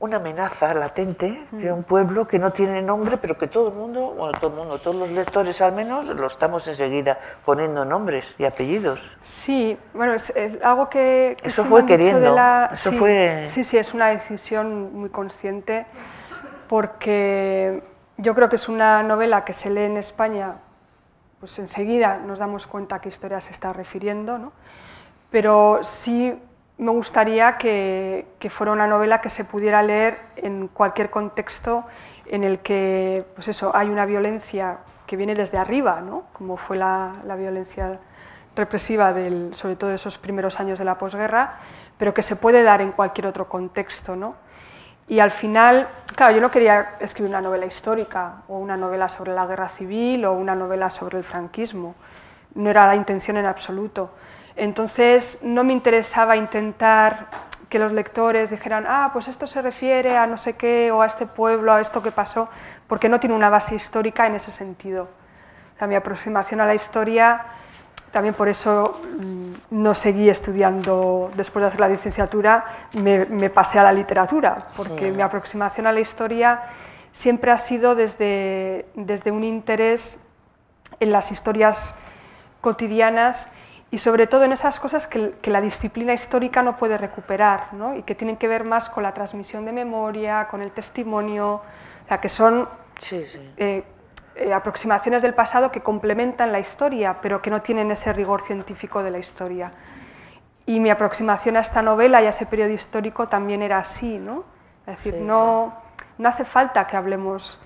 una 0.00 0.16
amenaza 0.16 0.74
latente 0.74 1.46
de 1.52 1.72
un 1.72 1.84
pueblo 1.84 2.26
que 2.26 2.40
no 2.40 2.50
tiene 2.52 2.82
nombre, 2.82 3.16
pero 3.16 3.38
que 3.38 3.46
todo 3.46 3.68
el 3.68 3.74
mundo, 3.74 4.10
bueno, 4.16 4.36
todo 4.40 4.50
el 4.50 4.56
mundo, 4.56 4.78
todos 4.80 4.96
los 4.96 5.10
lectores 5.10 5.60
al 5.60 5.72
menos, 5.72 6.06
lo 6.06 6.26
estamos 6.26 6.66
enseguida 6.66 7.16
poniendo 7.44 7.84
nombres 7.84 8.34
y 8.38 8.44
apellidos. 8.44 9.00
Sí, 9.20 9.78
bueno, 9.94 10.14
es, 10.14 10.30
es 10.30 10.60
algo 10.64 10.88
que, 10.88 11.36
que 11.40 11.48
Eso 11.48 11.64
fue 11.64 11.82
de 11.82 11.86
queriendo, 11.86 12.34
la- 12.34 12.70
eso 12.72 12.90
sí, 12.90 12.98
fue- 12.98 13.44
Sí, 13.46 13.62
sí, 13.62 13.78
es 13.78 13.94
una 13.94 14.08
decisión 14.08 14.92
muy 14.92 15.10
consciente 15.10 15.86
porque 16.68 17.82
yo 18.16 18.34
creo 18.34 18.48
que 18.48 18.56
es 18.56 18.68
una 18.68 19.02
novela 19.04 19.44
que 19.44 19.52
se 19.52 19.70
lee 19.70 19.82
en 19.82 19.96
España, 19.96 20.54
pues 21.38 21.58
enseguida 21.60 22.16
nos 22.18 22.38
damos 22.38 22.66
cuenta 22.66 22.96
a 22.96 23.00
qué 23.00 23.08
historia 23.08 23.40
se 23.40 23.52
está 23.52 23.72
refiriendo, 23.72 24.38
¿no? 24.38 24.52
Pero 25.30 25.80
sí 25.82 26.34
me 26.78 26.90
gustaría 26.90 27.58
que, 27.58 28.26
fuera 28.48 28.72
una 28.72 28.86
novela 28.86 29.20
que 29.20 29.28
se 29.28 29.44
pudiera 29.44 29.82
leer 29.82 30.18
en 30.36 30.68
cualquier 30.68 31.10
contexto 31.10 31.84
en 32.26 32.42
el 32.42 32.60
que 32.60 33.26
pues 33.34 33.48
eso, 33.48 33.70
hay 33.74 33.88
una 33.88 34.06
violencia 34.06 34.78
que 35.06 35.16
viene 35.16 35.34
desde 35.34 35.58
arriba, 35.58 36.00
¿no? 36.00 36.24
como 36.32 36.56
fue 36.56 36.76
la, 36.76 37.12
violencia 37.36 37.98
represiva, 38.56 39.14
sobre 39.52 39.76
todo 39.76 39.90
de 39.90 39.96
esos 39.96 40.16
primeros 40.16 40.58
años 40.58 40.78
de 40.78 40.84
la 40.84 40.96
posguerra, 40.96 41.58
pero 41.98 42.14
que 42.14 42.22
se 42.22 42.36
puede 42.36 42.62
dar 42.62 42.80
en 42.80 42.92
cualquier 42.92 43.26
otro 43.26 43.48
contexto. 43.48 44.16
¿no? 44.16 44.36
Y 45.06 45.18
al 45.18 45.30
final, 45.30 45.88
claro, 46.16 46.34
yo 46.34 46.40
no 46.40 46.50
quería 46.50 46.96
escribir 47.00 47.30
una 47.30 47.40
novela 47.40 47.66
histórica 47.66 48.42
o 48.48 48.58
una 48.58 48.76
novela 48.76 49.08
sobre 49.08 49.34
la 49.34 49.44
guerra 49.44 49.68
civil 49.68 50.24
o 50.24 50.32
una 50.32 50.54
novela 50.54 50.88
sobre 50.88 51.18
el 51.18 51.24
franquismo. 51.24 51.94
No 52.54 52.70
era 52.70 52.86
la 52.86 52.94
intención 52.94 53.36
en 53.36 53.44
absoluto. 53.46 54.12
Entonces, 54.56 55.38
no 55.42 55.64
me 55.64 55.72
interesaba 55.72 56.36
intentar 56.36 57.28
que 57.68 57.78
los 57.78 57.92
lectores 57.92 58.50
dijeran, 58.50 58.84
ah, 58.88 59.10
pues 59.12 59.28
esto 59.28 59.46
se 59.46 59.62
refiere 59.62 60.16
a 60.16 60.26
no 60.26 60.36
sé 60.36 60.56
qué, 60.56 60.90
o 60.90 61.02
a 61.02 61.06
este 61.06 61.26
pueblo, 61.26 61.72
a 61.72 61.80
esto 61.80 62.02
que 62.02 62.10
pasó, 62.10 62.48
porque 62.88 63.08
no 63.08 63.20
tiene 63.20 63.34
una 63.34 63.48
base 63.48 63.76
histórica 63.76 64.26
en 64.26 64.34
ese 64.34 64.50
sentido. 64.50 65.04
O 65.76 65.78
sea, 65.78 65.86
mi 65.86 65.94
aproximación 65.94 66.60
a 66.60 66.66
la 66.66 66.74
historia, 66.74 67.46
también 68.10 68.34
por 68.34 68.48
eso 68.48 69.00
mm, 69.18 69.52
no 69.70 69.94
seguí 69.94 70.28
estudiando, 70.28 71.30
después 71.36 71.62
de 71.62 71.68
hacer 71.68 71.80
la 71.80 71.88
licenciatura, 71.88 72.64
me, 72.94 73.24
me 73.26 73.50
pasé 73.50 73.78
a 73.78 73.84
la 73.84 73.92
literatura, 73.92 74.66
porque 74.76 75.12
mi 75.12 75.22
aproximación 75.22 75.86
a 75.86 75.92
la 75.92 76.00
historia 76.00 76.62
siempre 77.12 77.52
ha 77.52 77.58
sido 77.58 77.94
desde, 77.94 78.86
desde 78.94 79.30
un 79.30 79.44
interés 79.44 80.18
en 80.98 81.12
las 81.12 81.30
historias 81.30 82.00
cotidianas 82.60 83.48
y 83.90 83.98
sobre 83.98 84.26
todo 84.26 84.44
en 84.44 84.52
esas 84.52 84.78
cosas 84.78 85.06
que, 85.06 85.32
que, 85.42 85.50
la 85.50 85.60
disciplina 85.60 86.12
histórica 86.12 86.62
no 86.62 86.76
puede 86.76 86.96
recuperar 86.96 87.72
¿no? 87.72 87.96
y 87.96 88.02
que 88.02 88.14
tienen 88.14 88.36
que 88.36 88.46
ver 88.46 88.64
más 88.64 88.88
con 88.88 89.02
la 89.02 89.12
transmisión 89.12 89.64
de 89.64 89.72
memoria, 89.72 90.46
con 90.48 90.62
el 90.62 90.70
testimonio, 90.70 91.54
o 91.54 92.08
sea, 92.08 92.18
que 92.18 92.28
son 92.28 92.68
Sí, 93.00 93.26
sí. 93.28 93.52
eh, 93.56 93.84
eh, 94.36 94.52
aproximaciones 94.54 95.22
del 95.22 95.34
pasado 95.34 95.72
que 95.72 95.80
complementan 95.80 96.52
la 96.52 96.60
historia, 96.60 97.18
pero 97.20 97.42
que 97.42 97.50
no 97.50 97.62
tienen 97.62 97.90
ese 97.90 98.12
rigor 98.12 98.40
científico 98.42 99.02
de 99.02 99.10
la 99.10 99.18
historia. 99.18 99.72
Y 100.66 100.78
mi 100.78 100.90
aproximación 100.90 101.56
a 101.56 101.60
esta 101.60 101.82
novela 101.82 102.22
y 102.22 102.26
a 102.26 102.28
ese 102.28 102.46
periodo 102.46 102.70
histórico 102.70 103.26
también 103.26 103.60
era 103.60 103.78
así, 103.78 104.18
¿no? 104.18 104.44
Es 104.86 104.96
decir, 104.98 105.14
Sí, 105.14 105.20
no, 105.20 105.74
no 106.18 106.28
hace 106.28 106.44
falta 106.44 106.86
que 106.86 106.96
hablemos 106.96 107.60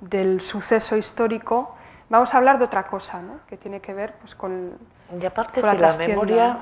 del 0.00 0.40
suceso 0.40 0.96
histórico, 0.96 1.74
vamos 2.08 2.32
a 2.32 2.38
hablar 2.38 2.58
de 2.58 2.64
otra 2.64 2.86
cosa, 2.86 3.20
¿no? 3.20 3.40
Que 3.46 3.56
tiene 3.56 3.80
que 3.80 3.92
ver 3.92 4.14
pues, 4.14 4.34
con, 4.34 4.78
Y 5.20 5.24
aparte 5.24 5.60
que 5.60 5.78
la 5.78 5.96
memoria, 5.96 6.58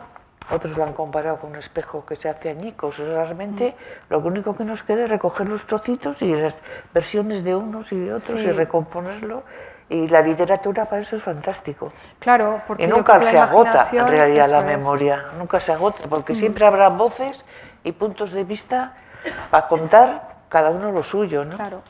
otros 0.51 0.76
lo 0.76 0.84
han 0.84 0.92
comparado 0.92 1.38
con 1.38 1.51
un 1.51 1.57
espejo 1.57 2.05
que 2.05 2.16
se 2.16 2.28
hace 2.28 2.51
añicos. 2.51 2.99
O 2.99 3.07
sea, 3.07 3.24
realmente 3.24 3.74
lo 4.11 4.18
único 4.18 4.57
que 4.57 4.64
nos 4.64 4.82
queda 4.82 5.05
es 5.05 5.11
recoger 5.11 5.49
los 5.49 5.66
trocitos 5.66 6.20
y 6.22 6.34
las 6.34 6.55
versiones 6.92 7.45
de 7.45 7.55
unos 7.55 7.90
y 7.92 7.99
de 7.99 8.11
otros 8.12 8.40
Sí. 8.40 8.47
y 8.47 8.53
recomponerlo. 8.53 9.42
Y 9.88 10.09
la 10.09 10.22
literatura 10.22 10.86
para 10.86 11.03
eso 11.03 11.16
es 11.16 11.22
fantástico. 11.22 11.92
Claro, 12.18 12.62
porque 12.66 12.84
Y 12.84 12.86
nunca 12.86 13.22
se 13.22 13.38
agota 13.38 13.86
en 13.92 14.09
realidad 14.09 14.49
la 14.49 14.59
es. 14.61 14.64
Mm. 14.64 14.66
memoria, 14.66 15.24
nunca 15.38 15.61
se 15.61 15.72
agota, 15.72 16.09
porque 16.09 16.34
siempre 16.34 16.64
habrá 16.64 16.88
voces 16.88 17.45
y 17.82 17.92
puntos 17.92 18.32
de 18.32 18.45
vista 18.45 18.95
para 19.51 19.68
contar 19.68 20.36
cada 20.49 20.70
uno 20.70 20.90
lo 20.90 21.03
suyo, 21.03 21.45
¿no? 21.45 21.57
Claro. 21.57 21.82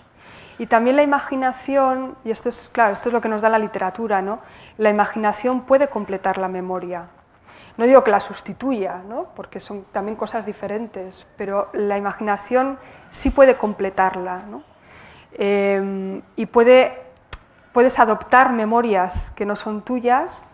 Y 0.58 0.66
también 0.66 0.96
la 0.96 1.02
imaginación, 1.02 2.16
y 2.24 2.30
esto 2.30 2.48
es 2.48 2.68
claro, 2.68 2.92
esto 2.92 3.08
es 3.08 3.12
lo 3.12 3.20
que 3.20 3.28
nos 3.28 3.42
da 3.42 3.48
la 3.48 3.58
literatura, 3.58 4.22
¿no? 4.22 4.40
La 4.78 4.90
imaginación 4.90 5.62
puede 5.62 5.88
completar 5.88 6.38
la 6.38 6.48
memoria. 6.48 7.08
No 7.76 7.86
digo 7.86 8.04
que 8.04 8.12
la 8.12 8.20
sustituya, 8.20 9.02
¿no? 9.08 9.28
Porque 9.34 9.58
son 9.58 9.84
también 9.90 10.16
cosas 10.16 10.46
diferentes, 10.46 11.26
pero 11.36 11.70
la 11.72 11.98
imaginación 11.98 12.78
sí 13.10 13.30
puede 13.30 13.56
completarla, 13.56 14.44
¿no? 14.48 14.62
Eh, 15.32 16.22
y 16.36 16.46
puede, 16.46 17.02
puedes 17.72 17.98
adoptar 17.98 18.52
memorias 18.52 19.32
que 19.32 19.44
no 19.44 19.56
son 19.56 19.82
tuyas 19.82 20.46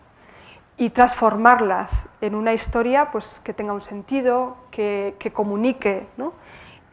y 0.79 0.89
transformarlas 0.89 2.09
en 2.23 2.35
una 2.35 2.55
historia 2.55 3.11
pues, 3.11 3.39
que 3.45 3.53
tenga 3.53 3.75
un 3.75 3.83
sentido, 3.83 4.57
que, 4.71 5.15
que 5.19 5.31
comunique 5.31 6.09
¿no? 6.17 6.33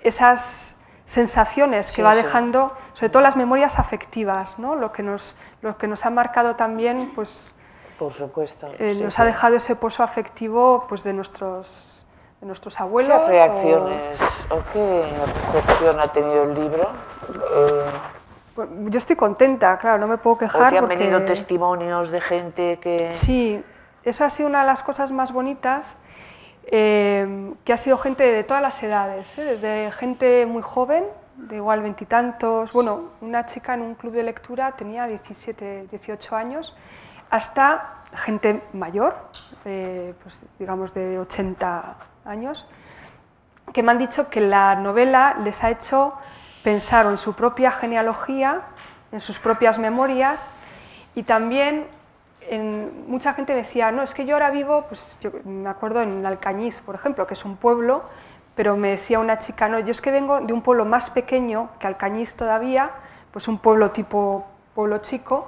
esas 0.02 0.77
sensaciones 1.08 1.92
que 1.92 1.98
Sí, 1.98 2.02
va 2.04 2.14
sí. 2.16 2.22
dejando, 2.22 2.74
sobre 2.94 3.10
todo 3.10 3.24
las 3.24 3.38
memorias 3.38 3.80
afectivas, 3.80 4.60
¿no? 4.60 4.76
lo, 4.76 4.92
que 4.92 5.02
nos, 5.04 5.38
lo 5.62 5.78
que 5.78 5.88
nos 5.88 6.06
ha 6.06 6.10
marcado 6.10 6.56
también, 6.58 7.14
pues, 7.16 7.56
Por 7.98 8.12
supuesto. 8.12 8.68
eh, 8.78 8.94
sí, 8.98 9.02
nos 9.04 9.14
sí. 9.16 9.22
ha 9.22 9.26
dejado 9.26 9.56
ese 9.56 9.78
pozo 9.78 10.04
afectivo 10.04 10.86
pues, 10.90 11.04
de, 11.06 11.14
nuestros, 11.14 11.90
de 12.42 12.48
nuestros 12.48 12.80
abuelos. 12.82 13.20
¿Qué 13.20 13.24
o- 13.24 13.28
reacciones 13.28 14.20
o 14.50 14.60
qué 14.74 15.04
recepción 15.54 16.00
ha 16.02 16.08
tenido 16.10 16.44
el 16.44 16.54
libro? 16.54 16.90
Eh, 17.56 17.86
Pues, 18.54 18.68
yo 18.90 18.98
estoy 18.98 19.16
contenta, 19.16 19.78
claro, 19.78 20.00
no 20.00 20.08
me 20.08 20.18
puedo 20.18 20.36
¿O 20.36 20.40
quejar. 20.40 20.72
te 20.72 20.78
han 20.78 20.84
porque... 20.88 20.98
venido 20.98 21.24
testimonios 21.24 22.10
de 22.12 22.20
gente 22.20 22.80
que... 22.80 23.12
Sí, 23.14 23.64
eso 24.04 24.26
ha 24.26 24.30
sido 24.30 24.50
una 24.50 24.60
de 24.60 24.66
las 24.66 24.84
cosas 24.84 25.12
más 25.12 25.32
bonitas, 25.32 25.96
eh, 26.70 27.54
que 27.64 27.72
ha 27.72 27.78
sido 27.78 27.98
gente 27.98 28.24
de 28.24 28.44
todas 28.44 28.62
las 28.62 28.82
edades, 28.84 29.28
¿eh? 29.38 29.44
desde 29.44 29.92
gente 29.94 30.46
muy 30.46 30.62
joven, 30.62 31.06
de 31.38 31.56
igual 31.56 31.82
veintitantos, 31.82 32.74
bueno, 32.74 33.12
una 33.22 33.46
chica 33.46 33.74
en 33.74 33.82
un 33.82 33.96
club 33.96 34.14
de 34.14 34.24
lectura 34.24 34.74
tenía 34.74 35.08
17, 35.08 35.88
18 35.90 36.36
años, 36.36 36.76
hasta 37.30 38.04
gente 38.14 38.64
mayor, 38.74 39.16
pues, 39.64 40.42
digamos 40.60 40.94
de 40.94 41.20
80 41.20 41.96
años, 42.26 42.68
que 43.74 43.82
me 43.84 43.92
han 43.92 43.98
dicho 43.98 44.30
que 44.30 44.42
la 44.42 44.76
novela 44.76 45.38
les 45.44 45.64
ha 45.64 45.70
hecho 45.70 46.14
pensar 46.64 47.06
en 47.06 47.18
su 47.18 47.34
propia 47.34 47.72
genealogía, 47.72 48.62
en 49.12 49.22
sus 49.22 49.40
propias 49.40 49.80
memorias 49.80 50.50
y 51.16 51.24
también 51.24 51.88
mucha 53.08 53.34
gente 53.34 53.54
decía, 53.54 53.92
no, 53.92 54.04
es 54.04 54.14
que 54.14 54.26
yo 54.26 54.36
ahora 54.36 54.52
vivo, 54.52 54.86
pues 54.88 55.18
yo 55.22 55.32
me 55.44 55.70
acuerdo 55.70 56.02
en 56.02 56.26
Alcañiz, 56.26 56.80
por 56.82 56.96
ejemplo, 56.96 57.28
que 57.28 57.34
es 57.34 57.46
un 57.46 57.58
pueblo, 57.58 58.04
pero 58.56 58.76
me 58.78 58.90
decía 58.90 59.20
una 59.20 59.38
chica, 59.40 59.68
no, 59.68 59.80
yo 59.80 59.92
es 59.92 60.02
que 60.02 60.12
vengo 60.12 60.40
de 60.40 60.54
un 60.54 60.62
pueblo 60.62 60.86
más 60.86 61.10
pequeño 61.10 61.70
que 61.80 61.88
Alcañiz 61.88 62.36
todavía, 62.36 62.92
pues 63.32 63.48
un 63.48 63.60
pueblo 63.60 63.92
tipo 63.92 64.46
pueblo 64.74 65.00
chico, 65.00 65.48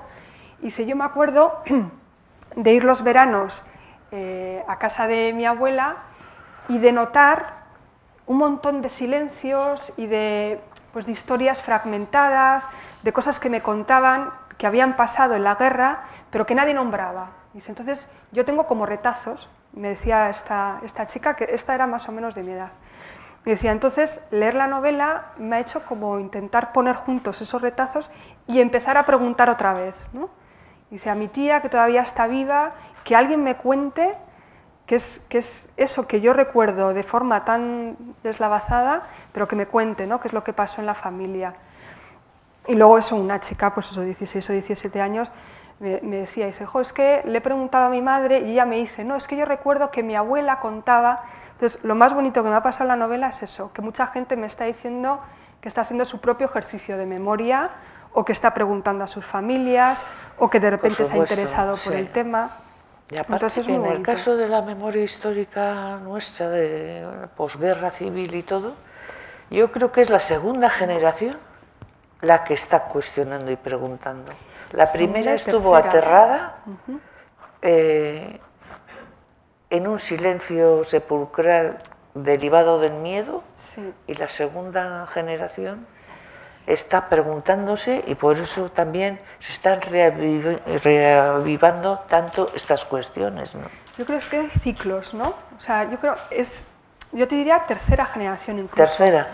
y 0.60 0.66
dice, 0.66 0.86
yo 0.86 0.96
me 0.96 1.06
acuerdo 1.06 1.62
de 2.56 2.74
ir 2.74 2.84
los 2.84 3.04
veranos 3.04 3.64
eh, 4.12 4.64
a 4.68 4.78
casa 4.78 5.08
de 5.08 5.34
mi 5.34 5.46
abuela 5.46 5.98
y 6.68 6.80
de 6.80 6.92
notar 6.92 7.60
un 8.26 8.38
montón 8.38 8.82
de 8.82 8.90
silencios 8.90 9.94
y 9.98 10.08
de, 10.08 10.60
pues, 10.94 11.06
de 11.06 11.12
historias 11.12 11.62
fragmentadas, 11.62 12.64
de 13.04 13.14
cosas 13.14 13.40
que 13.40 13.50
me 13.50 13.62
contaban 13.62 14.32
que 14.60 14.68
habían 14.68 14.98
pasado 14.98 15.36
en 15.36 15.46
la 15.46 15.56
guerra, 15.56 16.02
pero 16.30 16.46
que 16.46 16.54
nadie 16.54 16.74
nombraba. 16.74 17.32
Dice, 17.54 17.72
entonces 17.72 18.10
yo 18.34 18.44
tengo 18.44 18.68
como 18.68 18.86
retazos, 18.86 19.50
me 19.72 19.88
decía 19.88 20.30
esta, 20.30 20.82
esta 20.84 21.08
chica, 21.08 21.38
que 21.38 21.46
esta 21.46 21.74
era 21.74 21.88
más 21.88 22.08
o 22.10 22.12
menos 22.12 22.36
de 22.36 22.44
mi 22.44 22.52
edad. 22.52 22.72
Y 23.46 23.52
decía, 23.52 23.72
entonces 23.72 24.22
leer 24.32 24.56
la 24.56 24.68
novela 24.68 25.28
me 25.38 25.56
ha 25.56 25.60
hecho 25.62 25.86
como 25.86 26.20
intentar 26.20 26.74
poner 26.74 26.98
juntos 26.98 27.40
esos 27.40 27.62
retazos 27.62 28.12
y 28.48 28.60
empezar 28.60 28.98
a 28.98 29.06
preguntar 29.06 29.50
otra 29.50 29.74
vez. 29.74 30.10
¿no? 30.12 30.30
Dice, 30.92 31.10
a 31.10 31.16
mi 31.16 31.30
tía, 31.30 31.62
que 31.62 31.70
todavía 31.70 32.02
está 32.02 32.28
viva, 32.28 32.72
que 33.06 33.16
alguien 33.16 33.42
me 33.42 33.56
cuente 33.56 34.18
que 34.86 34.96
es, 34.96 35.26
que 35.30 35.38
es 35.38 35.70
eso 35.78 36.06
que 36.06 36.20
yo 36.20 36.34
recuerdo 36.34 36.94
de 36.94 37.04
forma 37.04 37.46
tan 37.46 37.96
deslavazada, 38.24 39.04
pero 39.32 39.48
que 39.48 39.56
me 39.56 39.68
cuente, 39.68 40.06
¿no? 40.06 40.20
qué 40.20 40.28
es 40.28 40.34
lo 40.34 40.44
que 40.44 40.52
pasó 40.52 40.82
en 40.82 40.88
la 40.88 40.96
familia. 40.96 41.56
Y 42.70 42.76
luego 42.76 43.00
eso, 43.00 43.16
una 43.16 43.40
chica, 43.40 43.74
pues 43.74 43.90
eso, 43.90 44.02
16 44.02 44.48
o 44.52 44.54
17 44.54 45.02
años, 45.02 45.32
me, 45.80 46.00
me 46.04 46.18
decía, 46.18 46.46
dice, 46.46 46.68
jo, 46.68 46.82
es 46.82 46.94
que 46.94 47.24
le 47.26 47.40
he 47.40 47.42
preguntado 47.42 47.88
a 47.88 47.90
mi 47.90 48.00
madre 48.00 48.42
y 48.42 48.52
ella 48.52 48.66
me 48.66 48.76
dice, 48.76 49.04
no, 49.04 49.16
es 49.16 49.28
que 49.28 49.36
yo 49.36 49.46
recuerdo 49.46 49.90
que 49.90 50.04
mi 50.04 50.16
abuela 50.16 50.60
contaba. 50.60 51.24
Entonces, 51.54 51.84
lo 51.84 51.96
más 51.96 52.14
bonito 52.14 52.44
que 52.44 52.50
me 52.50 52.56
ha 52.56 52.62
pasado 52.62 52.84
en 52.84 53.00
la 53.00 53.08
novela 53.08 53.30
es 53.30 53.42
eso, 53.42 53.74
que 53.74 53.82
mucha 53.82 54.06
gente 54.06 54.36
me 54.36 54.46
está 54.46 54.66
diciendo 54.66 55.20
que 55.62 55.68
está 55.68 55.82
haciendo 55.82 56.06
su 56.06 56.22
propio 56.22 56.46
ejercicio 56.46 56.96
de 56.96 57.08
memoria 57.08 57.72
o 58.14 58.24
que 58.24 58.34
está 58.34 58.54
preguntando 58.54 59.04
a 59.04 59.08
sus 59.08 59.26
familias 59.26 60.06
o 60.38 60.48
que 60.48 60.60
de 60.60 60.70
repente 60.70 60.98
se 60.98 61.04
ha 61.04 61.06
supuesto, 61.08 61.34
interesado 61.34 61.72
por 61.72 61.94
sí. 61.94 62.00
el 62.00 62.12
tema. 62.12 62.58
Y 63.10 63.18
aparte 63.18 63.34
Entonces 63.34 63.58
es 63.62 63.68
que 63.68 63.80
muy 63.80 63.90
en 63.90 63.96
el 63.96 64.02
caso 64.04 64.38
de 64.38 64.48
la 64.48 64.62
memoria 64.62 65.04
histórica 65.04 65.98
nuestra, 66.04 66.50
de 66.50 67.28
posguerra 67.36 67.90
civil 67.90 68.36
y 68.36 68.44
todo, 68.44 68.76
yo 69.50 69.72
creo 69.72 69.92
que 69.92 70.02
es 70.02 70.12
la 70.12 70.20
segunda 70.20 70.70
generación 70.70 71.49
la 72.22 72.44
que 72.44 72.54
está 72.54 72.84
cuestionando 72.84 73.50
y 73.52 73.56
preguntando. 73.56 74.32
La 74.72 74.86
primera 74.94 75.32
y 75.32 75.36
estuvo 75.36 75.74
tercera. 75.74 75.90
aterrada 75.90 76.56
eh, 77.62 78.40
en 79.70 79.88
un 79.88 80.00
silencio 80.00 80.84
sepulcral 80.84 81.82
derivado 82.14 82.80
del 82.80 82.94
miedo 82.94 83.44
Sí. 83.56 83.94
y 84.08 84.16
la 84.16 84.28
segunda 84.28 85.08
generación 85.08 85.86
está 86.68 87.10
preguntándose 87.10 88.04
y 88.06 88.16
por 88.16 88.38
eso 88.38 88.70
también 88.72 89.20
se 89.40 89.52
están 89.54 89.82
reaviv- 89.82 90.60
reavivando 90.84 92.00
tanto 92.10 92.52
estas 92.56 92.86
cuestiones. 92.86 93.56
¿no? 93.56 93.62
Yo 93.98 94.06
creo 94.06 94.18
es 94.18 94.28
que 94.28 94.38
hay 94.38 94.48
ciclos, 94.50 95.14
¿no? 95.14 95.30
O 95.58 95.60
sea, 95.60 95.90
yo 95.90 96.00
creo 96.00 96.16
es, 96.30 96.66
yo 97.12 97.28
te 97.28 97.36
diría 97.36 97.66
tercera 97.66 98.06
generación 98.06 98.60
incluso. 98.60 98.76
Tercera, 98.76 99.28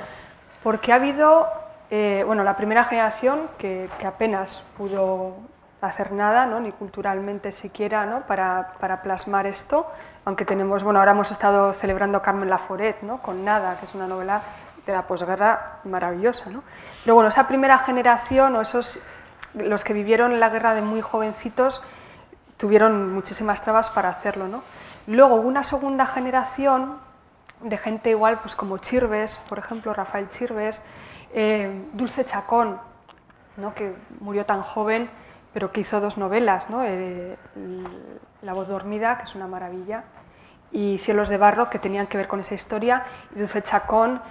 Porque 0.64 0.92
ha 0.92 0.96
habido, 0.96 1.48
eh, 1.90 2.24
bueno, 2.26 2.44
la 2.44 2.58
primera 2.58 2.84
generación 2.84 3.50
que, 3.58 3.90
apenas 4.06 4.64
pudo 4.78 5.36
hacer 5.82 6.12
nada, 6.12 6.46
¿no? 6.46 6.60
ni 6.60 6.72
culturalmente 6.72 7.52
siquiera, 7.52 8.06
¿no? 8.06 8.22
para, 8.22 8.74
para, 8.80 9.02
plasmar 9.02 9.46
esto, 9.46 9.88
aunque 10.24 10.46
tenemos, 10.46 10.84
bueno, 10.84 11.00
ahora 11.00 11.12
hemos 11.12 11.32
estado 11.32 11.74
celebrando 11.74 12.22
Carmen 12.22 12.50
Laforet, 12.50 13.02
¿no? 13.04 13.22
con 13.22 13.46
Nada, 13.46 13.78
que 13.80 13.86
es 13.86 13.94
una 13.94 14.08
novela 14.08 14.42
de 14.86 14.94
la 14.94 15.04
posguerra 15.04 15.80
maravillosa. 15.84 16.50
¿no? 16.50 16.64
Pero 17.04 17.16
bueno, 17.16 17.30
esa 17.30 17.48
primera 17.48 17.78
generación 17.78 18.56
o 18.56 18.62
esos, 18.62 19.00
los 19.54 19.84
que 19.84 19.94
vivieron 19.94 20.40
la 20.40 20.50
guerra 20.50 20.74
de 20.74 20.82
muy 20.82 21.02
jovencitos, 21.02 21.84
tuvieron 22.58 23.14
muchísimas 23.14 23.62
trabas 23.62 23.90
para 23.90 24.10
hacerlo. 24.10 24.48
¿no? 24.48 24.64
Luego 25.08 25.36
hubo 25.36 25.48
una 25.48 25.64
segunda 25.64 26.06
generación 26.06 26.98
de 27.62 27.78
gente 27.78 28.10
igual, 28.10 28.40
pues 28.40 28.56
como 28.56 28.78
Chirves, 28.78 29.38
por 29.50 29.60
ejemplo, 29.60 29.94
Rafael 29.94 30.30
Chirves, 30.30 30.82
eh, 31.36 31.70
Dulce 31.92 32.24
Chacón, 32.24 32.80
¿no? 33.58 33.76
que 33.76 33.94
murió 34.22 34.46
tan 34.46 34.62
joven, 34.62 35.10
pero 35.54 35.72
que 35.72 35.82
hizo 35.82 36.00
dos 36.00 36.18
novelas, 36.18 36.70
¿no? 36.70 36.84
Eh, 36.86 37.36
la 38.42 38.54
voz 38.54 38.70
dormida, 38.70 39.18
que 39.18 39.26
es 39.26 39.36
una 39.36 39.46
maravilla, 39.46 40.06
y 40.72 40.98
Cielos 40.98 41.28
de 41.28 41.38
barro, 41.38 41.70
que 41.70 41.78
tenían 41.78 42.08
que 42.08 42.18
ver 42.18 42.30
con 42.30 42.40
esa 42.40 42.56
historia, 42.56 43.04
y 43.36 43.40
Dulce 43.40 43.62
Chacón 43.62 44.22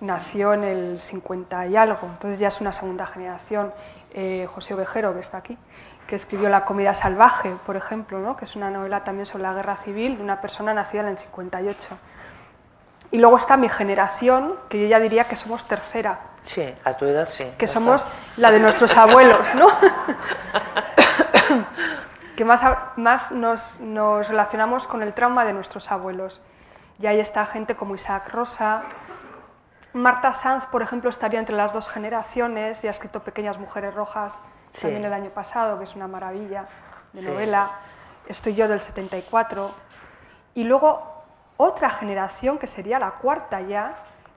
nació 0.00 0.54
en 0.54 0.64
el 0.64 1.00
50 1.00 1.66
y 1.66 1.76
algo, 1.76 2.06
entonces 2.06 2.38
ya 2.38 2.48
es 2.48 2.60
una 2.62 2.72
segunda 2.72 3.06
generación. 3.06 3.72
Eh, 4.14 4.46
José 4.54 4.72
Ovejero, 4.72 5.12
que 5.12 5.20
está 5.20 5.38
aquí, 5.38 5.58
que 6.06 6.16
escribió 6.16 6.48
La 6.48 6.64
comida 6.64 6.94
salvaje, 6.94 7.56
por 7.66 7.76
ejemplo, 7.76 8.20
¿no? 8.20 8.36
que 8.36 8.44
es 8.44 8.56
una 8.56 8.70
novela 8.70 9.04
también 9.04 9.26
sobre 9.26 9.42
la 9.42 9.52
guerra 9.52 9.76
civil 9.76 10.16
de 10.16 10.22
una 10.22 10.40
persona 10.40 10.72
nacida 10.72 11.02
en 11.02 11.08
el 11.08 11.18
58. 11.18 11.98
Y 13.10 13.18
luego 13.18 13.36
está 13.36 13.56
mi 13.58 13.68
generación, 13.68 14.56
que 14.70 14.80
yo 14.80 14.86
ya 14.86 14.98
diría 14.98 15.28
que 15.28 15.36
somos 15.36 15.66
tercera. 15.66 16.33
Sí, 16.46 16.74
a 16.84 16.94
tu 16.94 17.06
edad 17.06 17.28
sí. 17.28 17.52
Que 17.58 17.66
somos 17.66 18.08
la 18.36 18.50
de 18.50 18.60
nuestros 18.60 18.96
abuelos, 18.96 19.54
¿no? 19.54 19.68
que 22.36 22.44
más, 22.44 22.64
más 22.96 23.32
nos, 23.32 23.80
nos, 23.80 24.28
relacionamos 24.28 24.86
con 24.86 25.02
el 25.02 25.14
trauma 25.14 25.44
de 25.44 25.52
nuestros 25.52 25.90
abuelos. 25.90 26.40
Y 26.98 27.06
ahí 27.06 27.20
está 27.20 27.44
gente 27.46 27.74
como 27.74 27.94
Isaac 27.94 28.28
Rosa. 28.30 28.82
Marta 29.92 30.32
Sanz, 30.32 30.66
por 30.66 30.82
ejemplo, 30.82 31.10
estaría 31.10 31.38
entre 31.38 31.56
las 31.56 31.72
dos 31.72 31.88
generaciones 31.88 32.82
y 32.84 32.88
ha 32.88 32.90
escrito 32.90 33.22
Pequeñas 33.22 33.58
Mujeres 33.58 33.94
Rojas 33.94 34.40
también 34.80 35.04
el 35.04 35.12
año 35.12 35.30
pasado, 35.30 35.78
que 35.78 35.84
es 35.84 35.94
una 35.94 36.08
maravilla 36.08 36.66
de 37.12 37.22
novela. 37.22 37.70
Estoy 38.26 38.54
yo 38.54 38.68
del 38.68 38.80
74. 38.80 39.72
Y 40.54 40.64
luego 40.64 41.24
otra 41.56 41.90
generación, 41.90 42.58
que 42.58 42.66
sería 42.66 42.98
la 42.98 43.12
cuarta 43.12 43.60
ya, 43.60 43.96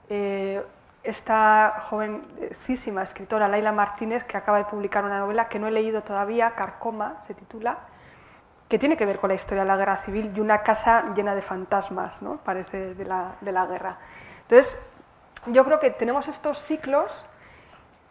eh, 0.09 0.63
esta 1.03 1.77
jovencísima 1.81 3.03
escritora 3.03 3.47
Laila 3.47 3.71
Martínez, 3.71 4.23
que 4.23 4.37
acaba 4.37 4.57
de 4.57 4.65
publicar 4.65 5.05
una 5.05 5.19
novela 5.19 5.47
que 5.47 5.59
no 5.59 5.67
he 5.67 5.71
leído 5.71 6.01
todavía, 6.01 6.55
Carcoma 6.55 7.21
se 7.25 7.33
titula, 7.33 7.77
que 8.67 8.77
tiene 8.77 8.97
que 8.97 9.05
ver 9.05 9.19
con 9.19 9.29
la 9.29 9.35
historia 9.35 9.63
de 9.63 9.67
la 9.67 9.77
guerra 9.77 9.97
civil 9.97 10.33
y 10.35 10.39
una 10.39 10.61
casa 10.63 11.13
llena 11.15 11.33
de 11.35 11.41
fantasmas, 11.41 12.21
¿no? 12.21 12.37
parece, 12.37 12.93
de 12.95 13.05
la, 13.05 13.35
de 13.41 13.51
la 13.51 13.65
guerra. 13.65 13.97
Entonces, 14.41 14.81
yo 15.45 15.63
creo 15.63 15.79
que 15.79 15.91
tenemos 15.91 16.27
estos 16.27 16.63
ciclos 16.63 17.25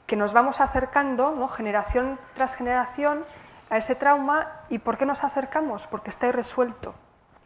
que 0.07 0.17
nos 0.17 0.33
vamos 0.33 0.61
acercando, 0.61 1.33
¿no? 1.33 1.49
generación 1.49 2.19
tras 2.35 2.55
generación, 2.55 3.25
a 3.69 3.77
ese 3.77 3.95
trauma. 3.95 4.61
¿Y 4.71 4.79
por 4.79 4.97
qué 4.97 5.07
nos 5.07 5.25
acercamos? 5.25 5.87
Porque 5.87 6.11
está 6.11 6.29
irresuelto. 6.29 6.95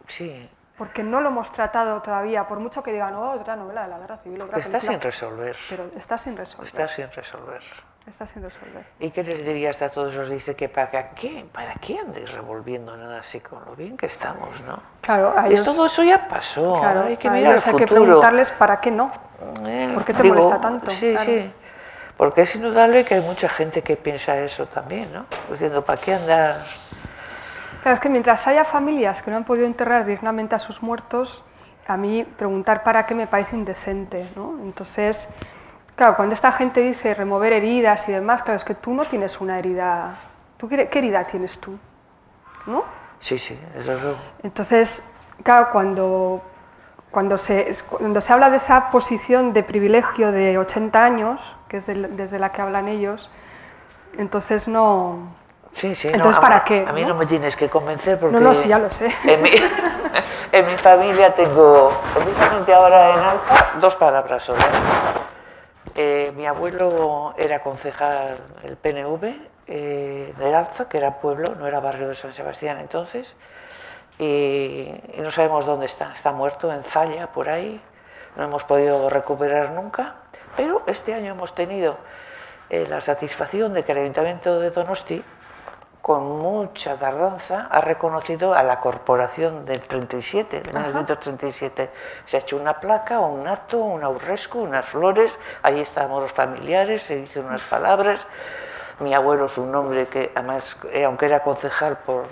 Sí, 0.06 0.48
porque 0.80 1.02
no 1.02 1.20
lo 1.20 1.28
hemos 1.28 1.52
tratado 1.52 2.00
todavía, 2.00 2.48
por 2.48 2.58
mucho 2.58 2.82
que 2.82 2.90
digan, 2.90 3.14
oh, 3.14 3.32
otra 3.32 3.54
novela 3.54 3.82
de 3.82 3.88
la 3.88 3.98
guerra 3.98 4.16
civil. 4.16 4.40
Otra 4.40 4.60
está 4.60 4.80
sin 4.80 4.98
resolver. 4.98 5.54
Pero 5.68 5.90
está 5.94 6.16
sin 6.16 6.34
resolver. 6.34 6.68
Está 6.68 6.88
sin 6.88 7.12
resolver. 7.12 7.60
Está 8.06 8.26
sin 8.26 8.42
resolver. 8.42 8.86
¿Y 8.98 9.10
qué 9.10 9.22
les 9.22 9.44
dirías 9.44 9.82
a 9.82 9.90
todos 9.90 10.14
los 10.14 10.30
dice 10.30 10.56
que 10.56 10.70
para 10.70 11.10
qué, 11.10 11.44
para 11.52 11.74
qué 11.74 11.98
andéis 11.98 12.32
revolviendo 12.32 12.96
nada 12.96 13.20
así 13.20 13.40
con 13.40 13.62
lo 13.66 13.76
bien 13.76 13.98
que 13.98 14.06
estamos, 14.06 14.58
no? 14.62 14.80
Claro, 15.02 15.34
a 15.36 15.48
ellos, 15.48 15.64
todo 15.64 15.84
eso 15.84 16.02
ya 16.02 16.26
pasó. 16.26 16.80
Claro, 16.80 17.02
hay 17.02 17.18
que 17.18 17.28
mirar 17.28 17.56
el 17.56 17.62
hay 17.62 17.76
que 17.76 17.86
preguntarles 17.86 18.50
para 18.52 18.80
qué 18.80 18.90
no. 18.90 19.12
Eh, 19.66 19.90
¿Por 19.92 20.06
qué 20.06 20.14
te 20.14 20.22
molesta 20.22 20.62
tanto? 20.62 20.90
Sí, 20.92 21.14
sí. 21.18 21.52
Porque 22.16 22.40
es 22.40 22.56
indudable 22.56 23.04
que 23.04 23.16
hay 23.16 23.20
mucha 23.20 23.50
gente 23.50 23.82
que 23.82 23.98
piensa 23.98 24.34
eso 24.38 24.64
también, 24.64 25.12
¿no? 25.12 25.26
Diciendo, 25.50 25.84
¿para 25.84 26.00
qué 26.00 26.14
andar? 26.14 26.64
Claro, 27.82 27.94
es 27.94 28.00
que 28.00 28.08
mientras 28.10 28.46
haya 28.46 28.64
familias 28.64 29.22
que 29.22 29.30
no 29.30 29.38
han 29.38 29.44
podido 29.44 29.66
enterrar 29.66 30.04
dignamente 30.04 30.54
a 30.54 30.58
sus 30.58 30.82
muertos, 30.82 31.42
a 31.86 31.96
mí 31.96 32.24
preguntar 32.24 32.82
para 32.84 33.06
qué 33.06 33.14
me 33.14 33.26
parece 33.26 33.56
indecente. 33.56 34.28
¿no? 34.36 34.58
Entonces, 34.62 35.28
claro, 35.96 36.16
cuando 36.16 36.34
esta 36.34 36.52
gente 36.52 36.80
dice 36.80 37.14
remover 37.14 37.52
heridas 37.52 38.08
y 38.08 38.12
demás, 38.12 38.42
claro, 38.42 38.56
es 38.56 38.64
que 38.64 38.74
tú 38.74 38.94
no 38.94 39.06
tienes 39.06 39.40
una 39.40 39.58
herida. 39.58 40.18
¿Tú 40.56 40.68
qué, 40.68 40.88
herida 40.92 41.26
tienes 41.26 41.58
tú? 41.58 41.78
¿No? 42.66 42.84
Sí, 43.18 43.38
sí, 43.38 43.58
eso 43.76 43.92
es 43.92 44.00
Entonces, 44.42 45.08
claro, 45.42 45.70
cuando, 45.72 46.42
cuando, 47.10 47.38
se, 47.38 47.72
cuando 47.88 48.20
se 48.20 48.32
habla 48.32 48.50
de 48.50 48.58
esa 48.58 48.90
posición 48.90 49.52
de 49.52 49.62
privilegio 49.62 50.32
de 50.32 50.58
80 50.58 51.04
años, 51.04 51.56
que 51.68 51.78
es 51.78 51.86
desde 51.86 52.38
la 52.38 52.52
que 52.52 52.60
hablan 52.62 52.88
ellos, 52.88 53.30
entonces 54.18 54.68
no, 54.68 55.34
Sí, 55.72 55.94
sí. 55.94 56.08
Entonces, 56.12 56.40
¿para 56.40 56.64
qué? 56.64 56.84
A 56.86 56.92
mí 56.92 57.04
¿no? 57.04 57.14
me 57.14 57.26
tienes 57.26 57.56
que 57.56 57.68
convencer 57.68 58.18
porque... 58.18 58.34
No, 58.34 58.40
no, 58.40 58.54
sí, 58.54 58.68
ya 58.68 58.78
lo 58.78 58.90
sé. 58.90 59.14
En 59.24 59.42
mi, 59.42 59.50
en 60.52 60.66
mi 60.66 60.76
familia 60.76 61.34
tengo, 61.34 61.92
precisamente 62.14 62.74
ahora 62.74 63.14
en 63.14 63.20
Alfa, 63.20 63.72
dos 63.80 63.96
palabras 63.96 64.42
solo. 64.42 64.60
Eh, 65.94 66.32
mi 66.36 66.46
abuelo 66.46 67.34
era 67.36 67.62
concejal 67.62 68.38
del 68.62 68.76
PNV 68.76 69.34
eh, 69.66 70.34
de 70.38 70.54
Alfa, 70.54 70.88
que 70.88 70.98
era 70.98 71.20
pueblo, 71.20 71.54
no 71.54 71.66
era 71.66 71.80
barrio 71.80 72.08
de 72.08 72.14
San 72.14 72.32
Sebastián 72.32 72.78
entonces, 72.78 73.34
y, 74.18 74.92
no 75.16 75.30
sabemos 75.30 75.66
dónde 75.66 75.86
está. 75.86 76.12
Está 76.14 76.32
muerto 76.32 76.72
en 76.72 76.84
Zalla, 76.84 77.28
por 77.28 77.48
ahí. 77.48 77.80
No 78.36 78.44
hemos 78.44 78.64
podido 78.64 79.08
recuperar 79.10 79.70
nunca, 79.70 80.16
pero 80.56 80.82
este 80.86 81.14
año 81.14 81.32
hemos 81.32 81.54
tenido 81.54 81.98
eh, 82.68 82.86
la 82.88 83.00
satisfacción 83.00 83.72
de 83.72 83.84
que 83.84 83.92
el 83.92 83.98
Ayuntamiento 83.98 84.60
de 84.60 84.70
Donosti 84.70 85.24
con 86.00 86.38
mucha 86.38 86.96
tardanza, 86.96 87.68
ha 87.70 87.80
reconocido 87.80 88.54
a 88.54 88.62
la 88.62 88.80
corporación 88.80 89.66
del 89.66 89.80
37, 89.80 90.60
de 90.60 90.72
1937. 90.72 91.90
Se 92.26 92.36
ha 92.36 92.40
hecho 92.40 92.56
una 92.56 92.80
placa, 92.80 93.20
un 93.20 93.46
acto, 93.46 93.78
un 93.78 94.02
aurresco, 94.02 94.60
unas 94.60 94.86
flores, 94.86 95.38
ahí 95.62 95.80
estábamos 95.80 96.22
los 96.22 96.32
familiares, 96.32 97.02
se 97.02 97.16
dicen 97.16 97.44
unas 97.44 97.62
palabras. 97.62 98.26
Mi 99.00 99.14
abuelo 99.14 99.46
es 99.46 99.56
un 99.58 99.74
hombre 99.74 100.08
que, 100.08 100.32
además, 100.34 100.78
eh, 100.92 101.04
aunque 101.04 101.26
era 101.26 101.42
concejal, 101.42 101.98
por, 101.98 102.24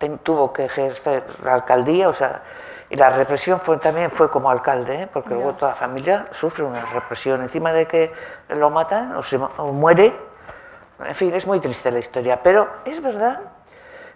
eh, 0.00 0.18
tuvo 0.22 0.52
que 0.52 0.64
ejercer 0.64 1.24
la 1.42 1.54
alcaldía, 1.54 2.08
o 2.08 2.14
sea, 2.14 2.42
y 2.88 2.96
la 2.96 3.08
represión 3.08 3.58
fue, 3.58 3.78
también 3.78 4.10
fue 4.10 4.30
como 4.30 4.50
alcalde, 4.50 5.02
¿eh? 5.02 5.08
porque 5.10 5.30
luego 5.30 5.54
toda 5.54 5.72
la 5.72 5.76
familia 5.76 6.26
sufre 6.30 6.62
una 6.62 6.84
represión. 6.84 7.42
Encima 7.42 7.72
de 7.72 7.86
que 7.86 8.12
lo 8.50 8.68
matan 8.68 9.16
o, 9.16 9.22
se, 9.22 9.36
o 9.36 9.72
muere, 9.72 10.14
en 11.04 11.14
fin, 11.14 11.34
es 11.34 11.46
muy 11.46 11.60
triste 11.60 11.90
la 11.90 11.98
historia, 11.98 12.42
pero 12.42 12.68
es 12.84 13.00
verdad 13.02 13.40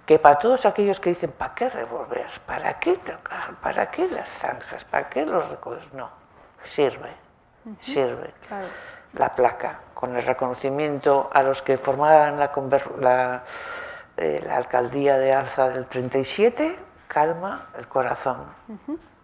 que 0.04 0.18
para 0.18 0.38
todos 0.38 0.64
aquellos 0.66 1.00
que 1.00 1.10
dicen, 1.10 1.32
¿para 1.32 1.54
qué 1.54 1.68
revolver? 1.68 2.26
¿Para 2.46 2.78
qué 2.78 2.96
tocar? 2.96 3.54
¿Para 3.60 3.90
qué 3.90 4.08
las 4.08 4.28
zanjas? 4.28 4.84
¿Para 4.84 5.08
qué 5.08 5.26
los 5.26 5.48
recodos? 5.48 5.92
No, 5.92 6.08
sirve, 6.64 7.10
sirve. 7.80 8.32
La 9.14 9.34
placa, 9.34 9.80
con 9.94 10.14
el 10.16 10.24
reconocimiento 10.24 11.28
a 11.32 11.42
los 11.42 11.62
que 11.62 11.76
formaban 11.78 12.38
la, 12.38 12.52
la, 13.00 13.44
eh, 14.16 14.42
la 14.46 14.56
alcaldía 14.56 15.18
de 15.18 15.32
Arza 15.32 15.68
del 15.70 15.86
37, 15.86 16.78
calma 17.08 17.68
el 17.78 17.88
corazón 17.88 18.44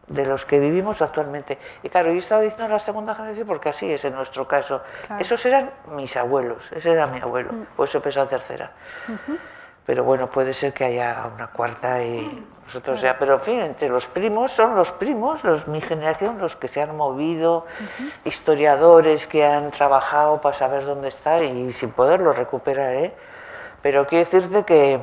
de 0.07 0.27
los 0.27 0.45
que 0.45 0.59
vivimos 0.59 1.01
actualmente. 1.01 1.59
Y 1.83 1.89
claro, 1.89 2.13
yo 2.13 2.19
estaba 2.19 2.43
diciendo 2.43 2.69
la 2.69 2.79
segunda 2.79 3.15
generación 3.15 3.47
porque 3.47 3.69
así 3.69 3.91
es 3.91 4.05
en 4.05 4.15
nuestro 4.15 4.47
caso. 4.47 4.83
Esos 5.19 5.45
eran 5.47 5.71
mis 5.89 6.17
abuelos, 6.17 6.65
ese 6.73 6.93
era 6.93 7.07
mi 7.07 7.21
abuelo, 7.21 7.53
mm. 7.53 7.67
por 7.77 7.89
eso 7.89 7.99
empezó 7.99 8.21
la 8.21 8.29
tercera. 8.29 8.73
Pero 9.85 10.05
bueno, 10.05 10.27
puede 10.27 10.55
ser 10.55 10.73
que 10.73 10.85
haya 10.85 11.29
una 11.35 11.49
cuarta 11.49 12.03
y 12.03 12.47
nosotros 12.65 13.01
ya, 13.01 13.19
pero 13.19 13.35
en 13.35 13.41
fin, 13.41 13.61
entre 13.61 13.89
los 13.89 14.07
primos 14.07 14.53
son 14.53 14.77
los 14.77 14.93
primos, 14.93 15.43
los 15.43 15.67
mi 15.67 15.81
generación, 15.81 16.39
los 16.39 16.55
que 16.55 16.69
se 16.69 16.81
han 16.81 16.97
movido, 16.97 17.67
historiadores 18.25 19.27
que 19.27 19.45
han 19.45 19.73
trabajado 19.73 20.41
para 20.41 20.57
saber 20.57 20.85
dónde 20.85 21.09
está 21.09 21.43
y 21.43 21.73
sin 21.73 21.91
poderlo 21.91 22.33
recuperar, 22.33 22.95
¿eh? 22.95 23.13
Pero 23.83 24.07
quiero 24.07 24.25
decirte 24.25 24.65
que 24.65 25.01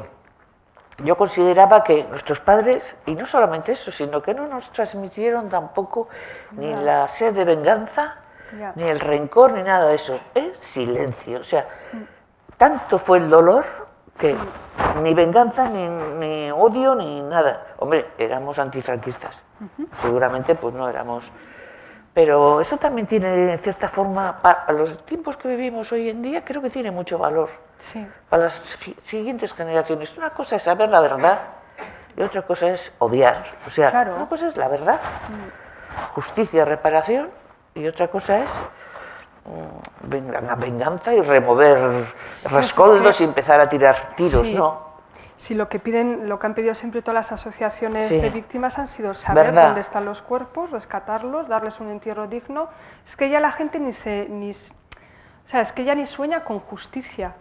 yo 1.04 1.16
consideraba 1.18 1.84
que 1.84 2.06
nuestros 2.06 2.40
padres, 2.40 2.96
y 3.06 3.16
no 3.16 3.26
solamente 3.26 3.72
eso, 3.72 3.92
sino 3.92 4.22
que 4.22 4.34
no 4.34 4.48
nos 4.48 4.72
transmitieron 4.72 5.50
tampoco 5.50 6.10
ni 6.52 6.74
la 6.76 7.08
sed 7.08 7.34
de 7.34 7.46
venganza, 7.46 8.16
ni 8.76 8.84
el 8.84 9.00
rencor, 9.00 9.54
ni 9.54 9.64
nada 9.64 9.90
de 9.90 9.96
eso. 9.96 10.18
Es 10.34 10.58
silencio. 10.58 11.40
O 11.40 11.44
sea, 11.44 11.64
tanto 12.58 13.00
fue 13.00 13.20
el 13.20 13.30
dolor 13.30 13.66
que 14.20 14.36
ni 15.02 15.14
venganza, 15.14 15.70
ni, 15.70 16.52
odio, 16.52 16.96
ni 16.96 17.22
nada. 17.22 17.68
Hombre, 17.78 18.12
éramos 18.18 18.60
antifranquistas. 18.60 19.40
Seguramente 20.02 20.56
pues 20.56 20.74
no 20.74 20.88
éramos 20.88 21.30
Pero 22.14 22.60
eso 22.60 22.78
también 22.78 23.08
tiene, 23.08 23.54
en 23.54 23.60
cierta 23.60 23.88
forma, 23.88 24.42
para 24.42 24.72
los 24.74 25.06
tiempos 25.06 25.38
que 25.38 25.48
vivimos 25.48 25.92
hoy 25.92 26.10
en 26.10 26.22
día, 26.22 26.44
creo 26.44 26.62
que 26.62 26.70
tiene 26.70 26.92
mucho 26.92 27.18
valor 27.18 27.50
Sí. 27.78 28.06
para 28.30 28.46
las 28.46 28.78
siguientes 29.04 29.54
generaciones. 29.54 30.18
Una 30.18 30.32
cosa 30.32 30.56
es 30.58 30.64
saber 30.64 30.90
la 30.90 31.00
verdad 31.00 31.40
y 32.18 32.22
otra 32.22 32.42
cosa 32.42 32.68
es 32.70 32.92
odiar. 33.00 33.46
O 33.68 33.70
sea, 33.70 33.92
Claro. 33.92 34.16
una 34.16 34.28
cosa 34.28 34.48
es 34.48 34.58
la 34.58 34.68
verdad, 34.68 35.00
justicia, 36.14 36.66
reparación, 36.66 37.30
y 37.76 37.88
otra 37.88 38.08
cosa 38.10 38.40
es 38.40 38.52
mm, 39.46 40.32
la 40.32 40.56
venganza 40.56 41.14
y 41.14 41.22
remover 41.22 42.06
rescoldos 42.44 43.18
que- 43.18 43.24
y 43.24 43.28
empezar 43.28 43.60
a 43.62 43.70
tirar 43.70 44.14
tiros, 44.16 44.46
Sí. 44.46 44.54
¿no? 44.56 44.89
Si 45.40 45.56
lo 45.56 45.70
que 45.70 45.80
piden, 45.80 46.28
lo 46.28 46.38
que 46.38 46.48
han 46.48 46.54
pedido 46.54 46.76
siempre 46.76 47.02
todas 47.02 47.16
las 47.16 47.32
asociaciones 47.32 48.10
Sí. 48.10 48.20
de 48.20 48.30
víctimas 48.30 48.78
han 48.78 48.88
sido 48.88 49.14
saber 49.14 49.46
¿Verdad? 49.48 49.68
dónde 49.68 49.80
están 49.80 50.04
los 50.04 50.22
cuerpos, 50.22 50.70
rescatarlos, 50.70 51.48
darles 51.48 51.80
un 51.80 51.88
entierro 51.90 52.28
digno. 52.28 52.68
Es 53.06 53.16
que 53.16 53.30
ya 53.30 53.40
la 53.40 53.54
gente 53.54 53.80
ni 53.80 53.94
se, 53.94 54.28
ni, 54.28 54.52
o 54.52 54.54
sea, 55.46 55.62
es 55.62 55.72
que 55.72 55.86
ya 55.86 55.96
ni 55.96 56.06
sueña 56.06 56.44
con 56.44 56.60
justicia, 56.60 57.36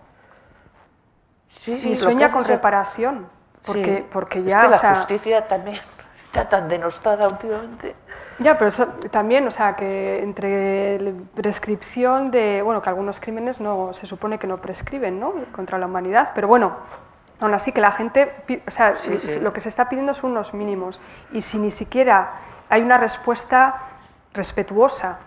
Sí, 1.64 1.72
ni 1.84 1.90
lo 1.90 1.96
sueña 1.96 2.28
que 2.28 2.34
con 2.34 2.44
reparación, 2.44 3.26
porque, 3.66 3.96
Sí. 3.96 4.06
porque 4.12 4.38
Es 4.38 4.44
ya, 4.44 4.60
que 4.60 4.66
o 4.68 4.70
la 4.70 4.76
sea, 4.76 4.94
justicia 4.94 5.48
también 5.48 5.78
está 6.14 6.48
tan 6.48 6.68
denostada 6.68 7.26
últimamente. 7.26 7.96
Ya, 8.38 8.56
pero 8.56 8.68
eso 8.68 8.86
también, 9.10 9.44
o 9.48 9.50
sea, 9.50 9.74
que 9.74 10.22
entre 10.22 11.14
prescripción 11.34 12.30
de, 12.30 12.62
bueno, 12.62 12.80
que 12.80 12.90
algunos 12.90 13.18
crímenes 13.18 13.60
no 13.60 13.92
se 13.92 14.06
supone 14.06 14.38
que 14.38 14.46
no 14.46 14.58
prescriben, 14.58 15.18
¿no? 15.18 15.32
Contra 15.50 15.78
la 15.78 15.86
humanidad, 15.86 16.30
pero 16.32 16.46
bueno, 16.46 16.76
aún 17.40 17.54
así 17.54 17.72
que 17.72 17.80
la 17.80 17.92
gente, 17.92 18.32
o 18.66 18.70
sea, 18.70 18.96
Sí, 18.96 19.18
sí. 19.20 19.40
lo 19.40 19.52
que 19.52 19.60
se 19.60 19.68
está 19.68 19.88
pidiendo 19.88 20.14
son 20.14 20.32
unos 20.32 20.54
mínimos 20.54 21.00
y 21.32 21.40
si 21.40 21.58
ni 21.58 21.70
siquiera 21.70 22.32
hay 22.68 22.82
una 22.82 22.98
respuesta 22.98 23.76
respetuosa 24.34 25.18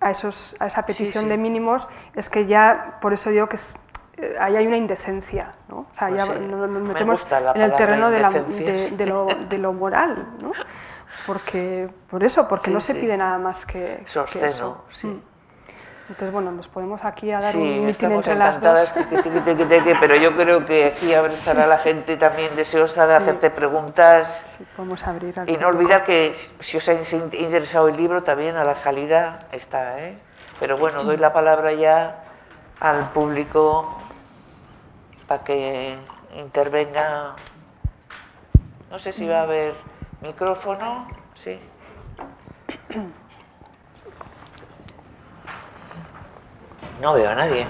a 0.00 0.10
esos 0.10 0.56
a 0.58 0.66
esa 0.66 0.84
petición 0.84 1.24
sí. 1.24 1.30
de 1.30 1.38
mínimos, 1.38 1.88
es 2.14 2.28
que 2.28 2.46
ya, 2.46 2.98
por 3.00 3.12
eso 3.12 3.30
digo 3.30 3.48
que 3.48 3.56
es, 3.56 3.78
eh, 4.18 4.36
ahí 4.40 4.56
hay 4.56 4.66
una 4.66 4.76
indecencia, 4.76 5.52
¿no? 5.68 5.78
O 5.80 5.86
sea, 5.92 6.08
Pues 6.08 6.26
ya 6.26 6.34
nos 6.34 6.68
me 6.68 6.80
metemos 6.80 7.26
en 7.54 7.60
el 7.62 7.74
terreno 7.74 8.10
de, 8.10 8.20
la- 8.20 8.30
de- 8.30 9.06
lo, 9.06 9.26
de 9.48 9.58
lo 9.58 9.72
moral, 9.72 10.26
¿no? 10.40 10.52
Porque, 11.26 11.88
por 12.10 12.22
eso, 12.24 12.46
porque 12.46 12.70
no 12.70 12.80
se 12.80 12.94
pide 12.94 13.16
nada 13.16 13.38
más 13.38 13.64
que, 13.64 14.00
que 14.02 14.08
Sosteno, 14.08 14.46
eso. 14.46 14.84
sí. 14.90 15.06
Mm. 15.06 15.22
Entonces, 16.08 16.30
bueno, 16.30 16.52
nos 16.52 16.68
podemos 16.68 17.04
aquí 17.04 17.32
a 17.32 17.40
dar 17.40 17.52
Sí, 17.52 17.58
un 17.58 17.86
mitin 17.86 18.12
entre 18.12 18.36
las 18.36 18.56
encantadas, 18.56 18.94
dos. 18.94 19.08
tiqui, 19.08 19.40
tiqui, 19.40 19.64
tiqui, 19.64 19.92
pero 19.98 20.14
yo 20.14 20.36
creo 20.36 20.64
que 20.64 20.86
aquí 20.86 21.12
estará 21.12 21.66
la 21.66 21.78
gente 21.78 22.16
también 22.16 22.54
deseosa 22.54 23.06
de 23.08 23.16
Sí. 23.16 23.22
hacerte 23.22 23.50
preguntas 23.50 24.56
Sí, 24.58 24.64
podemos 24.76 25.04
abrir 25.04 25.34
y 25.46 25.56
no 25.56 25.66
olvidar 25.66 26.04
que 26.04 26.32
si 26.60 26.76
os 26.76 26.88
ha 26.88 26.92
in- 26.94 27.30
interesado 27.32 27.88
el 27.88 27.96
libro 27.96 28.22
también 28.22 28.54
a 28.56 28.62
la 28.64 28.76
salida 28.76 29.46
está, 29.50 29.98
¿eh? 29.98 30.16
Pero 30.60 30.78
bueno, 30.78 31.02
doy 31.02 31.16
la 31.16 31.32
palabra 31.32 31.72
ya 31.72 32.22
al 32.78 33.10
público 33.10 33.98
para 35.26 35.42
que 35.42 35.96
intervenga. 36.36 37.34
No 38.90 38.98
sé 39.00 39.12
si 39.12 39.26
va 39.26 39.40
a 39.40 39.42
haber 39.42 39.74
micrófono, 40.22 41.08
sí. 41.34 41.58
No 47.00 47.12
veo 47.12 47.28
a 47.28 47.34
nadie. 47.34 47.66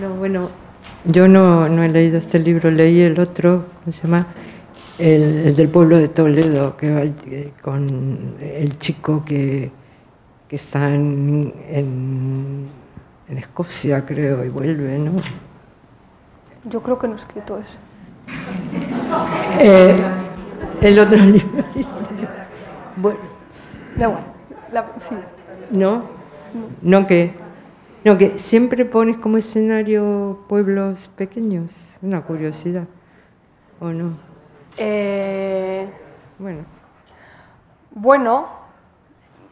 No, 0.00 0.14
bueno, 0.14 0.48
yo 1.04 1.28
no, 1.28 1.68
no 1.68 1.82
he 1.82 1.88
leído 1.88 2.18
este 2.18 2.38
libro, 2.38 2.70
leí 2.70 3.02
el 3.02 3.20
otro, 3.20 3.66
¿cómo 3.84 3.92
se 3.92 4.02
llama? 4.02 4.26
El, 4.98 5.46
el 5.46 5.54
del 5.54 5.68
pueblo 5.68 5.98
de 5.98 6.08
Toledo, 6.08 6.76
que 6.76 6.92
va 6.92 7.02
eh, 7.02 7.52
con 7.60 8.36
el 8.40 8.78
chico 8.78 9.24
que, 9.24 9.70
que 10.48 10.56
está 10.56 10.92
en, 10.92 11.54
en, 11.68 12.68
en 13.28 13.38
Escocia, 13.38 14.04
creo, 14.06 14.44
y 14.44 14.48
vuelve, 14.48 14.98
¿no? 14.98 15.12
Yo 16.64 16.82
creo 16.82 16.98
que 16.98 17.08
no 17.08 17.14
he 17.14 17.16
escrito 17.16 17.58
eso. 17.58 17.78
Eh, 19.58 19.96
el 20.80 20.98
otro 20.98 21.16
libro. 21.18 21.64
Bueno, 22.96 23.18
Da 23.96 24.04
igual. 24.06 24.22
La- 24.70 24.84
sí. 25.08 25.14
¿no? 25.70 26.02
No 26.82 27.06
que, 27.06 27.34
no 28.04 28.18
que 28.18 28.38
siempre 28.38 28.84
pones 28.84 29.16
como 29.16 29.38
escenario 29.38 30.40
pueblos 30.46 31.08
pequeños, 31.16 31.70
una 32.02 32.20
curiosidad, 32.20 32.84
¿o 33.80 33.88
no? 33.88 34.10
Eh, 34.76 35.88
Bueno. 36.38 36.64
bueno, 37.92 38.46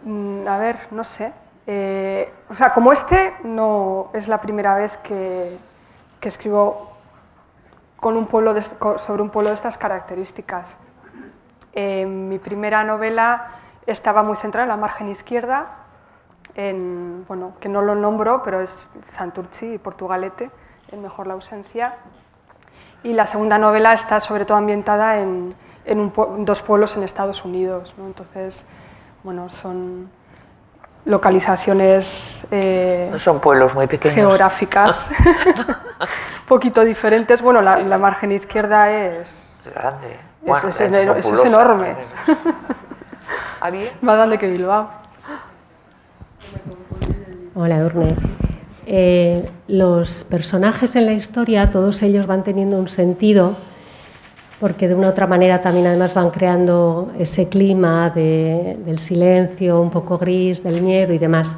mm, 0.05 0.47
a 0.47 0.59
ver, 0.59 0.77
no 0.91 1.03
sé. 1.05 1.33
Eh, 1.67 2.31
o 2.51 2.55
sea, 2.55 2.73
como 2.75 2.93
este 2.93 3.33
no 3.45 4.11
es 4.13 4.29
la 4.29 4.41
primera 4.43 4.75
vez 4.75 4.99
que, 4.99 5.57
que 6.21 6.29
escribo 6.29 6.90
con 8.01 8.17
un 8.17 8.27
pueblo 8.27 8.55
de 8.55 8.63
sobre 8.63 9.23
un 9.23 9.31
pueblo 9.31 9.51
de 9.51 9.57
estas 9.57 9.79
características. 9.79 10.77
Eh, 11.73 12.07
mi 12.07 12.39
primera 12.39 12.83
novela 12.83 13.49
estaba 13.87 14.23
muy 14.23 14.37
centrada 14.37 14.65
en 14.65 14.71
la 14.71 14.77
margen 14.77 15.09
izquierda, 15.09 15.69
en, 16.55 17.25
bueno, 17.29 17.53
que 17.61 17.69
no 17.69 17.83
lo 17.83 17.95
nombro, 17.95 18.43
pero 18.43 18.61
es 18.61 18.91
Santurci 19.05 19.75
y 19.75 19.79
Portugalete, 19.79 20.51
en 20.91 21.03
Mejor 21.03 21.27
la 21.27 21.35
ausencia. 21.35 21.97
Y 23.03 23.13
la 23.13 23.27
segunda 23.27 23.57
novela 23.59 23.93
está 23.93 24.19
sobre 24.21 24.45
todo 24.45 24.59
ambientada 24.59 25.21
en, 25.21 25.55
en 25.85 26.01
un 26.01 26.45
dos 26.45 26.63
pueblos 26.63 26.97
en 26.97 27.03
Estados 27.03 27.45
Unidos. 27.45 27.95
¿no? 27.97 28.07
Entonces, 28.07 28.67
bueno, 29.23 29.49
son 29.49 30.11
localizaciones 31.05 32.47
eh, 32.51 33.09
No 33.13 33.19
son 33.19 33.41
pueblos 33.41 33.75
muy 33.75 33.87
pequeños. 33.87 34.17
geográficas 34.17 35.11
un 35.25 35.67
poquito 36.49 36.85
diferentes. 36.85 37.43
Bueno, 37.43 37.63
la, 37.63 37.79
la 37.79 37.99
margen 37.99 38.33
izquierda 38.33 38.91
es 38.91 39.47
Grande. 39.75 40.17
Es- 40.47 40.65
es 40.65 40.81
es 40.81 40.81
eno- 40.93 41.15
es 41.17 41.45
enorme. 41.45 41.95
Más 44.01 44.17
grande 44.17 44.39
que 44.39 44.49
Bilbao. 44.49 44.89
Hola, 47.55 47.77
Edurne. 47.77 48.17
Eh, 48.87 49.51
los 49.69 50.25
personajes 50.25 50.97
en 50.97 51.07
la 51.07 51.13
historia, 51.13 51.71
todos 51.71 52.03
ellos 52.03 52.27
van 52.27 52.43
teniendo 52.43 52.77
un 52.79 52.89
sentido, 52.89 53.57
porque 54.61 54.87
de 54.89 54.95
una 54.95 55.07
u 55.09 55.11
otra 55.11 55.27
manera 55.27 55.63
también 55.63 55.87
además 55.87 56.13
van 56.15 56.31
creando 56.31 57.11
ese 57.19 57.49
clima 57.49 58.11
de- 58.11 58.79
del 58.85 58.99
silencio, 58.99 59.81
un 59.81 59.91
poco 59.91 60.19
gris, 60.19 60.63
del 60.63 60.83
miedo 60.83 61.13
y 61.15 61.19
demás. 61.19 61.57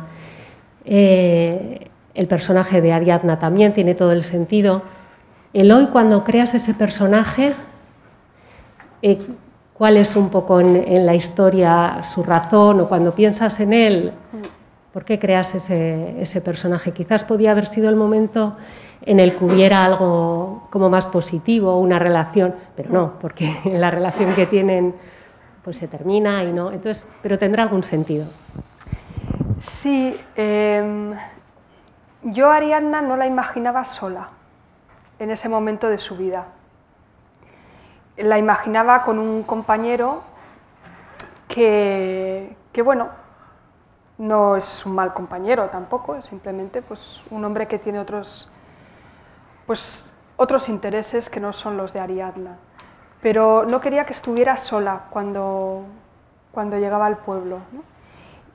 Eh, 0.85 1.89
el 2.15 2.27
personaje 2.29 2.81
de 2.81 2.93
Ariadna 2.93 3.39
también 3.39 3.73
tiene 3.75 3.95
todo 3.95 4.13
el 4.13 4.23
sentido. 4.25 4.83
El 5.53 5.73
hoy, 5.73 5.87
cuando 5.87 6.23
creas 6.25 6.55
ese 6.55 6.75
personaje, 6.75 7.55
eh, 9.03 9.19
cuál 9.75 9.97
es 9.97 10.15
un 10.17 10.29
poco 10.29 10.61
en, 10.61 10.77
en 10.77 11.05
la 11.07 11.15
historia 11.15 12.03
su 12.05 12.23
razón 12.23 12.81
o 12.81 12.89
cuando 12.89 13.13
piensas 13.13 13.59
en 13.61 13.73
él, 13.73 14.13
¿por 14.93 15.05
qué 15.05 15.19
creas 15.19 15.55
ese, 15.55 16.21
ese 16.21 16.41
personaje? 16.41 16.93
Quizás 16.93 17.25
podía 17.25 17.51
haber 17.51 17.67
sido 17.67 17.89
el 17.89 17.97
momento 17.97 18.57
en 19.05 19.21
el 19.21 19.37
que 19.37 19.45
hubiera 19.45 19.85
algo 19.85 20.69
como 20.71 20.89
más 20.89 21.07
positivo, 21.07 21.79
una 21.79 21.99
relación, 21.99 22.55
pero 22.77 22.91
no, 22.91 23.15
porque 23.21 23.53
la 23.73 23.91
relación 23.91 24.35
que 24.35 24.47
tienen 24.47 24.95
pues 25.63 25.77
se 25.77 25.89
termina 25.89 26.43
y 26.45 26.53
no, 26.53 26.73
entonces, 26.73 27.07
pero 27.23 27.39
tendrá 27.39 27.63
algún 27.63 27.85
sentido. 27.85 28.27
Sí, 29.59 30.21
em, 30.35 31.15
yo 32.25 32.51
Ariadna 32.51 33.01
no 33.01 33.17
la 33.17 33.27
imaginaba 33.27 33.85
sola 33.85 34.29
en 35.19 35.31
ese 35.31 35.49
momento 35.49 35.89
de 35.89 35.99
su 35.99 36.17
vida. 36.17 36.47
La 38.17 38.39
imaginaba 38.39 39.03
con 39.05 39.19
un 39.19 39.45
compañero 39.45 40.23
que, 41.47 42.57
que, 42.73 42.83
bueno, 42.83 43.09
no 44.19 44.57
es 44.57 44.85
un 44.85 44.95
mal 44.95 45.15
compañero 45.15 45.69
tampoco, 45.69 46.21
simplemente 46.23 46.83
pues, 46.83 47.21
un 47.31 47.45
hombre 47.45 47.67
que 47.67 47.79
tiene 47.79 47.99
otros, 47.99 48.51
pues, 49.67 50.11
otros 50.37 50.69
intereses 50.69 51.29
que 51.29 51.41
no 51.41 51.53
son 51.53 51.77
los 51.77 51.93
de 51.93 52.01
Ariadna. 52.01 52.57
Pero 53.21 53.65
no 53.65 53.81
quería 53.81 54.05
que 54.05 54.13
estuviera 54.13 54.57
sola 54.57 55.05
cuando, 55.11 55.85
cuando 56.53 56.79
llegaba 56.79 57.07
al 57.07 57.19
pueblo. 57.19 57.59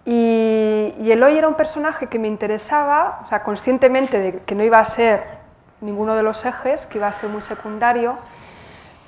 Y, 0.06 0.94
y 1.00 1.12
Eloy 1.12 1.38
era 1.38 1.48
un 1.48 1.56
personaje 1.56 2.08
que 2.08 2.20
me 2.20 2.28
interesaba, 2.28 3.22
o 3.24 3.28
sea, 3.28 3.44
conscientemente 3.44 4.20
de 4.20 4.40
que 4.40 4.56
no 4.56 4.64
iba 4.64 4.80
a 4.80 4.86
ser 4.86 5.38
ninguno 5.82 6.16
de 6.16 6.24
los 6.24 6.46
ejes, 6.46 6.86
que 6.86 6.98
iba 6.98 7.08
a 7.08 7.14
ser 7.14 7.30
muy 7.30 7.42
secundario, 7.42 8.18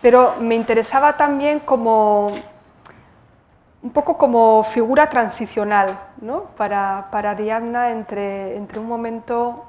pero 0.01 0.35
me 0.39 0.55
interesaba 0.55 1.13
también 1.13 1.59
como, 1.59 2.31
un 3.81 3.91
poco 3.91 4.17
como 4.17 4.63
figura 4.63 5.09
transicional 5.09 5.99
¿no? 6.21 6.43
para, 6.57 7.07
para 7.11 7.31
Ariadna 7.31 7.91
entre, 7.91 8.55
entre 8.55 8.79
un 8.79 8.87
momento, 8.87 9.65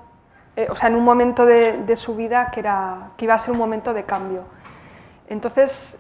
eh, 0.61 0.67
o 0.71 0.77
sea, 0.77 0.89
en 0.89 0.97
un 0.97 1.05
momento 1.05 1.47
de, 1.47 1.79
de, 1.85 1.97
su 1.97 2.15
vida 2.17 2.51
que, 2.51 2.61
era, 2.61 3.11
que 3.17 3.25
iba 3.25 3.35
a 3.35 3.39
ser 3.39 3.53
un 3.53 3.59
momento 3.59 3.95
de 3.95 4.05
cambio. 4.05 4.45
Entonces, 5.29 5.99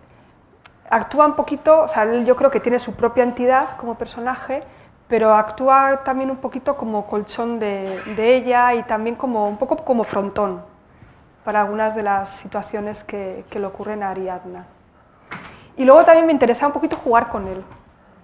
actúa 0.90 1.26
un 1.26 1.34
poquito, 1.34 1.82
o 1.82 1.88
sea, 1.88 2.02
él 2.02 2.26
yo 2.26 2.36
creo 2.36 2.50
que 2.50 2.60
tiene 2.60 2.78
su 2.78 2.94
propia 2.94 3.22
entidad 3.22 3.76
como 3.78 3.94
personaje, 3.94 4.62
pero 5.08 5.34
actúa 5.34 6.02
también 6.04 6.30
un 6.30 6.36
poquito 6.36 6.76
como 6.76 7.06
colchón 7.06 7.58
de, 7.58 8.02
de 8.16 8.36
ella 8.36 8.74
y 8.74 8.82
también 8.82 9.16
como 9.16 9.48
un 9.48 9.56
poco 9.56 9.76
como 9.84 10.04
frontón 10.04 10.62
para 11.44 11.62
algunas 11.62 11.94
de 11.94 12.02
las 12.02 12.30
situaciones 12.36 13.02
que, 13.04 13.44
que 13.50 13.58
le 13.58 13.66
ocurren 13.66 14.02
a 14.02 14.10
Ariadna. 14.10 14.66
Y 15.76 15.84
luego 15.84 16.04
también 16.04 16.26
me 16.26 16.32
interesa 16.32 16.66
un 16.66 16.72
poquito 16.72 16.96
jugar 16.96 17.28
con 17.28 17.48
él. 17.48 17.64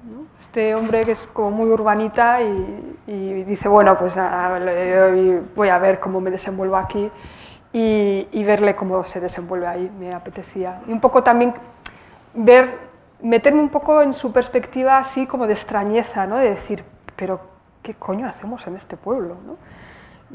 ¿No? 0.06 0.26
Este 0.40 0.74
hombre 0.74 1.04
que 1.04 1.12
es 1.12 1.26
como 1.32 1.50
muy 1.50 1.70
urbanita 1.70 2.40
y, 2.42 3.44
dice, 3.44 3.68
bueno, 3.68 3.96
pues 3.98 4.16
voy 5.54 5.68
a 5.68 5.78
ver 5.78 6.00
cómo 6.00 6.20
me 6.20 6.30
desenvuelvo 6.30 6.76
aquí 6.76 7.10
y, 7.72 8.28
y, 8.32 8.44
verle 8.44 8.74
cómo 8.74 9.04
se 9.04 9.20
desenvuelve 9.20 9.66
ahí, 9.66 9.90
me 9.98 10.14
apetecía. 10.14 10.80
Y 10.86 10.92
un 10.92 11.00
poco 11.00 11.22
también 11.22 11.52
ver, 12.34 12.78
meterme 13.22 13.60
un 13.60 13.68
poco 13.68 14.02
en 14.02 14.12
su 14.12 14.32
perspectiva 14.32 14.98
así 14.98 15.26
como 15.26 15.46
de 15.46 15.54
extrañeza, 15.54 16.26
¿no? 16.26 16.36
de 16.36 16.50
decir, 16.50 16.84
pero 17.16 17.40
¿qué 17.82 17.94
coño 17.94 18.26
hacemos 18.26 18.66
en 18.66 18.76
este 18.76 18.96
pueblo? 18.96 19.36
¿no? 19.46 19.56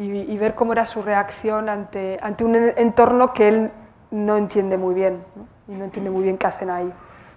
Y, 0.02 0.32
y, 0.32 0.38
ver 0.38 0.56
cómo 0.56 0.74
era 0.74 0.86
su 0.86 1.02
reacción 1.02 1.70
ante, 1.70 2.20
ante 2.22 2.44
un 2.44 2.56
entorno 2.56 3.34
que 3.34 3.48
él 3.48 3.72
no 4.10 4.38
entiende 4.38 4.78
muy 4.78 4.94
bien 4.94 5.24
¿no? 5.36 5.74
y 5.74 5.78
no 5.78 5.86
entiende 5.86 6.10
muy 6.10 6.24
bien 6.24 6.38
qué 6.38 6.48
hacen 6.48 6.70
ahí. 6.70 6.92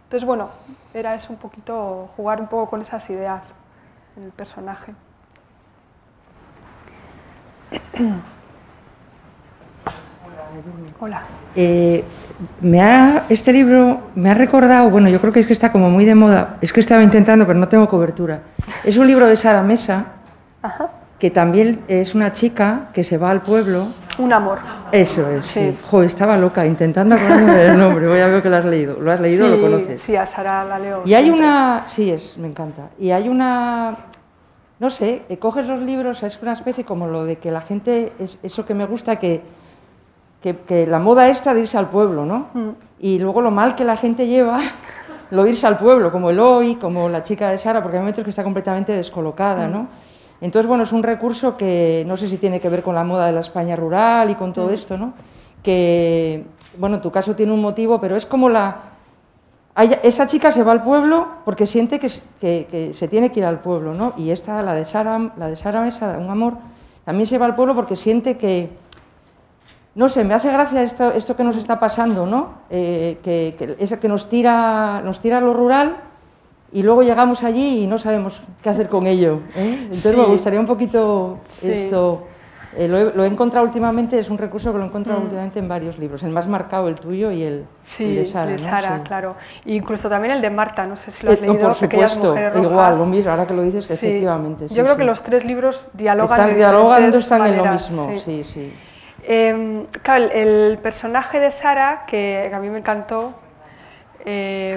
Entonces, 0.05 0.27
bueno, 0.27 0.51
era 0.93 1.15
eso 1.15 1.33
un 1.33 1.39
poquito, 1.39 2.09
jugar 2.17 2.41
un 2.41 2.47
poco 2.47 2.71
con 2.71 2.81
esas 2.83 3.09
ideas 3.11 3.43
en 4.17 4.25
el 4.25 4.31
personaje. 4.31 4.95
Hola. 11.01 11.23
Eh, 11.57 12.05
me 12.61 12.81
ha, 12.81 13.27
este 13.29 13.53
libro 13.53 14.03
me 14.15 14.31
ha 14.31 14.35
recordado, 14.35 14.89
bueno, 14.91 15.09
yo 15.09 15.21
creo 15.21 15.33
que 15.33 15.41
es 15.41 15.47
que 15.47 15.53
está 15.53 15.73
como 15.73 15.91
muy 15.91 16.05
de 16.05 16.15
moda, 16.15 16.59
es 16.61 16.73
que 16.73 16.79
estaba 16.81 17.03
intentando, 17.03 17.47
pero 17.47 17.59
no 17.59 17.69
tengo 17.69 17.89
cobertura. 17.89 18.43
Es 18.85 18.97
un 18.97 19.07
libro 19.07 19.27
de 19.27 19.37
Sara 19.37 19.63
Mesa, 19.63 20.07
Ajá. 20.65 20.89
Que 21.25 21.31
también 21.31 21.83
es 21.89 22.15
una 22.15 22.35
chica 22.35 22.91
que 22.93 23.03
se 23.03 23.17
va 23.17 23.31
al 23.31 23.41
pueblo. 23.41 23.95
Un 24.19 24.31
amor. 24.31 24.59
Eso 24.93 25.27
es, 25.31 25.47
sí. 25.47 25.71
sí. 25.71 25.79
Jo, 25.91 26.03
estaba 26.03 26.37
loca 26.37 26.67
intentando 26.67 27.15
acordarme 27.15 27.55
del 27.55 27.79
nombre, 27.79 28.07
voy 28.07 28.21
a 28.21 28.27
ver 28.27 28.43
que 28.43 28.51
lo 28.51 28.57
has 28.57 28.67
leído. 28.67 29.01
¿Lo 29.01 29.11
has 29.11 29.21
leído 29.21 29.47
o 29.47 29.49
lo 29.49 29.59
conoces? 29.59 30.03
Sí, 30.03 30.15
a 30.17 30.27
Sara 30.27 30.63
la 30.65 30.79
leo. 30.79 31.01
Y 31.07 31.15
hay 31.15 31.31
una, 31.31 31.85
sí, 31.87 32.11
es, 32.11 32.37
me 32.37 32.47
encanta. 32.47 32.91
Y 32.99 33.11
hay 33.11 33.31
una, 33.31 33.97
no 34.79 34.91
sé, 34.91 35.23
eh, 35.31 35.39
coges 35.39 35.67
los 35.67 35.81
libros, 35.81 36.23
es 36.23 36.39
una 36.43 36.53
especie 36.53 36.85
como 36.85 37.07
lo 37.07 37.25
de 37.25 37.37
que 37.37 37.51
la 37.51 37.63
gente, 37.63 38.13
es 38.19 38.39
eso 38.43 38.67
que 38.67 38.75
me 38.75 38.85
gusta, 38.85 39.17
que 39.17 39.41
que, 40.43 40.55
que, 40.59 40.87
la 40.87 40.99
moda 40.99 41.29
esta 41.29 41.55
de 41.55 41.61
irse 41.61 41.79
al 41.79 41.89
pueblo, 41.89 42.27
¿no? 42.27 42.49
Mm. 42.53 42.71
Y 43.01 43.19
luego 43.19 43.41
lo 43.41 43.51
mal 43.51 43.75
que 43.75 43.85
la 43.85 43.97
gente 43.97 44.27
lleva 44.27 44.61
lo 45.31 45.47
irse 45.47 45.67
al 45.67 45.79
pueblo, 45.79 46.13
como 46.13 46.29
el 46.29 46.39
hoy, 46.39 46.75
como 46.75 47.09
la 47.09 47.23
chica 47.23 47.49
de 47.49 47.57
Sara, 47.57 47.83
porque 47.83 47.97
hay 47.97 48.03
momentos 48.03 48.25
que 48.25 48.29
está 48.29 48.45
completamente 48.45 48.93
descolocada, 48.93 49.69
mm. 49.69 49.73
¿no? 49.73 50.04
Entonces, 50.41 50.69
bueno, 50.69 50.85
es 50.85 50.93
un 50.93 51.03
recurso 51.03 51.57
que 51.57 52.05
no 52.07 52.17
sé 52.17 52.29
si 52.29 52.37
tiene 52.37 52.61
que 52.61 52.69
ver 52.69 52.83
con 52.83 52.95
la 52.95 53.05
moda 53.05 53.27
de 53.27 53.33
la 53.33 53.41
España 53.41 53.77
rural 53.77 54.31
y 54.31 54.35
con 54.35 54.53
todo 54.53 54.69
mm. 54.69 54.75
esto, 54.75 54.99
¿no? 54.99 55.15
Que, 55.63 56.45
bueno, 56.79 56.97
en 56.97 57.03
tu 57.03 57.11
caso 57.11 57.35
tiene 57.35 57.53
un 57.53 57.63
motivo, 57.63 58.01
pero 58.01 58.17
es 58.17 58.27
como 58.27 58.49
la... 58.49 58.79
Esa 60.03 60.29
chica 60.29 60.53
se 60.53 60.63
va 60.63 60.71
al 60.71 60.85
pueblo 60.85 61.27
porque 61.45 61.67
siente 61.67 61.99
que, 61.99 62.09
que, 62.41 62.69
que 62.71 62.95
se 62.95 63.09
tiene 63.09 63.33
que 63.33 63.41
ir 63.41 63.47
al 63.47 63.61
pueblo, 63.61 63.93
¿no? 63.93 64.15
Y 64.17 64.31
esta, 64.31 64.63
la 64.63 64.73
de 64.73 64.85
Sara, 64.85 65.33
la 65.37 65.49
de 65.49 65.57
Sara 65.57 65.81
Mesa, 65.81 66.17
un 66.19 66.31
amor, 66.31 66.55
también 67.05 67.27
se 67.27 67.39
va 67.39 67.47
al 67.47 67.57
pueblo 67.57 67.75
porque 67.75 67.97
siente 67.97 68.37
que 68.37 68.69
no 69.95 70.09
sé, 70.09 70.25
me 70.25 70.35
hace 70.35 70.51
gracia 70.51 70.83
esto, 70.83 71.13
esto 71.13 71.37
que 71.37 71.45
nos 71.45 71.57
está 71.57 71.79
pasando, 71.79 72.27
¿no? 72.27 72.55
Eh, 72.69 73.19
que, 73.23 73.55
que, 73.57 73.77
es 73.79 73.97
que 73.97 74.09
nos 74.09 74.29
tira, 74.29 75.01
nos 75.05 75.21
tira 75.21 75.39
a 75.39 75.41
lo 75.41 75.55
rural 75.55 75.97
y 76.75 76.83
luego 76.83 77.05
llegamos 77.05 77.45
allí 77.45 77.85
y 77.85 77.87
no 77.87 77.99
sabemos 77.99 78.43
qué 78.61 78.69
hacer 78.69 78.89
con 78.89 79.07
ello. 79.07 79.39
¿eh? 79.55 79.79
Entonces 79.83 80.11
sí. 80.11 80.17
me 80.17 80.27
gustaría 80.27 80.59
un 80.59 80.67
poquito 80.67 81.39
sí. 81.49 81.71
esto. 81.71 82.27
Eh, 82.77 82.89
lo, 82.89 82.99
he, 82.99 83.15
lo, 83.15 83.23
he, 83.23 83.29
encontrado 83.29 83.65
últimamente, 83.65 84.19
es 84.19 84.29
un 84.29 84.37
recurso 84.37 84.73
que 84.73 84.79
lo 84.79 84.85
he 84.85 84.89
encontrado 84.89 85.21
mm. 85.21 85.23
últimamente 85.23 85.61
en 85.61 85.69
varios 85.69 85.97
libros, 85.97 86.25
el 86.25 86.31
más 86.31 86.49
marcado, 86.49 86.89
el 86.89 86.97
tuyo 86.97 87.31
y 87.31 87.45
el, 87.45 87.67
sí, 87.85 88.03
el 88.03 88.17
de 88.17 88.25
Sara. 88.25 88.51
de 88.51 88.59
Sara 88.59 88.99
¿no? 88.99 89.05
claro. 89.05 89.37
E 89.65 89.75
incluso 89.75 90.09
también 90.09 90.35
el 90.35 90.43
de 90.43 90.51
Marta, 90.51 90.85
no 90.85 90.97
sé 90.97 91.13
si 91.13 91.25
lo 91.25 91.31
has 91.31 91.39
eh, 91.39 91.43
leído. 91.43 91.61
por 91.61 91.75
supuesto, 91.77 92.35
igual, 92.61 92.99
lo 92.99 93.07
mismo, 93.07 93.31
ahora 93.31 93.47
que 93.47 93.55
lo 93.55 93.63
dices, 93.63 93.89
efectivamente. 93.89 94.67
Yo 94.67 94.83
creo 94.83 94.97
que 94.97 95.05
los 95.05 95.23
tres 95.23 95.45
libros 95.45 95.87
dialogan 95.93 96.41
están, 96.41 96.51
de 96.51 96.57
dialogando, 96.57 97.19
están 97.19 97.43
maneras, 97.43 97.89
en 97.89 97.97
lo 97.97 98.07
mismo, 98.07 98.19
sí, 98.25 98.43
sí. 98.43 98.73
Eh, 99.23 99.87
claro, 100.03 100.25
el, 100.25 100.73
el, 100.73 100.79
personaje 100.79 101.39
de 101.39 101.53
Sara, 101.53 102.03
que, 102.09 102.51
a 102.53 102.59
mí 102.59 102.69
me 102.69 102.79
encantó, 102.79 103.35
eh, 104.25 104.77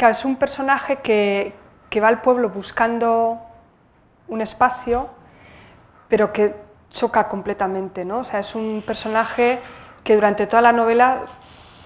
claro, 0.00 0.12
es 0.12 0.24
un 0.24 0.36
personaje 0.36 0.96
que, 0.96 1.52
que, 1.90 2.00
va 2.00 2.08
al 2.08 2.22
pueblo 2.22 2.48
buscando 2.48 3.38
un 4.28 4.40
espacio, 4.40 5.10
pero 6.08 6.32
que 6.32 6.54
choca 6.88 7.28
completamente, 7.28 8.04
¿no? 8.04 8.20
O 8.20 8.24
sea, 8.24 8.40
es 8.40 8.54
un 8.54 8.82
personaje 8.84 9.60
que 10.02 10.14
durante 10.14 10.46
toda 10.46 10.62
la 10.62 10.72
novela 10.72 11.20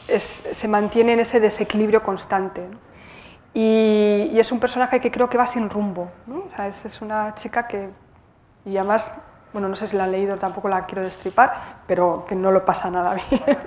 es, 0.06 0.44
se 0.50 0.68
mantiene 0.68 1.14
en 1.14 1.20
ese 1.20 1.40
desequilibrio 1.40 2.02
constante. 2.04 2.62
¿no? 2.68 2.78
Y, 3.52 4.30
y, 4.32 4.38
es 4.38 4.52
un 4.52 4.60
personaje 4.60 5.00
que 5.00 5.10
creo 5.10 5.28
que 5.28 5.36
va 5.36 5.46
sin 5.46 5.68
rumbo, 5.68 6.10
¿no? 6.26 6.44
O 6.46 6.56
sea, 6.56 6.68
es, 6.68 6.84
es 6.84 7.02
una 7.02 7.34
chica 7.34 7.66
que, 7.66 7.90
y 8.64 8.76
además 8.76 9.12
bueno, 9.54 9.68
no 9.68 9.76
sé 9.76 9.86
si 9.86 9.96
la 9.96 10.04
han 10.04 10.10
leído, 10.10 10.36
tampoco 10.36 10.68
la 10.68 10.84
quiero 10.84 11.02
destripar, 11.02 11.54
pero 11.86 12.24
que 12.26 12.34
no 12.34 12.50
lo 12.50 12.64
pasa 12.64 12.90
nada 12.90 13.14
bien. 13.30 13.58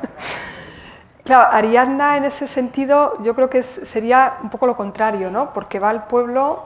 Claro, 1.28 1.49
Ariadna 1.51 2.15
en 2.15 2.23
ese 2.23 2.47
sentido 2.47 3.21
yo 3.21 3.36
creo 3.36 3.49
que 3.49 3.61
sería 3.61 4.38
un 4.41 4.49
poco 4.49 4.65
lo 4.65 4.78
contrario, 4.78 5.30
¿no? 5.30 5.51
Porque 5.53 5.78
va 5.78 5.89
al 5.89 6.05
pueblo, 6.05 6.65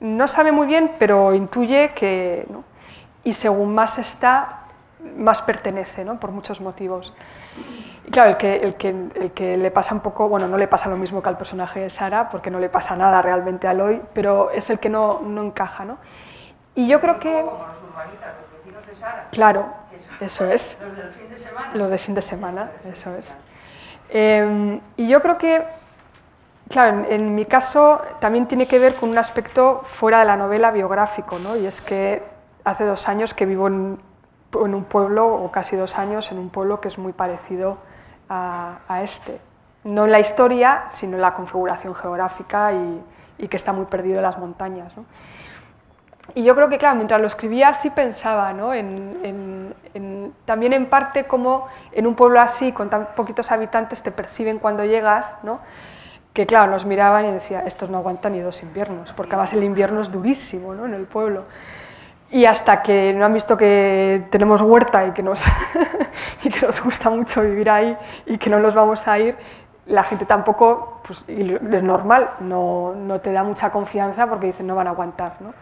no 0.00 0.28
sabe 0.28 0.52
muy 0.52 0.66
bien, 0.66 0.90
pero 0.98 1.32
intuye 1.32 1.92
que, 1.94 2.46
¿no? 2.50 2.62
y 3.24 3.32
según 3.32 3.74
más 3.74 3.98
está, 3.98 4.64
más 5.16 5.40
pertenece, 5.40 6.04
¿no? 6.04 6.20
Por 6.20 6.30
muchos 6.30 6.60
motivos. 6.60 7.14
Y 8.06 8.10
claro, 8.10 8.30
el 8.30 8.36
que, 8.36 8.56
el, 8.56 8.74
que, 8.74 8.88
el 8.88 9.32
que 9.32 9.56
le 9.56 9.70
pasa 9.70 9.94
un 9.94 10.00
poco, 10.00 10.28
bueno, 10.28 10.46
no 10.46 10.58
le 10.58 10.68
pasa 10.68 10.90
lo 10.90 10.96
mismo 10.96 11.22
que 11.22 11.30
al 11.30 11.38
personaje 11.38 11.80
de 11.80 11.90
Sara, 11.90 12.28
porque 12.28 12.50
no 12.50 12.58
le 12.58 12.68
pasa 12.68 12.96
nada 12.96 13.22
realmente 13.22 13.66
a 13.66 13.70
Aloy, 13.70 14.02
pero 14.12 14.50
es 14.50 14.68
el 14.68 14.78
que 14.78 14.90
no, 14.90 15.20
no 15.20 15.42
encaja, 15.42 15.86
¿no? 15.86 15.96
Y 16.74 16.86
yo 16.86 17.00
creo 17.00 17.18
que... 17.18 17.44
Claro, 19.30 19.66
eso 20.20 20.44
es. 20.50 20.78
Los 20.80 20.96
del 20.96 21.12
fin 21.12 21.28
de 21.30 21.36
semana. 21.36 21.70
Los 21.74 21.90
de 21.90 21.98
fin 21.98 22.14
de 22.14 22.22
semana, 22.22 22.70
eso 22.92 23.14
es. 23.16 23.36
Eh, 24.10 24.80
y 24.96 25.08
yo 25.08 25.20
creo 25.20 25.38
que, 25.38 25.64
claro, 26.68 26.98
en, 26.98 27.12
en, 27.12 27.34
mi 27.34 27.44
caso 27.44 28.02
también 28.20 28.46
tiene 28.46 28.66
que 28.66 28.78
ver 28.78 28.94
con 28.94 29.10
un 29.10 29.18
aspecto 29.18 29.82
fuera 29.84 30.20
de 30.20 30.24
la 30.24 30.36
novela 30.36 30.70
biográfico, 30.70 31.38
¿no? 31.38 31.56
Y 31.56 31.66
es 31.66 31.80
que 31.80 32.22
hace 32.64 32.84
dos 32.84 33.08
años 33.08 33.34
que 33.34 33.46
vivo 33.46 33.68
en, 33.68 33.98
un 34.52 34.84
pueblo, 34.84 35.26
o 35.26 35.50
casi 35.50 35.76
dos 35.76 35.98
años, 35.98 36.32
en 36.32 36.38
un 36.38 36.48
pueblo 36.50 36.80
que 36.80 36.88
es 36.88 36.98
muy 36.98 37.12
parecido 37.12 37.78
a, 38.28 38.78
a 38.88 39.02
este. 39.02 39.40
No 39.84 40.06
en 40.06 40.12
la 40.12 40.20
historia, 40.20 40.84
sino 40.88 41.16
en 41.16 41.22
la 41.22 41.34
configuración 41.34 41.94
geográfica 41.94 42.72
y, 42.72 43.02
y 43.38 43.48
que 43.48 43.56
está 43.56 43.72
muy 43.72 43.86
perdido 43.86 44.16
en 44.16 44.22
las 44.22 44.38
montañas, 44.38 44.96
¿no? 44.96 45.04
Y 46.34 46.44
yo 46.44 46.54
creo 46.54 46.68
que, 46.68 46.78
claro, 46.78 46.96
mientras 46.96 47.20
lo 47.20 47.26
escribía 47.26 47.74
sí 47.74 47.90
pensaba, 47.90 48.52
¿no? 48.52 48.74
En, 48.74 49.18
en, 49.22 49.74
en, 49.94 50.34
también 50.44 50.72
en 50.72 50.86
parte 50.86 51.24
como 51.24 51.68
en 51.92 52.06
un 52.06 52.14
pueblo 52.14 52.40
así, 52.40 52.72
con 52.72 52.90
tan 52.90 53.08
poquitos 53.16 53.50
habitantes, 53.50 54.02
te 54.02 54.10
perciben 54.10 54.58
cuando 54.58 54.84
llegas, 54.84 55.34
¿no? 55.42 55.60
que 56.38 56.46
claro, 56.46 56.70
nos 56.70 56.84
miraban 56.84 57.24
y 57.24 57.32
decía, 57.32 57.64
estos 57.66 57.90
no 57.90 57.98
aguantan 57.98 58.30
ni 58.30 58.38
dos 58.38 58.62
inviernos, 58.62 59.12
porque 59.14 59.34
además 59.34 59.52
el 59.54 59.64
invierno 59.64 60.00
es 60.00 60.12
durísimo 60.12 60.72
¿no? 60.72 60.86
en 60.86 60.94
el 60.94 61.04
pueblo. 61.04 61.42
Y 62.30 62.44
hasta 62.44 62.80
que 62.80 63.12
no 63.12 63.24
han 63.24 63.34
visto 63.34 63.56
que 63.56 64.24
tenemos 64.30 64.62
huerta 64.62 65.04
y 65.04 65.10
que, 65.10 65.24
nos 65.24 65.42
y 66.44 66.48
que 66.48 66.64
nos 66.64 66.80
gusta 66.80 67.10
mucho 67.10 67.42
vivir 67.42 67.68
ahí 67.68 67.96
y 68.24 68.38
que 68.38 68.50
no 68.50 68.60
nos 68.60 68.72
vamos 68.72 69.08
a 69.08 69.18
ir, 69.18 69.34
la 69.86 70.04
gente 70.04 70.26
tampoco, 70.26 71.00
pues, 71.04 71.24
es 71.26 71.82
normal, 71.82 72.30
no, 72.38 72.94
no 72.94 73.20
te 73.20 73.32
da 73.32 73.42
mucha 73.42 73.70
confianza 73.70 74.28
porque 74.28 74.46
dicen 74.46 74.68
no 74.68 74.76
van 74.76 74.86
a 74.86 74.90
aguantar. 74.90 75.38
¿no? 75.40 75.54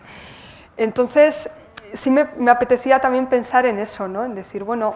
Entonces, 0.77 1.51
sí 1.95 2.11
me, 2.11 2.29
apetecía 2.51 3.01
también 3.01 3.27
pensar 3.27 3.67
en 3.67 3.79
eso, 3.79 4.09
¿no? 4.09 4.25
en 4.25 4.35
decir, 4.35 4.65
bueno, 4.65 4.95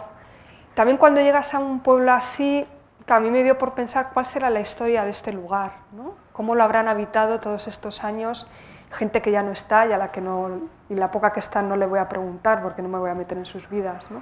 también 0.73 0.97
cuando 0.97 1.21
llegas 1.21 1.53
a 1.53 1.59
un 1.59 1.81
pueblo 1.81 2.11
así, 2.11 2.65
a 3.07 3.19
mí 3.19 3.31
me 3.31 3.43
dio 3.43 3.57
por 3.57 3.73
pensar 3.73 4.11
cuál 4.13 4.25
será 4.25 4.49
la 4.49 4.61
historia 4.61 5.03
de 5.03 5.11
este 5.11 5.33
lugar, 5.33 5.73
¿no? 5.91 6.15
cómo 6.33 6.55
lo 6.55 6.63
habrán 6.63 6.87
habitado 6.87 7.39
todos 7.39 7.67
estos 7.67 8.03
años, 8.03 8.47
gente 8.91 9.21
que 9.21 9.31
ya 9.31 9.43
no 9.43 9.51
está 9.51 9.85
y 9.85 9.91
a 9.91 9.97
la 9.97 10.11
que 10.11 10.21
no, 10.21 10.61
y 10.89 10.95
la 10.95 11.11
poca 11.11 11.33
que 11.33 11.39
está 11.39 11.61
no 11.61 11.75
le 11.75 11.85
voy 11.85 11.99
a 11.99 12.07
preguntar 12.07 12.61
porque 12.61 12.81
no 12.81 12.89
me 12.89 12.99
voy 12.99 13.09
a 13.09 13.15
meter 13.15 13.37
en 13.37 13.45
sus 13.45 13.69
vidas. 13.69 14.11
¿no? 14.11 14.21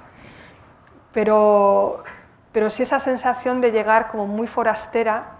Pero, 1.12 2.04
pero 2.52 2.70
sí 2.70 2.82
esa 2.82 2.98
sensación 2.98 3.60
de 3.60 3.72
llegar 3.72 4.08
como 4.08 4.26
muy 4.26 4.46
forastera 4.46 5.32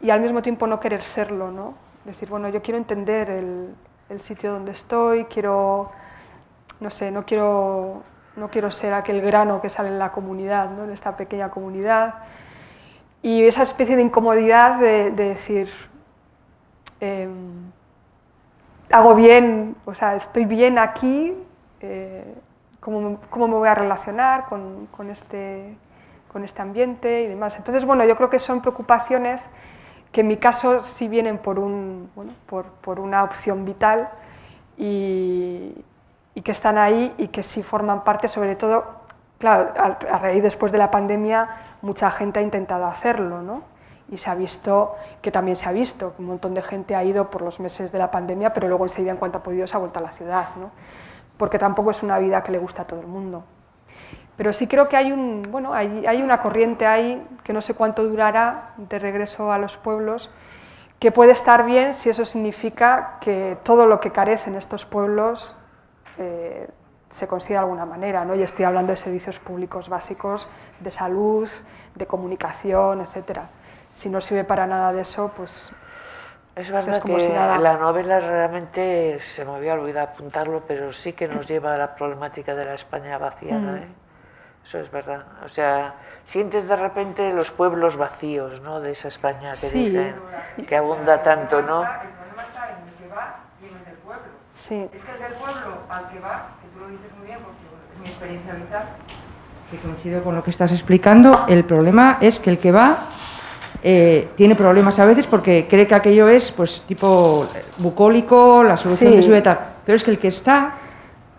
y 0.00 0.10
al 0.10 0.20
mismo 0.20 0.42
tiempo 0.42 0.66
no 0.66 0.80
querer 0.80 1.02
serlo, 1.02 1.50
¿no? 1.50 1.74
Decir, 2.04 2.28
bueno, 2.28 2.50
yo 2.50 2.60
quiero 2.60 2.76
entender 2.76 3.30
el, 3.30 3.74
el 4.08 4.20
sitio 4.20 4.52
donde 4.52 4.72
estoy, 4.72 5.24
quiero, 5.24 5.90
no 6.80 6.90
sé, 6.90 7.10
no 7.10 7.24
quiero, 7.24 8.02
no 8.36 8.48
quiero 8.50 8.70
ser 8.70 8.94
aquel 8.94 9.20
grano 9.20 9.60
que 9.60 9.70
sale 9.70 9.88
en 9.88 9.98
la 9.98 10.12
comunidad, 10.12 10.70
¿no? 10.70 10.84
en 10.84 10.90
esta 10.90 11.16
pequeña 11.16 11.50
comunidad. 11.50 12.14
Y 13.22 13.44
esa 13.44 13.62
especie 13.62 13.96
de 13.96 14.02
incomodidad 14.02 14.78
de, 14.78 15.10
de 15.10 15.28
decir, 15.30 15.70
em, 17.00 17.72
hago 18.90 19.14
bien, 19.14 19.76
o 19.84 19.94
sea, 19.94 20.14
estoy 20.16 20.44
bien 20.44 20.78
aquí, 20.78 21.34
eh, 21.80 22.34
¿cómo, 22.80 23.18
¿cómo, 23.30 23.48
me 23.48 23.54
voy 23.54 23.68
a 23.68 23.74
relacionar 23.74 24.44
con, 24.46 24.86
con, 24.86 25.10
este, 25.10 25.74
con 26.32 26.44
este 26.44 26.62
ambiente 26.62 27.22
y 27.22 27.28
demás. 27.28 27.56
Entonces, 27.56 27.84
bueno, 27.84 28.04
yo 28.04 28.16
creo 28.16 28.28
que 28.28 28.38
son 28.38 28.60
preocupaciones 28.60 29.40
que 30.14 30.20
en 30.20 30.28
mi 30.28 30.36
caso 30.36 30.80
sí 30.80 31.08
vienen 31.08 31.38
por, 31.38 31.58
un, 31.58 32.08
bueno, 32.14 32.32
por, 32.46 32.66
por 32.66 33.00
una 33.00 33.24
opción 33.24 33.64
vital 33.64 34.10
y, 34.78 35.74
y, 36.36 36.40
que 36.42 36.52
están 36.52 36.78
ahí 36.78 37.12
y 37.18 37.28
que 37.28 37.42
sí 37.42 37.64
forman 37.64 38.04
parte, 38.04 38.28
sobre 38.28 38.54
todo, 38.54 38.84
claro, 39.38 39.72
a, 39.76 40.14
a 40.14 40.18
raíz 40.20 40.40
después 40.40 40.70
de 40.70 40.78
la 40.78 40.92
pandemia, 40.92 41.48
mucha 41.82 42.12
gente 42.12 42.38
ha 42.38 42.42
intentado 42.42 42.86
hacerlo, 42.86 43.42
¿no? 43.42 43.62
y 44.08 44.16
se 44.18 44.30
ha 44.30 44.36
visto, 44.36 44.94
que 45.20 45.32
también 45.32 45.56
se 45.56 45.68
ha 45.68 45.72
visto, 45.72 46.14
un 46.20 46.26
montón 46.26 46.54
de 46.54 46.62
gente 46.62 46.94
ha 46.94 47.02
ido 47.02 47.28
por 47.28 47.42
los 47.42 47.58
meses 47.58 47.90
de 47.90 47.98
la 47.98 48.12
pandemia, 48.12 48.52
pero 48.52 48.68
luego 48.68 48.84
enseguida 48.84 49.10
en 49.10 49.16
cuanto 49.16 49.38
ha 49.38 49.42
podido 49.42 49.66
se 49.66 49.74
ha 49.74 49.80
vuelto 49.80 49.98
a 49.98 50.02
la 50.02 50.12
ciudad, 50.12 50.46
¿no? 50.60 50.70
porque 51.36 51.58
tampoco 51.58 51.90
es 51.90 52.04
una 52.04 52.20
vida 52.20 52.40
que 52.44 52.52
le 52.52 52.58
gusta 52.58 52.82
a 52.82 52.86
todo 52.86 53.00
el 53.00 53.08
mundo. 53.08 53.42
Pero 54.36 54.52
sí 54.52 54.66
creo 54.66 54.88
que 54.88 54.96
hay, 54.96 55.12
un, 55.12 55.42
bueno, 55.50 55.72
hay, 55.74 56.06
hay 56.06 56.22
una 56.22 56.40
corriente 56.40 56.86
ahí, 56.86 57.24
que 57.44 57.52
no 57.52 57.62
sé 57.62 57.74
cuánto 57.74 58.04
durará, 58.04 58.72
de 58.76 58.98
regreso 58.98 59.52
a 59.52 59.58
los 59.58 59.76
pueblos, 59.76 60.30
que 60.98 61.12
puede 61.12 61.32
estar 61.32 61.64
bien 61.64 61.94
si 61.94 62.10
eso 62.10 62.24
significa 62.24 63.18
que 63.20 63.56
todo 63.62 63.86
lo 63.86 64.00
que 64.00 64.10
carecen 64.10 64.54
estos 64.54 64.84
pueblos 64.84 65.58
eh, 66.18 66.68
se 67.10 67.28
consigue 67.28 67.54
de 67.54 67.60
alguna 67.60 67.86
manera. 67.86 68.24
¿no? 68.24 68.34
Y 68.34 68.42
estoy 68.42 68.64
hablando 68.64 68.90
de 68.90 68.96
servicios 68.96 69.38
públicos 69.38 69.88
básicos, 69.88 70.48
de 70.80 70.90
salud, 70.90 71.48
de 71.94 72.06
comunicación, 72.06 73.00
etcétera 73.00 73.48
si 73.94 74.10
no 74.10 74.20
sirve 74.20 74.44
para 74.44 74.66
nada 74.66 74.92
de 74.92 75.02
eso, 75.02 75.32
pues 75.36 75.70
es 76.56 76.70
verdad 76.70 76.96
es 76.96 77.00
como 77.00 77.14
que 77.14 77.20
si 77.20 77.28
nada... 77.28 77.58
la 77.58 77.76
novela 77.76 78.20
realmente 78.20 79.18
se 79.20 79.44
me 79.44 79.52
había 79.52 79.74
olvidado 79.74 80.08
apuntarlo, 80.08 80.64
pero 80.66 80.92
sí 80.92 81.12
que 81.12 81.28
nos 81.28 81.46
lleva 81.46 81.74
a 81.74 81.78
la 81.78 81.94
problemática 81.94 82.54
de 82.54 82.64
la 82.64 82.74
España 82.74 83.16
vaciada. 83.18 83.72
Mm. 83.72 83.76
¿eh? 83.76 83.88
Eso 84.66 84.78
es 84.78 84.90
verdad. 84.90 85.24
O 85.44 85.48
sea, 85.48 85.94
sientes 86.24 86.66
de 86.66 86.76
repente 86.76 87.32
los 87.32 87.50
pueblos 87.50 87.96
vacíos, 87.96 88.60
¿no? 88.62 88.80
De 88.80 88.92
esa 88.92 89.08
España 89.08 89.50
que 89.50 89.56
sí. 89.56 89.90
dicen, 89.90 90.14
que 90.66 90.76
abunda 90.76 91.20
tanto, 91.22 91.60
¿no? 91.62 91.82
El 91.82 91.88
problema 91.88 92.42
está 92.48 92.70
en 92.70 92.88
el 92.88 92.94
que 92.94 93.14
va 93.14 93.36
y 93.62 93.66
en 93.66 93.76
el 93.76 93.84
del 93.84 93.94
pueblo. 93.96 94.22
Sí. 94.54 94.88
Es 94.92 95.02
que 95.04 95.12
el 95.12 95.18
del 95.18 95.32
pueblo 95.34 95.76
al 95.90 96.08
que 96.08 96.18
va, 96.20 96.48
que 96.62 96.68
tú 96.68 96.80
lo 96.80 96.88
dices 96.88 97.10
muy 97.18 97.26
bien, 97.26 97.38
porque 97.40 97.58
es 97.94 98.00
mi 98.00 98.08
experiencia 98.08 98.54
vital, 98.54 98.84
que 99.70 99.78
coincido 99.78 100.24
con 100.24 100.34
lo 100.34 100.42
que 100.42 100.50
estás 100.50 100.72
explicando, 100.72 101.44
el 101.48 101.64
problema 101.64 102.18
es 102.20 102.40
que 102.40 102.50
el 102.50 102.58
que 102.58 102.72
va 102.72 102.96
eh, 103.82 104.30
tiene 104.36 104.54
problemas 104.54 104.98
a 104.98 105.04
veces 105.04 105.26
porque 105.26 105.66
cree 105.68 105.86
que 105.86 105.94
aquello 105.94 106.26
es 106.28 106.50
pues 106.52 106.82
tipo 106.88 107.46
bucólico, 107.76 108.62
la 108.62 108.78
solución 108.78 109.10
Sí. 109.10 109.16
de 109.16 109.22
su 109.22 109.30
vida. 109.30 109.74
Pero 109.84 109.96
es 109.96 110.02
que 110.04 110.10
el 110.10 110.18
que 110.18 110.28
está 110.28 110.72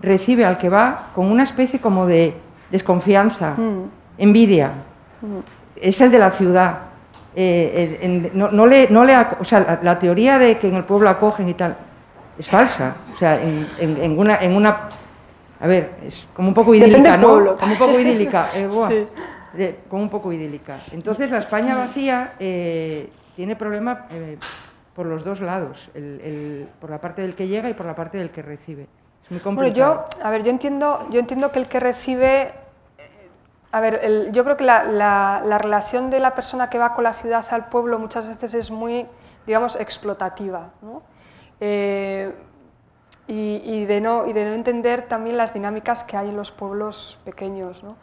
recibe 0.01 0.45
al 0.45 0.59
que 0.59 0.69
va 0.69 1.07
con 1.15 1.25
una 1.31 1.41
especie 1.43 1.81
como 1.81 2.05
de 2.05 2.37
desconfianza, 2.79 3.55
Mm. 3.57 3.89
envidia. 4.17 4.71
Es 5.75 5.99
el 6.01 6.11
de 6.11 6.19
la 6.19 6.31
ciudad. 6.31 6.77
Eh, 7.35 7.99
en- 8.01 8.31
no, 8.33 8.49
no 8.51 8.65
le, 8.65 8.87
no 8.89 9.03
le 9.03 9.13
o 9.39 9.43
sea, 9.43 9.59
la, 9.59 9.79
la 9.81 9.99
teoría 9.99 10.37
de 10.39 10.57
que 10.57 10.67
en 10.69 10.75
el 10.75 10.83
pueblo 10.85 11.09
acogen 11.09 11.49
y 11.49 11.53
tal 11.53 11.75
es 12.37 12.47
falsa. 12.49 12.95
O 13.13 13.17
sea, 13.17 13.41
en, 13.41 13.67
en- 13.79 13.97
en 14.01 14.17
una, 14.19 14.37
en 14.37 14.55
una. 14.55 14.89
A 15.59 15.67
ver, 15.67 15.91
es 16.05 16.27
como 16.33 16.49
un 16.49 16.53
poco 16.53 16.73
idílica, 16.75 17.17
¿no? 17.17 17.55
Como 17.57 17.71
un 17.73 17.77
poco 17.77 17.99
idílica. 17.99 18.49
eh, 18.53 18.67
buah. 18.71 18.89
Sí. 18.89 19.07
De- 19.53 19.79
como 19.89 20.03
un 20.03 20.09
poco 20.09 20.31
idílica. 20.33 20.79
Entonces, 20.91 21.31
la 21.31 21.39
España 21.39 21.75
vacía 21.77 22.33
eh, 22.39 23.09
tiene 23.37 23.55
problema 23.55 24.05
eh, 24.11 24.37
por 24.93 25.05
los 25.05 25.23
dos 25.23 25.39
lados, 25.41 25.89
el- 25.93 26.21
el- 26.23 26.67
por 26.79 26.89
la 26.89 26.99
parte 26.99 27.21
del 27.21 27.35
que 27.35 27.47
llega 27.47 27.69
y 27.69 27.73
por 27.73 27.85
la 27.85 27.95
parte 27.95 28.17
del 28.17 28.29
que 28.31 28.41
recibe. 28.41 28.83
Es 29.23 29.31
muy 29.31 29.39
Bueno, 29.39 29.43
complicado. 29.43 30.05
yo, 30.19 30.25
a 30.25 30.29
ver, 30.29 30.43
yo 30.43 30.51
entiendo, 30.51 31.07
yo 31.09 31.19
entiendo 31.19 31.51
que 31.51 31.59
el 31.59 31.67
que 31.67 31.79
recibe, 31.79 32.51
a 33.75 33.81
ver, 33.81 33.99
el- 34.03 34.31
yo 34.31 34.43
creo 34.45 34.55
que 34.55 34.63
la, 34.63 34.83
la- 34.85 35.41
la 35.45 35.57
relación 35.57 36.09
de 36.09 36.19
la 36.21 36.33
persona 36.33 36.69
que 36.69 36.77
va 36.79 36.93
con 36.93 37.03
la 37.03 37.13
ciudad 37.13 37.45
al 37.51 37.65
pueblo 37.67 37.99
muchas 37.99 38.25
veces 38.25 38.53
es 38.53 38.71
muy, 38.71 39.05
digamos, 39.45 39.75
explotativa, 39.75 40.69
¿no? 40.81 41.01
Eh, 41.59 42.33
y, 43.27 43.61
y 43.65 43.85
de 43.85 43.99
no, 44.01 44.27
y 44.27 44.33
de 44.33 44.45
no 44.45 44.53
entender 44.53 45.07
también 45.07 45.35
las 45.35 45.53
dinámicas 45.53 46.03
que 46.03 46.15
hay 46.15 46.29
en 46.29 46.37
los 46.37 46.51
pueblos 46.51 47.19
pequeños, 47.25 47.83
¿no? 47.83 47.95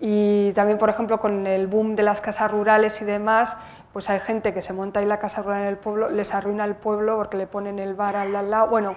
Y 0.00 0.52
también, 0.52 0.78
por 0.78 0.90
ejemplo, 0.90 1.18
con 1.18 1.46
el 1.46 1.66
boom 1.66 1.96
de 1.96 2.02
las 2.02 2.20
casas 2.20 2.50
rurales 2.50 3.00
y 3.00 3.04
demás, 3.04 3.56
pues 3.92 4.10
hay 4.10 4.20
gente 4.20 4.52
que 4.54 4.60
se 4.62 4.72
monta 4.72 5.00
ahí 5.00 5.06
la 5.06 5.18
casa 5.18 5.42
rural 5.42 5.62
en 5.62 5.68
el 5.68 5.76
pueblo, 5.78 6.10
les 6.10 6.34
arruina 6.34 6.64
el 6.64 6.74
pueblo 6.74 7.16
porque 7.16 7.36
le 7.36 7.46
ponen 7.46 7.78
el 7.78 7.94
bar 7.94 8.16
al 8.16 8.32
lado. 8.50 8.68
Bueno, 8.68 8.96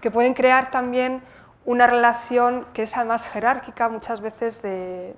que 0.00 0.10
pueden 0.10 0.34
crear 0.34 0.70
también 0.70 1.22
una 1.68 1.86
relación 1.86 2.64
que 2.72 2.84
es 2.84 2.96
además 2.96 3.26
jerárquica 3.26 3.90
muchas 3.90 4.22
veces 4.22 4.62
de, 4.62 5.14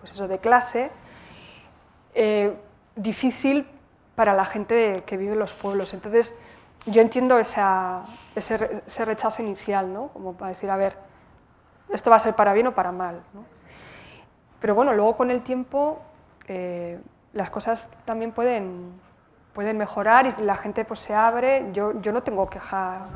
pues 0.00 0.10
eso, 0.10 0.26
de 0.26 0.38
clase, 0.40 0.90
eh, 2.12 2.56
difícil 2.96 3.64
para 4.16 4.32
la 4.32 4.46
gente 4.46 5.04
que 5.06 5.16
vive 5.16 5.34
en 5.34 5.38
los 5.38 5.54
pueblos. 5.54 5.94
Entonces, 5.94 6.34
yo 6.86 7.00
entiendo 7.00 7.38
ese, 7.38 7.62
ese 8.34 9.04
rechazo 9.04 9.42
inicial, 9.42 9.92
¿no? 9.92 10.08
como 10.08 10.32
para 10.32 10.48
decir, 10.48 10.68
a 10.70 10.76
ver, 10.76 10.96
esto 11.88 12.10
va 12.10 12.16
a 12.16 12.18
ser 12.18 12.34
para 12.34 12.52
bien 12.52 12.66
o 12.66 12.74
para 12.74 12.90
mal. 12.90 13.22
¿no? 13.32 13.44
Pero 14.58 14.74
bueno, 14.74 14.92
luego 14.92 15.16
con 15.16 15.30
el 15.30 15.44
tiempo 15.44 16.02
eh, 16.48 17.00
las 17.32 17.50
cosas 17.50 17.86
también 18.04 18.32
pueden, 18.32 19.00
pueden 19.52 19.78
mejorar 19.78 20.26
y 20.26 20.42
la 20.42 20.56
gente 20.56 20.84
pues 20.84 20.98
se 20.98 21.14
abre. 21.14 21.70
Yo, 21.72 22.00
yo 22.00 22.10
no 22.10 22.24
tengo 22.24 22.50
queja 22.50 23.06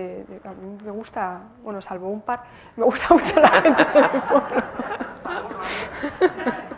A 0.00 0.50
mí 0.50 0.78
me 0.84 0.90
gusta, 0.90 1.40
bueno, 1.62 1.80
salvo 1.80 2.08
un 2.08 2.20
par, 2.20 2.42
me 2.76 2.84
gusta 2.84 3.14
mucho 3.14 3.40
la 3.40 3.48
gente 3.48 3.84
pueblo. 3.84 4.62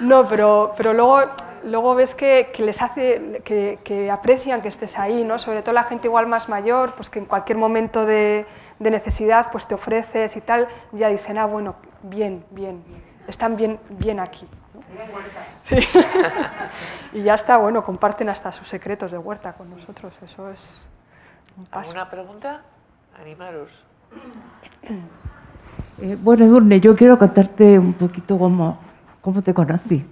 No, 0.00 0.26
pero, 0.26 0.72
pero 0.76 0.94
luego, 0.94 1.20
luego 1.64 1.94
ves 1.94 2.14
que, 2.14 2.50
les 2.58 2.80
hace, 2.80 3.42
que, 3.44 4.10
aprecian 4.10 4.62
que 4.62 4.68
estés 4.68 4.98
ahí, 4.98 5.24
¿no? 5.24 5.38
Sobre 5.38 5.62
todo 5.62 5.74
la 5.74 5.84
gente 5.84 6.06
igual 6.06 6.26
más 6.26 6.48
mayor, 6.48 6.92
pues 6.94 7.10
que 7.10 7.18
en 7.18 7.26
cualquier 7.26 7.58
momento 7.58 8.06
de, 8.06 8.46
necesidad 8.78 9.50
pues 9.52 9.66
te 9.66 9.74
ofreces 9.74 10.36
y 10.36 10.40
tal, 10.40 10.68
ya 10.92 11.08
dicen, 11.08 11.38
ah, 11.38 11.44
bueno, 11.44 11.76
bien, 12.02 12.44
bien, 12.50 12.82
están 13.28 13.56
bien, 13.56 13.78
bien 13.90 14.20
aquí. 14.20 14.48
Sí. 15.64 15.76
y 17.12 17.22
ya 17.22 17.34
está, 17.34 17.58
bueno, 17.58 17.84
comparten 17.84 18.30
hasta 18.30 18.50
sus 18.52 18.68
secretos 18.68 19.12
de 19.12 19.18
huerta 19.18 19.52
con 19.52 19.68
nosotros, 19.70 20.14
eso 20.22 20.50
es 20.50 20.82
un 21.56 21.66
paso. 21.66 21.90
¿Alguna 21.90 22.10
pregunta? 22.10 22.62
Animaros. 23.20 23.70
Eh, 26.02 26.16
bueno, 26.20 26.46
Edurne, 26.46 26.80
yo 26.80 26.96
quiero 26.96 27.18
contarte 27.18 27.78
un 27.78 27.92
poquito 27.92 28.38
cómo, 28.38 28.78
cómo 29.20 29.42
te 29.42 29.52
conocí. 29.52 30.02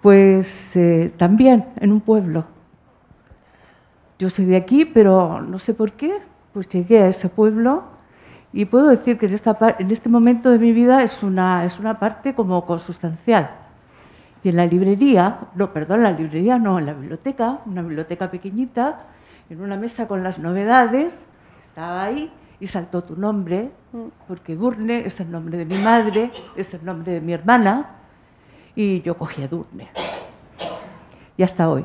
Pues 0.00 0.76
eh, 0.76 1.12
también 1.16 1.66
en 1.80 1.90
un 1.90 2.00
pueblo. 2.00 2.44
Yo 4.18 4.30
soy 4.30 4.44
de 4.44 4.56
aquí, 4.56 4.84
pero 4.84 5.42
no 5.42 5.58
sé 5.58 5.74
por 5.74 5.92
qué, 5.92 6.18
pues 6.52 6.68
llegué 6.68 7.02
a 7.02 7.08
ese 7.08 7.28
pueblo 7.28 7.82
y 8.52 8.66
puedo 8.66 8.88
decir 8.88 9.18
que 9.18 9.26
en, 9.26 9.34
esta, 9.34 9.56
en 9.80 9.90
este 9.90 10.08
momento 10.08 10.50
de 10.50 10.60
mi 10.60 10.72
vida 10.72 11.02
es 11.02 11.24
una, 11.24 11.64
es 11.64 11.80
una 11.80 11.98
parte 11.98 12.34
como 12.34 12.64
consustancial. 12.64 13.50
Y 14.44 14.50
en 14.50 14.56
la 14.56 14.66
librería, 14.66 15.38
no, 15.56 15.72
perdón, 15.72 16.04
la 16.04 16.12
librería 16.12 16.58
no, 16.58 16.78
en 16.78 16.86
la 16.86 16.92
biblioteca, 16.92 17.58
una 17.66 17.82
biblioteca 17.82 18.30
pequeñita, 18.30 19.00
en 19.50 19.60
una 19.60 19.76
mesa 19.76 20.06
con 20.08 20.22
las 20.22 20.38
novedades, 20.38 21.26
estaba 21.68 22.04
ahí 22.04 22.32
y 22.60 22.66
saltó 22.66 23.02
tu 23.02 23.16
nombre, 23.16 23.70
porque 24.26 24.54
Durne 24.56 25.04
es 25.06 25.20
el 25.20 25.30
nombre 25.30 25.58
de 25.58 25.64
mi 25.66 25.76
madre, 25.78 26.30
es 26.56 26.72
el 26.74 26.84
nombre 26.84 27.12
de 27.12 27.20
mi 27.20 27.32
hermana, 27.32 27.90
y 28.74 29.02
yo 29.02 29.16
cogí 29.16 29.42
a 29.42 29.48
Durne. 29.48 29.88
Y 31.36 31.42
hasta 31.42 31.68
hoy. 31.68 31.84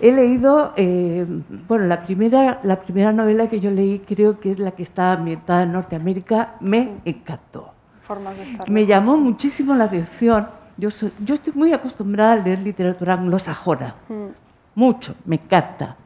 He 0.00 0.10
leído, 0.12 0.72
eh, 0.76 1.24
bueno, 1.68 1.84
la 1.86 2.02
primera, 2.04 2.58
la 2.64 2.80
primera 2.80 3.12
novela 3.12 3.48
que 3.48 3.60
yo 3.60 3.70
leí 3.70 4.00
creo 4.00 4.40
que 4.40 4.50
es 4.50 4.58
la 4.58 4.72
que 4.72 4.82
está 4.82 5.12
ambientada 5.12 5.62
en 5.62 5.72
Norteamérica, 5.72 6.54
me 6.60 6.96
encantó. 7.04 7.72
Formas 8.02 8.36
de 8.36 8.42
estar. 8.44 8.68
Me 8.68 8.86
llamó 8.86 9.16
muchísimo 9.16 9.74
la 9.76 9.84
atención. 9.84 10.48
Yo, 10.76 10.90
soy- 10.90 11.12
yo 11.24 11.34
estoy 11.34 11.52
muy 11.54 11.72
acostumbrada 11.72 12.32
a 12.32 12.36
leer 12.36 12.58
literatura 12.60 13.14
anglosajona, 13.14 13.94
Mm. 14.08 14.26
mucho, 14.74 15.14
me 15.24 15.36
encanta. 15.36 15.96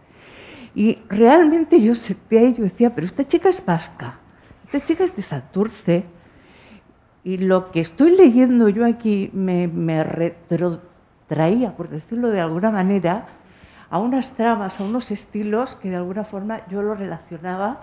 Y 0.75 0.99
realmente 1.09 1.81
yo 1.81 1.95
senté 1.95 2.39
ahí 2.39 2.47
y 2.47 2.55
yo 2.55 2.63
decía, 2.65 2.95
pero 2.95 3.07
esta 3.07 3.27
chica 3.27 3.49
es 3.49 3.65
vasca, 3.65 4.19
esta 4.65 4.85
chica 4.87 5.05
es 5.05 5.15
de 5.15 5.23
Santurce. 5.23 6.05
Y 7.25 7.37
lo 7.37 7.71
que 7.71 7.81
estoy 7.81 8.17
leyendo 8.17 8.69
yo 8.69 8.85
aquí 8.85 9.31
me, 9.33 9.69
me 9.69 10.03
retrotraía, 10.03 11.77
por 11.77 11.89
decirlo 11.89 12.31
de 12.31 12.41
alguna 12.41 12.71
manera, 12.71 13.27
a 13.91 13.99
unas 13.99 14.33
tramas, 14.33 14.81
a 14.81 14.85
unos 14.85 15.11
estilos 15.11 15.77
que 15.77 15.91
de 15.91 15.97
alguna 15.97 16.25
forma 16.25 16.67
yo 16.69 16.83
lo 16.83 16.95
relacionaba 16.95 17.83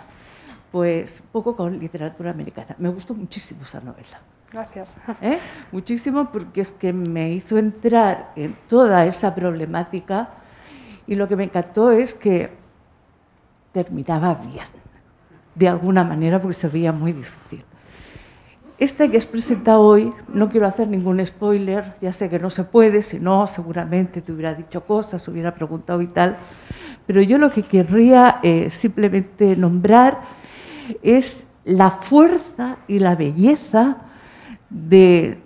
pues 0.71 1.23
poco 1.31 1.55
con 1.55 1.79
literatura 1.79 2.31
americana. 2.31 2.75
Me 2.79 2.89
gustó 2.89 3.13
muchísimo 3.13 3.61
esa 3.63 3.79
novela. 3.79 4.19
Gracias. 4.51 4.89
¿eh? 5.21 5.39
Muchísimo 5.71 6.31
porque 6.31 6.61
es 6.61 6.71
que 6.71 6.91
me 6.93 7.31
hizo 7.31 7.57
entrar 7.57 8.31
en 8.35 8.55
toda 8.67 9.05
esa 9.05 9.35
problemática 9.35 10.29
y 11.05 11.15
lo 11.15 11.27
que 11.27 11.35
me 11.35 11.43
encantó 11.43 11.91
es 11.91 12.13
que 12.13 12.51
terminaba 13.71 14.35
bien, 14.35 14.65
de 15.55 15.67
alguna 15.67 16.03
manera 16.03 16.41
porque 16.41 16.53
se 16.53 16.67
veía 16.67 16.91
muy 16.91 17.13
difícil. 17.13 17.63
Este 18.77 19.11
que 19.11 19.17
has 19.17 19.27
presentado 19.27 19.81
hoy, 19.81 20.13
no 20.33 20.49
quiero 20.49 20.65
hacer 20.65 20.87
ningún 20.87 21.25
spoiler, 21.25 21.95
ya 22.01 22.13
sé 22.13 22.29
que 22.29 22.39
no 22.39 22.49
se 22.49 22.63
puede, 22.63 23.01
si 23.01 23.19
no, 23.19 23.45
seguramente 23.45 24.21
te 24.21 24.31
hubiera 24.31 24.53
dicho 24.53 24.85
cosas, 24.85 25.27
hubiera 25.27 25.53
preguntado 25.53 26.01
y 26.01 26.07
tal, 26.07 26.37
pero 27.05 27.21
yo 27.21 27.37
lo 27.37 27.51
que 27.51 27.63
querría 27.63 28.39
eh, 28.41 28.69
simplemente 28.69 29.57
nombrar 29.57 30.21
es 31.01 31.45
la 31.65 31.91
fuerza 31.91 32.77
y 32.87 32.99
la 32.99 33.15
belleza 33.15 33.97
de, 34.69 35.39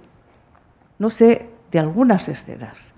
no 0.99 1.09
sé, 1.09 1.49
de 1.71 1.79
algunas 1.79 2.29
escenas. 2.29 2.92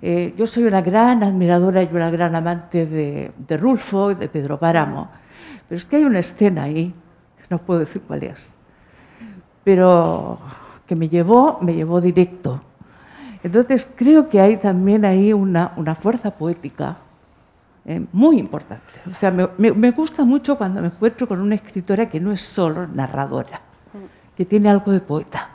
Eh, 0.00 0.34
yo 0.36 0.46
soy 0.46 0.64
una 0.64 0.82
gran 0.82 1.22
admiradora 1.22 1.82
y 1.82 1.88
una 1.92 2.10
gran 2.10 2.34
amante 2.34 2.86
de, 2.86 3.32
de 3.36 3.56
Rulfo 3.56 4.10
y 4.10 4.14
de 4.14 4.28
Pedro 4.28 4.58
Páramo, 4.58 5.08
pero 5.68 5.76
es 5.76 5.84
que 5.84 5.96
hay 5.96 6.04
una 6.04 6.20
escena 6.20 6.64
ahí, 6.64 6.94
no 7.50 7.58
puedo 7.58 7.80
decir 7.80 8.02
cuál 8.06 8.22
es, 8.22 8.52
pero 9.62 10.38
que 10.86 10.96
me 10.96 11.08
llevó, 11.08 11.58
me 11.60 11.74
llevó 11.74 12.00
directo. 12.00 12.60
Entonces 13.42 13.88
creo 13.94 14.28
que 14.28 14.40
hay 14.40 14.56
también 14.56 15.04
ahí 15.04 15.32
una, 15.32 15.72
una 15.76 15.94
fuerza 15.94 16.30
poética 16.30 16.96
eh, 17.84 18.04
muy 18.12 18.38
importante. 18.38 18.84
O 19.10 19.14
sea, 19.14 19.30
me, 19.30 19.48
me, 19.58 19.72
me, 19.72 19.90
gusta 19.90 20.24
mucho 20.24 20.56
cuando 20.56 20.80
me 20.80 20.86
encuentro 20.86 21.28
con 21.28 21.40
una 21.40 21.54
escritora 21.54 22.08
que 22.08 22.18
no 22.20 22.32
es 22.32 22.40
solo 22.40 22.86
narradora, 22.86 23.60
que 24.34 24.46
tiene 24.46 24.70
algo 24.70 24.90
de 24.90 25.00
poeta. 25.00 25.50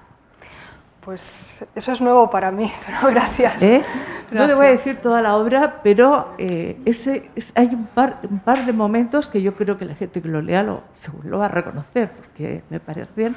Pues 1.03 1.65
eso 1.75 1.91
es 1.91 2.01
nuevo 2.01 2.29
para 2.29 2.51
mí, 2.51 2.71
pero 2.85 3.13
gracias. 3.13 3.61
¿Eh? 3.63 3.83
No 4.31 4.45
te 4.47 4.53
voy 4.53 4.67
a 4.67 4.69
decir 4.69 5.01
toda 5.01 5.21
la 5.21 5.35
obra, 5.37 5.79
pero 5.81 6.33
eh, 6.37 6.79
ese, 6.85 7.29
es, 7.35 7.51
hay 7.55 7.67
un 7.67 7.87
par, 7.87 8.19
un 8.29 8.39
par, 8.39 8.65
de 8.65 8.73
momentos 8.73 9.27
que 9.27 9.41
yo 9.41 9.55
creo 9.55 9.77
que 9.77 9.85
la 9.85 9.95
gente 9.95 10.21
que 10.21 10.27
lo 10.27 10.41
lea 10.41 10.61
lo, 10.61 10.83
lo 11.23 11.39
va 11.39 11.45
a 11.45 11.49
reconocer, 11.49 12.11
porque 12.11 12.63
me 12.69 12.79
parecen 12.79 13.35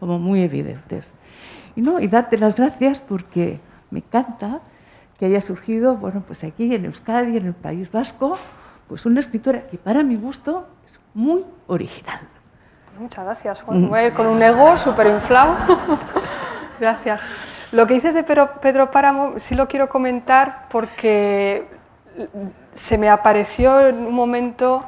como 0.00 0.18
muy 0.18 0.42
evidentes. 0.42 1.12
Y, 1.76 1.82
no, 1.82 2.00
y 2.00 2.08
darte 2.08 2.38
las 2.38 2.56
gracias 2.56 3.00
porque 3.00 3.60
me 3.90 4.00
encanta 4.00 4.60
que 5.18 5.26
haya 5.26 5.40
surgido, 5.40 5.96
bueno, 5.96 6.24
pues 6.26 6.42
aquí 6.42 6.74
en 6.74 6.86
Euskadi, 6.86 7.36
en 7.36 7.46
el 7.46 7.54
País 7.54 7.92
Vasco, 7.92 8.36
pues 8.88 9.06
una 9.06 9.20
escritora 9.20 9.68
que 9.68 9.78
para 9.78 10.02
mi 10.02 10.16
gusto 10.16 10.66
es 10.84 10.98
muy 11.14 11.44
original. 11.68 12.20
Muchas 12.98 13.24
gracias, 13.24 13.62
Juan. 13.62 13.88
Voy 13.88 13.98
a 14.00 14.06
ir 14.08 14.12
con 14.12 14.26
un 14.26 14.42
ego 14.42 14.76
súper 14.76 15.06
inflado. 15.06 15.54
gracias. 16.82 17.22
Lo 17.70 17.86
que 17.86 17.94
dices 17.94 18.12
de 18.12 18.24
Pedro, 18.24 18.60
Pedro 18.60 18.90
Páramo 18.90 19.34
sí 19.38 19.54
lo 19.54 19.68
quiero 19.68 19.88
comentar 19.88 20.66
porque 20.68 21.66
se 22.74 22.98
me 22.98 23.08
apareció 23.08 23.86
en 23.86 24.06
un 24.06 24.14
momento 24.14 24.84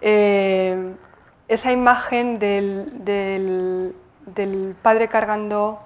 eh, 0.00 0.94
esa 1.48 1.72
imagen 1.72 2.38
del, 2.38 3.02
del, 3.04 4.76
padre 4.82 5.08
cargando 5.08 5.80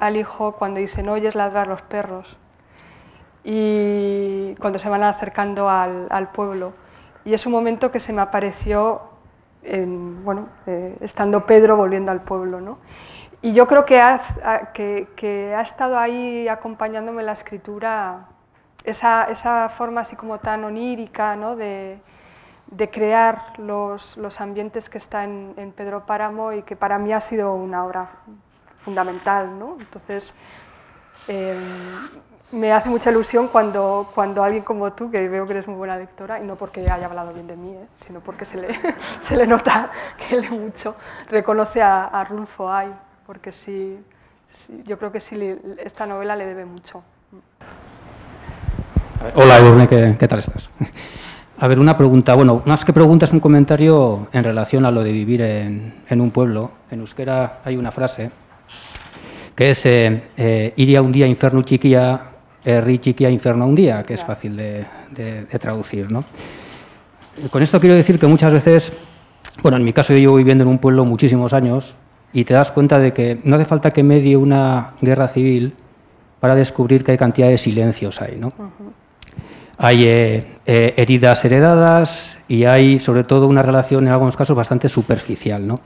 al 0.00 0.16
hijo 0.16 0.52
cuando 0.52 0.80
dice 0.80 1.02
no 1.02 1.12
oyes 1.12 1.34
ladrar 1.34 1.68
los 1.68 1.82
perros 1.82 2.36
y 3.44 4.54
cuando 4.56 4.78
se 4.78 4.88
van 4.88 5.04
acercando 5.04 5.68
al, 5.68 6.06
al, 6.10 6.28
pueblo. 6.32 6.72
Y 7.24 7.34
es 7.34 7.44
un 7.46 7.52
momento 7.52 7.92
que 7.92 8.00
se 8.00 8.12
me 8.12 8.22
apareció, 8.22 9.02
en, 9.62 10.24
bueno, 10.24 10.48
eh, 10.66 10.96
estando 11.00 11.46
Pedro 11.46 11.76
volviendo 11.76 12.10
al 12.10 12.22
pueblo. 12.22 12.60
¿no? 12.60 12.78
Y 13.46 13.52
yo 13.52 13.68
creo 13.68 13.84
que, 13.84 14.00
has, 14.00 14.40
que, 14.74 15.06
que, 15.14 15.54
ha 15.54 15.60
estado 15.60 15.96
ahí 16.00 16.48
acompañándome 16.48 17.22
la 17.22 17.30
escritura 17.30 18.26
esa, 18.82 19.30
esa 19.30 19.68
forma 19.68 20.00
así 20.00 20.16
como 20.16 20.40
tan 20.40 20.64
onírica 20.64 21.36
¿no? 21.36 21.54
de, 21.54 22.00
de 22.66 22.90
crear 22.90 23.56
los, 23.60 24.16
los, 24.16 24.40
ambientes 24.40 24.90
que 24.90 24.98
está 24.98 25.22
en, 25.22 25.54
en, 25.58 25.70
Pedro 25.70 26.06
Páramo 26.06 26.54
y 26.54 26.62
que 26.62 26.74
para 26.74 26.98
mí 26.98 27.12
ha 27.12 27.20
sido 27.20 27.54
una 27.54 27.84
obra 27.84 28.10
fundamental. 28.80 29.56
¿no? 29.56 29.76
Entonces, 29.78 30.34
eh, 31.28 31.56
me 32.50 32.72
hace 32.72 32.88
mucha 32.88 33.12
ilusión 33.12 33.46
cuando, 33.46 34.10
cuando 34.12 34.42
alguien 34.42 34.64
como 34.64 34.92
tú, 34.92 35.08
que 35.08 35.28
veo 35.28 35.46
que 35.46 35.52
eres 35.52 35.68
muy 35.68 35.76
buena 35.76 35.96
lectora, 35.96 36.40
y 36.40 36.42
no 36.44 36.56
porque 36.56 36.80
haya 36.90 37.06
hablado 37.06 37.32
bien 37.32 37.46
de 37.46 37.54
mí, 37.54 37.74
¿eh? 37.74 37.86
sino 37.94 38.18
porque 38.18 38.44
se 38.44 38.56
le, 38.56 38.76
se 39.20 39.36
le 39.36 39.46
nota 39.46 39.92
que 40.16 40.36
lee 40.36 40.50
mucho, 40.50 40.96
reconoce 41.28 41.80
a, 41.80 42.06
a 42.06 42.24
Rulfo 42.24 42.68
Ay, 42.68 42.92
porque 43.26 43.52
sí, 43.52 43.96
sí, 44.52 44.82
yo 44.86 44.98
creo 44.98 45.10
que 45.10 45.20
sí, 45.20 45.36
esta 45.84 46.06
novela 46.06 46.36
le 46.36 46.46
debe 46.46 46.64
mucho. 46.64 47.02
Hola, 49.34 49.58
Edurne, 49.58 49.88
¿qué, 49.88 50.16
¿qué 50.18 50.28
tal 50.28 50.38
estás? 50.38 50.70
A 51.58 51.68
ver, 51.68 51.80
una 51.80 51.96
pregunta, 51.96 52.34
bueno, 52.34 52.62
más 52.66 52.84
que 52.84 52.92
pregunta 52.92 53.24
es 53.24 53.32
un 53.32 53.40
comentario 53.40 54.28
en 54.32 54.44
relación 54.44 54.84
a 54.84 54.90
lo 54.90 55.02
de 55.02 55.10
vivir 55.10 55.40
en, 55.40 55.94
en 56.06 56.20
un 56.20 56.30
pueblo. 56.30 56.70
En 56.90 57.00
euskera 57.00 57.60
hay 57.64 57.78
una 57.78 57.90
frase 57.90 58.30
que 59.54 59.70
es 59.70 59.86
eh, 59.86 60.22
eh, 60.36 60.74
iría 60.76 61.00
un 61.00 61.10
día 61.12 61.26
inferno 61.26 61.62
chiquilla 61.62 62.20
herri 62.62 62.98
chiquia 62.98 63.30
inferno 63.30 63.66
un 63.66 63.74
día, 63.74 64.02
que 64.02 64.12
es 64.12 64.22
fácil 64.22 64.54
de, 64.54 64.84
de, 65.12 65.46
de, 65.46 65.58
traducir. 65.58 66.10
¿no? 66.10 66.26
Con 67.50 67.62
esto 67.62 67.80
quiero 67.80 67.94
decir 67.94 68.18
que 68.18 68.26
muchas 68.26 68.52
veces, 68.52 68.92
bueno, 69.62 69.78
en 69.78 69.84
mi 69.84 69.94
caso 69.94 70.12
yo 70.12 70.18
llevo 70.18 70.36
viviendo 70.36 70.62
en 70.62 70.68
un 70.68 70.78
pueblo 70.78 71.06
muchísimos 71.06 71.54
años 71.54 71.96
y 72.36 72.44
te 72.44 72.52
das 72.52 72.70
cuenta 72.70 72.98
de 72.98 73.14
que 73.14 73.40
no 73.44 73.56
hace 73.56 73.64
falta 73.64 73.90
que 73.90 74.02
medie 74.02 74.36
una 74.36 74.92
guerra 75.00 75.26
civil 75.26 75.72
para 76.38 76.54
descubrir 76.54 77.02
que 77.02 77.12
hay 77.12 77.16
cantidad 77.16 77.48
de 77.48 77.56
silencios 77.56 78.20
ahí. 78.20 78.36
¿no? 78.38 78.48
Uh 78.48 78.62
-huh. 78.62 78.92
Hay 79.78 80.04
eh, 80.04 80.46
eh, 80.66 80.92
heridas 80.98 81.42
heredadas 81.46 82.38
y 82.46 82.64
hay 82.64 83.00
sobre 83.00 83.24
todo 83.24 83.48
una 83.48 83.62
relación 83.62 84.06
en 84.06 84.12
algunos 84.12 84.36
casos 84.36 84.54
bastante 84.54 84.90
superficial. 84.90 85.66
¿no? 85.66 85.80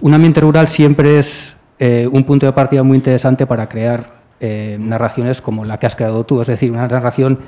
Un 0.00 0.14
ambiente 0.14 0.40
rural 0.40 0.68
siempre 0.68 1.18
es 1.18 1.54
eh, 1.78 2.08
un 2.10 2.24
punto 2.24 2.46
de 2.46 2.52
partida 2.52 2.82
muy 2.82 2.96
interesante 2.96 3.46
para 3.46 3.68
crear 3.68 4.22
eh, 4.40 4.78
narraciones 4.80 5.42
como 5.42 5.66
la 5.66 5.76
que 5.76 5.84
has 5.84 5.96
creado 5.96 6.24
tú, 6.24 6.40
es 6.40 6.46
decir, 6.46 6.72
una 6.72 6.88
narración, 6.88 7.40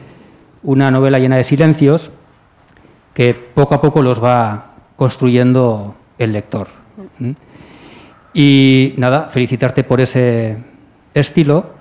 una 0.62 0.91
novela 0.91 1.18
llena 1.18 1.39
de 1.39 1.45
silencios 1.45 2.11
que 3.14 3.33
poco 3.33 3.75
a 3.75 3.81
poco 3.81 4.03
los 4.03 4.23
va 4.23 4.75
construyendo 4.97 5.95
el 6.18 6.33
lector. 6.33 6.68
¿Mm? 7.18 7.31
Y 8.35 8.95
nada, 8.97 9.28
felicitarte 9.30 9.85
por 9.85 10.01
ese 10.01 10.57
estilo 11.14 11.74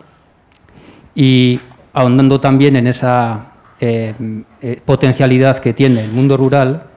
y 1.16 1.60
ahondando 1.94 2.40
también 2.40 2.76
en 2.76 2.88
esa 2.88 3.54
eh, 3.80 4.14
eh, 4.62 4.82
potencialidad 4.84 5.60
que 5.60 5.74
tiene 5.74 6.04
el 6.04 6.12
mundo 6.12 6.38
rural, 6.38 6.88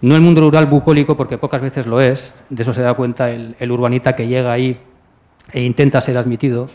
no 0.00 0.14
el 0.14 0.20
mundo 0.20 0.40
rural 0.40 0.66
bucólico, 0.66 1.16
porque 1.16 1.38
pocas 1.38 1.62
veces 1.62 1.86
lo 1.86 2.00
es, 2.00 2.32
de 2.50 2.62
eso 2.62 2.72
se 2.72 2.82
da 2.82 2.94
cuenta 2.94 3.30
el, 3.30 3.56
el 3.58 3.70
urbanita 3.70 4.14
que 4.14 4.28
llega 4.28 4.52
ahí 4.52 4.78
e 5.52 5.62
intenta 5.62 6.00
ser 6.00 6.18
admitido, 6.18 6.68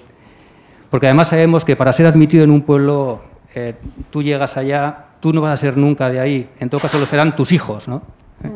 porque 0.90 1.08
además 1.08 1.30
sabemos 1.30 1.66
que 1.66 1.76
para 1.76 1.94
ser 1.94 2.06
admitido 2.06 2.44
en 2.44 2.52
un 2.52 2.62
pueblo, 2.62 3.22
eh, 3.56 3.76
tú 4.10 4.22
llegas 4.22 4.58
allá, 4.58 5.06
tú 5.20 5.34
no 5.34 5.42
vas 5.42 5.54
a 5.54 5.58
ser 5.58 5.78
nunca 5.78 6.10
de 6.10 6.20
ahí, 6.20 6.50
en 6.60 6.70
todo 6.70 6.82
caso 6.82 7.00
lo 7.00 7.06
serán 7.06 7.36
tus 7.36 7.52
hijos. 7.52 7.88
¿no? 7.88 8.02
Eh, 8.44 8.52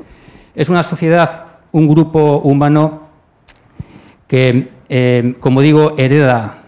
es 0.56 0.70
una 0.70 0.84
sociedad, 0.84 1.46
un 1.72 1.88
grupo 1.88 2.40
humano 2.40 3.05
que, 4.28 4.70
eh, 4.90 5.36
como 5.40 5.62
digo, 5.62 5.96
hereda 5.98 6.62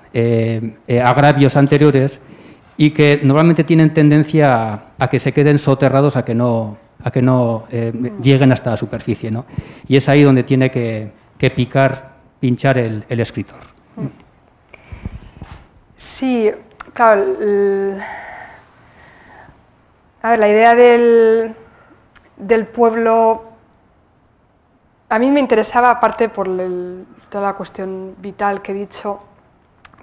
agravios 1.03 1.55
anteriores 1.57 2.19
y 2.75 2.89
que 2.89 3.19
normalmente 3.21 3.63
tienen 3.63 3.93
tendencia 3.93 4.81
a, 4.97 5.09
que 5.09 5.19
se 5.19 5.31
queden 5.31 5.59
soterrados, 5.59 6.17
a 6.17 6.25
que 6.25 6.33
no, 6.33 6.77
a 7.03 7.11
que 7.11 7.21
no 7.21 7.67
lleguen 8.21 8.51
hasta 8.51 8.71
la 8.71 8.77
superficie. 8.77 9.29
¿no? 9.29 9.45
Y 9.87 9.95
es 9.95 10.09
ahí 10.09 10.23
donde 10.23 10.43
tiene 10.43 10.71
que, 10.71 11.11
que 11.37 11.51
picar, 11.51 12.13
pinchar 12.39 12.77
el, 12.77 13.05
escritor. 13.09 13.59
Sí, 15.95 16.49
claro. 16.93 17.23
A 20.21 20.31
ver, 20.31 20.39
la 20.39 20.49
idea 20.49 20.75
del, 20.75 21.55
del, 22.37 22.67
pueblo 22.67 23.43
a 25.09 25.19
mí 25.19 25.31
me 25.31 25.39
interesaba, 25.39 25.91
aparte 25.91 26.27
por 26.27 26.47
el, 26.47 27.05
toda 27.29 27.47
la 27.47 27.53
cuestión 27.53 28.15
vital 28.19 28.61
que 28.61 28.71
he 28.71 28.75
dicho, 28.75 29.19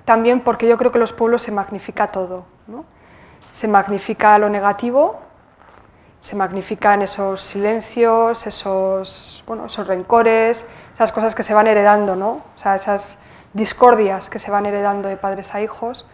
también 0.04 0.40
porque 0.40 0.68
yo 0.68 0.76
creo 0.76 0.92
que 0.92 0.98
los 0.98 1.12
pueblos 1.12 1.42
se 1.42 1.52
magnifica 1.52 2.08
todo. 2.08 2.44
¿no? 2.66 2.84
Se 3.52 3.68
magnifica 3.68 4.38
lo 4.38 4.48
negativo, 4.48 5.20
se 6.20 6.36
magnifican 6.36 7.02
esos 7.02 7.42
silencios, 7.42 8.46
esos, 8.46 9.44
bueno, 9.46 9.66
esos 9.66 9.86
rencores, 9.86 10.66
esas 10.94 11.12
cosas 11.12 11.34
que 11.34 11.42
se 11.42 11.54
van 11.54 11.66
heredando, 11.66 12.16
¿no? 12.16 12.42
esas 12.56 13.18
discordias 13.52 14.28
que 14.28 14.38
se 14.38 14.50
van 14.50 14.66
heredando 14.66 15.08
de 15.08 15.16
padres 15.16 15.54
a 15.54 15.60
hijos, 15.60 16.06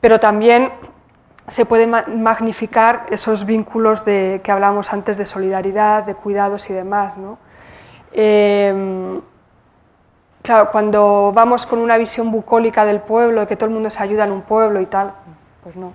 pero 0.00 0.20
también 0.20 0.72
se 1.46 1.66
puede 1.66 1.86
magnificar 1.86 3.06
esos 3.10 3.44
vínculos 3.44 4.04
de, 4.04 4.40
que 4.42 4.52
hablábamos 4.52 4.92
antes 4.92 5.16
de 5.16 5.26
solidaridad, 5.26 6.04
de 6.04 6.14
cuidados 6.14 6.70
y 6.70 6.72
demás. 6.72 7.16
¿no? 7.16 7.38
Em, 8.12 9.20
claro, 10.42 10.70
cuando 10.70 11.32
vamos 11.34 11.66
con 11.66 11.78
una 11.78 11.96
visión 11.96 12.30
bucólica 12.30 12.84
del 12.84 13.00
pueblo, 13.00 13.40
de 13.40 13.46
que 13.46 13.56
todo 13.56 13.66
el 13.66 13.74
mundo 13.74 13.90
se 13.90 14.02
ayuda 14.02 14.24
en 14.24 14.32
un 14.32 14.42
pueblo 14.42 14.80
y 14.80 14.86
tal, 14.86 15.12
pues 15.62 15.76
no. 15.76 15.92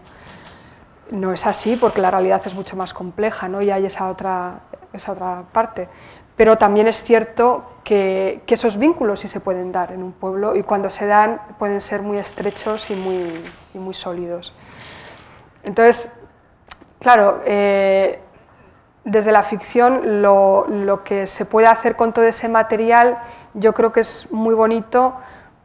No 1.11 1.31
es 1.33 1.45
así 1.45 1.75
porque 1.75 2.01
la 2.01 2.09
realidad 2.09 2.41
es 2.45 2.55
mucho 2.55 2.75
más 2.75 2.93
compleja 2.93 3.47
¿no? 3.47 3.61
y 3.61 3.69
hay 3.69 3.85
esa 3.85 4.09
otra, 4.09 4.61
esa 4.91 5.11
otra 5.11 5.43
parte. 5.51 5.87
Pero 6.35 6.57
también 6.57 6.87
es 6.87 7.01
cierto 7.01 7.63
que, 7.83 8.41
esos 8.47 8.77
vínculos 8.77 9.21
sí 9.21 9.27
se 9.27 9.39
pueden 9.39 9.71
dar 9.71 9.91
en 9.91 10.03
un 10.03 10.11
pueblo 10.11 10.55
y 10.55 10.63
cuando 10.63 10.89
se 10.89 11.05
dan 11.05 11.39
pueden 11.57 11.79
ser 11.79 12.01
muy 12.01 12.17
estrechos 12.17 12.89
y 12.89 12.95
muy, 12.95 13.31
muy 13.73 13.93
sólidos. 13.93 14.53
Entonces, 15.63 16.11
claro, 16.99 17.41
eh, 17.45 18.19
desde 19.05 19.31
la 19.31 19.43
ficción 19.43 20.21
lo, 20.21 20.65
lo, 20.67 21.03
que 21.03 21.27
se 21.27 21.45
puede 21.45 21.67
hacer 21.67 21.95
con 21.95 22.11
todo 22.11 22.25
ese 22.25 22.49
material 22.49 23.19
yo 23.55 23.73
creo 23.73 23.91
que 23.91 24.01
es 24.01 24.31
muy 24.31 24.53
bonito 24.53 25.15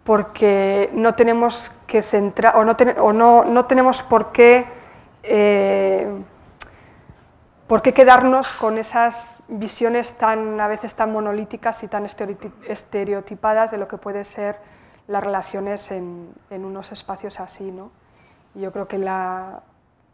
porque 0.05 0.91
no 0.95 1.15
tenemos 1.15 1.73
que 1.87 2.03
centrar 2.03 2.57
o 2.57 2.65
no, 2.65 2.77
o 3.01 3.13
no, 3.13 3.45
no 3.45 3.67
tenemos 3.67 4.03
por 4.03 4.33
qué, 4.33 4.67
eh, 5.23 6.09
por 7.67 7.83
qué 7.83 7.93
quedarnos 7.93 8.53
con 8.53 8.79
esas 8.79 9.41
visiones 9.49 10.15
tan 10.15 10.61
a 10.61 10.69
veces 10.69 10.95
tan 10.95 11.13
monolíticas 11.13 11.83
y 11.83 11.89
tan 11.89 12.07
estereotipadas 12.07 13.71
de 13.71 13.79
lo 13.79 13.87
que 13.89 13.99
puede 13.99 14.25
ser 14.25 14.59
las 15.07 15.23
relaciones 15.23 15.91
en, 15.91 16.33
en 16.51 16.65
unos 16.65 16.93
espacios 16.93 17.41
así, 17.41 17.71
¿no? 17.71 17.91
Yo 18.55 18.73
creo 18.73 18.87
que 18.87 18.99
la, 18.99 19.63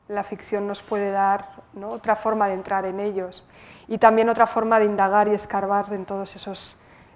la 0.08 0.24
ficción 0.24 0.66
nos 0.66 0.82
puede 0.82 1.10
dar 1.10 1.48
otra 1.82 2.16
forma 2.16 2.48
de 2.48 2.54
entrar 2.54 2.84
en 2.84 3.00
ellos 3.00 3.46
y 3.88 3.98
también 3.98 4.28
otra 4.28 4.46
forma 4.46 4.78
de 4.78 4.86
indagar 4.86 5.28
y 5.28 5.34
escarbar 5.34 5.92
en 5.92 6.04
todas 6.04 6.34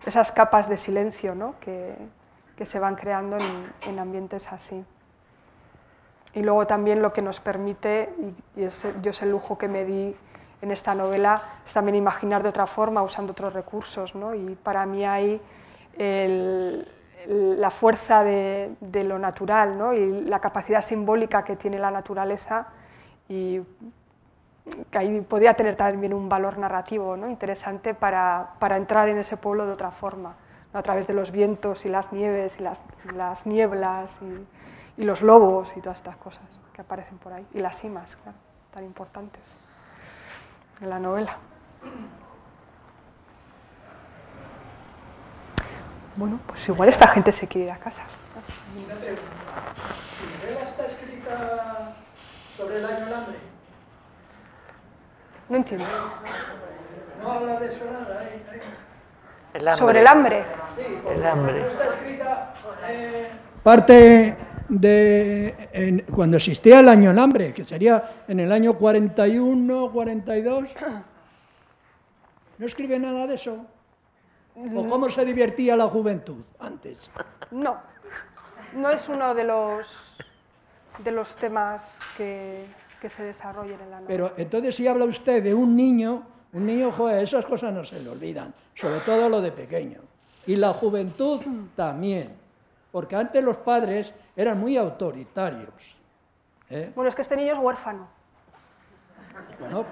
esas 0.06 0.32
capas 0.32 0.68
de 0.68 0.76
silencio 0.76 1.54
que, 1.60 1.94
se 2.62 2.78
van 2.78 2.94
creando 2.94 3.38
en, 3.86 3.98
ambientes 3.98 4.52
así. 4.52 4.84
Y 6.34 6.42
luego 6.42 6.66
también 6.66 7.00
lo 7.00 7.12
que 7.12 7.22
nos 7.22 7.40
permite, 7.40 8.12
y, 8.56 8.64
es, 8.64 8.86
yo 9.02 9.12
es 9.12 9.22
el 9.22 9.30
lujo 9.30 9.56
que 9.56 9.66
me 9.66 9.84
di 9.84 10.14
en 10.60 10.70
esta 10.70 10.94
novela, 10.94 11.42
es 11.66 11.72
también 11.72 11.96
imaginar 11.96 12.42
de 12.42 12.50
otra 12.50 12.66
forma, 12.66 13.02
usando 13.02 13.32
otros 13.32 13.54
recursos. 13.54 14.12
Y 14.36 14.54
para 14.56 14.84
mí 14.84 15.06
hay 15.06 15.40
la 17.26 17.70
fuerza 17.70 18.24
de, 18.24 18.76
lo 19.04 19.18
natural 19.18 19.78
y 19.96 20.22
la 20.22 20.40
capacidad 20.40 20.80
simbólica 20.80 21.44
que 21.44 21.56
tiene 21.56 21.78
la 21.78 21.90
naturaleza 21.90 22.68
y 23.28 23.60
que 24.90 24.98
ahí 24.98 25.20
podría 25.20 25.54
tener 25.54 25.76
también 25.76 26.14
un 26.14 26.28
valor 26.28 26.58
narrativo 26.58 27.16
¿no? 27.16 27.28
interesante 27.28 27.94
para, 27.94 28.50
para, 28.58 28.76
entrar 28.76 29.08
en 29.08 29.18
ese 29.18 29.36
pueblo 29.36 29.66
de 29.66 29.72
otra 29.72 29.90
forma, 29.90 30.34
a 30.72 30.82
través 30.82 31.06
de 31.06 31.14
los 31.14 31.30
vientos 31.30 31.84
y 31.84 31.88
las 31.88 32.12
nieves 32.12 32.58
y 32.58 32.62
las, 32.62 32.82
las 33.14 33.46
nieblas 33.46 34.18
y, 34.22 35.02
y, 35.02 35.04
los 35.04 35.22
lobos 35.22 35.72
y 35.76 35.80
todas 35.80 35.98
estas 35.98 36.16
cosas 36.16 36.44
que 36.72 36.80
aparecen 36.80 37.18
por 37.18 37.32
ahí, 37.32 37.46
y 37.52 37.58
las 37.58 37.80
cimas, 37.80 38.16
claro, 38.16 38.38
tan 38.72 38.84
importantes 38.84 39.42
en 40.80 40.90
la 40.90 40.98
novela. 40.98 41.36
Bueno, 46.16 46.38
pues 46.46 46.68
igual 46.68 46.88
esta 46.88 47.06
gente 47.08 47.32
se 47.32 47.48
quiere 47.48 47.68
ir 47.68 47.72
a 47.72 47.78
casa. 47.78 48.02
Si 48.74 50.46
novela 50.46 50.64
está 50.64 50.86
escrita 50.86 51.94
sobre 52.56 52.78
el 52.78 52.84
año 52.84 53.14
hambre? 53.14 53.49
No 55.50 55.56
entiendo. 55.56 55.84
No 57.22 57.32
habla 57.32 57.60
de 57.60 57.66
eso 57.66 57.84
nada, 57.92 58.24
¿eh? 58.24 58.40
El 59.52 59.68
hambre. 59.68 59.78
¿Sobre 59.78 60.00
el 60.00 60.06
hambre? 60.06 60.44
Sí, 60.76 61.10
el 61.10 61.26
hambre. 61.26 61.66
está 61.66 61.88
escrita 61.88 62.54
eh, 62.88 63.30
parte 63.64 64.36
de 64.68 65.68
en, 65.72 66.04
cuando 66.14 66.36
existía 66.36 66.78
el 66.78 66.88
año 66.88 67.10
hambre, 67.20 67.52
que 67.52 67.64
sería 67.64 68.22
en 68.28 68.38
el 68.38 68.52
año 68.52 68.74
41, 68.78 69.90
42. 69.92 70.76
¿No 72.58 72.66
escribe 72.66 72.98
nada 73.00 73.26
de 73.26 73.34
eso? 73.34 73.66
¿O 74.54 74.86
cómo 74.86 75.10
se 75.10 75.24
divertía 75.24 75.76
la 75.76 75.86
juventud 75.86 76.44
antes? 76.60 77.10
No, 77.50 77.78
no 78.74 78.90
es 78.90 79.08
uno 79.08 79.34
de 79.34 79.44
los 79.44 80.16
de 80.98 81.10
los 81.10 81.34
temas 81.36 81.82
que, 82.16 82.66
que 83.00 83.08
se 83.08 83.24
desarrollen 83.24 83.80
en 83.80 83.90
la 83.90 84.00
novela. 84.00 84.08
Pero 84.08 84.32
entonces 84.36 84.76
si 84.76 84.86
habla 84.86 85.06
usted 85.06 85.42
de 85.42 85.54
un 85.54 85.74
niño, 85.74 86.22
un 86.52 86.66
niño, 86.66 86.92
joder, 86.92 87.24
esas 87.24 87.44
cosas 87.44 87.72
no 87.72 87.82
se 87.82 87.98
le 88.00 88.08
olvidan, 88.10 88.52
sobre 88.74 89.00
todo 89.00 89.28
lo 89.28 89.40
de 89.40 89.50
pequeño. 89.52 90.00
Y 90.46 90.56
la 90.56 90.72
juventud 90.72 91.40
también, 91.74 92.34
porque 92.92 93.16
antes 93.16 93.42
los 93.42 93.56
padres 93.58 94.12
eran 94.36 94.58
muy 94.58 94.76
autoritarios. 94.76 95.96
¿eh? 96.68 96.92
Bueno, 96.94 97.08
es 97.08 97.14
que 97.14 97.22
este 97.22 97.36
niño 97.36 97.52
es 97.54 97.58
huérfano. 97.58 98.06
Bueno, 99.58 99.84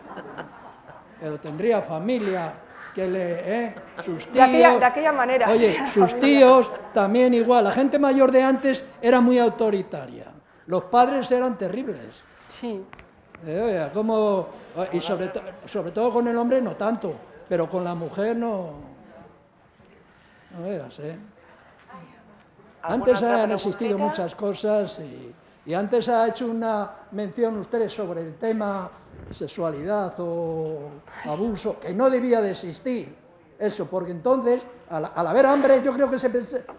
pero 1.20 1.38
tendría 1.40 1.82
familia 1.82 2.52
que 2.94 3.06
le... 3.06 3.64
¿eh? 3.64 3.74
Sus 4.02 4.26
tíos... 4.26 4.32
De 4.34 4.42
aquella, 4.42 4.78
de 4.78 4.84
aquella 4.84 5.12
manera. 5.12 5.50
Oye, 5.50 5.78
sus 5.92 6.18
tíos 6.18 6.70
también 6.92 7.34
igual. 7.34 7.64
La 7.64 7.72
gente 7.72 7.98
mayor 7.98 8.32
de 8.32 8.42
antes 8.42 8.84
era 9.00 9.20
muy 9.20 9.38
autoritaria. 9.38 10.26
Los 10.66 10.84
padres 10.84 11.30
eran 11.30 11.56
terribles. 11.56 12.24
Sí. 12.50 12.84
Eh, 13.46 13.90
como, 13.94 14.48
y 14.92 15.00
sobre, 15.00 15.30
sobre 15.66 15.92
todo 15.92 16.12
con 16.12 16.26
el 16.26 16.36
hombre 16.36 16.60
no 16.60 16.72
tanto, 16.72 17.14
pero 17.48 17.68
con 17.70 17.84
la 17.84 17.94
mujer 17.94 18.36
no. 18.36 18.72
No 20.50 20.62
veas, 20.64 20.98
¿eh? 21.00 21.16
Antes 22.82 23.22
han 23.22 23.52
existido 23.52 23.98
muchas 23.98 24.34
cosas 24.34 24.98
y, 25.00 25.34
y, 25.70 25.74
antes 25.74 26.08
ha 26.08 26.26
hecho 26.28 26.46
una 26.46 26.90
mención 27.12 27.58
ustedes 27.58 27.92
sobre 27.92 28.22
el 28.22 28.36
tema 28.36 28.90
sexualidad 29.30 30.14
o 30.18 30.88
abuso, 31.24 31.78
que 31.78 31.92
no 31.92 32.08
debía 32.08 32.40
de 32.40 32.52
existir. 32.52 33.14
Eso, 33.58 33.86
porque 33.86 34.12
entonces, 34.12 34.62
al, 34.88 35.10
al 35.14 35.26
haber 35.26 35.46
hambre, 35.46 35.82
yo 35.82 35.92
creo 35.92 36.08
que 36.08 36.18
se, 36.18 36.30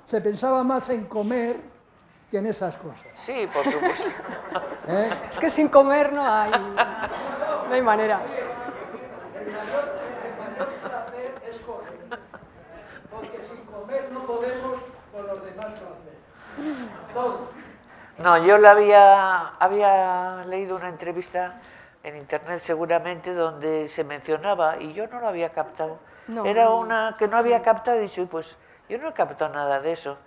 se 0.05 0.21
pensaba 0.21 0.63
más 0.63 0.89
en 0.89 1.05
comer 1.05 1.57
tiene 2.29 2.49
esas 2.49 2.77
cosas. 2.77 3.07
Sí, 3.15 3.47
por 3.51 3.63
supuesto. 3.65 4.09
¿Eh? 4.87 5.09
Es 5.31 5.39
que 5.39 5.49
sin 5.49 5.67
comer 5.69 6.13
no 6.13 6.23
hay, 6.25 6.51
no 6.51 7.73
hay 7.73 7.81
manera. 7.81 8.21
Porque 13.11 13.43
sin 13.43 13.65
comer 13.65 14.11
no 14.11 14.25
podemos 14.25 14.79
con 15.11 15.27
los 15.27 15.43
demás. 15.43 15.67
Todo. 17.13 17.49
No, 18.19 18.37
yo 18.45 18.57
lo 18.57 18.69
había, 18.69 19.37
había 19.59 20.43
leído 20.45 20.75
una 20.75 20.89
entrevista 20.89 21.61
en 22.03 22.17
internet 22.17 22.59
seguramente 22.59 23.33
donde 23.33 23.87
se 23.87 24.03
mencionaba 24.03 24.77
y 24.77 24.93
yo 24.93 25.07
no 25.07 25.19
lo 25.19 25.27
había 25.27 25.49
captado. 25.49 25.99
No, 26.27 26.45
Era 26.45 26.69
una 26.69 27.15
que 27.17 27.27
no 27.27 27.37
había 27.37 27.61
captado 27.61 27.97
y 27.97 28.01
dicho, 28.01 28.27
pues 28.27 28.57
yo 28.87 28.97
no 28.97 29.09
he 29.09 29.13
captado 29.13 29.53
nada 29.53 29.79
de 29.79 29.93
eso. 29.93 30.17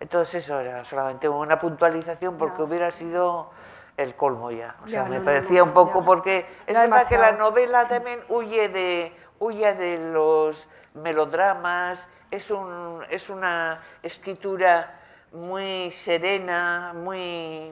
Entonces 0.00 0.44
eso 0.44 0.58
era 0.58 0.84
solamente 0.84 1.28
una 1.28 1.58
puntualización 1.58 2.38
porque 2.38 2.62
hubiera 2.62 2.90
sido 2.90 3.50
el 3.98 4.14
colmo 4.14 4.50
ya. 4.50 4.76
O 4.82 4.88
sea, 4.88 5.04
me 5.04 5.20
parecía 5.20 5.62
un 5.62 5.72
poco 5.72 6.02
porque 6.02 6.46
es 6.66 6.76
verdad 6.76 7.06
que 7.06 7.18
la 7.18 7.32
novela 7.32 7.86
también 7.86 8.20
huye 8.30 8.70
de, 8.70 9.14
huye 9.38 9.74
de 9.74 10.12
los 10.12 10.66
melodramas, 10.94 12.08
es, 12.30 12.50
un, 12.50 13.04
es 13.10 13.28
una 13.28 13.82
escritura 14.02 14.98
muy 15.32 15.90
serena, 15.90 16.92
muy 16.94 17.70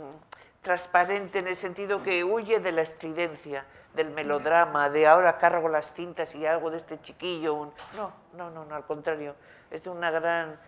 transparente 0.61 1.39
en 1.39 1.49
el 1.49 1.57
sentido 1.57 2.03
que 2.03 2.25
huye 2.25 2.61
de 2.61 2.73
la 2.73 2.83
estridencia, 2.83 3.65
del 3.95 4.11
melodrama, 4.11 4.91
de 4.91 5.07
ahora 5.07 5.39
cargo 5.39 5.69
las 5.69 5.93
cintas 5.95 6.35
y 6.35 6.45
algo 6.45 6.71
de 6.71 6.77
este 6.77 7.01
chiquillo. 7.01 7.73
No, 7.97 8.13
no, 8.35 8.51
no, 8.51 8.67
no, 8.67 8.75
al 8.75 8.85
contrario, 8.85 9.35
es 9.71 9.83
de 9.83 9.91
una 9.91 10.11
gran 10.11 10.59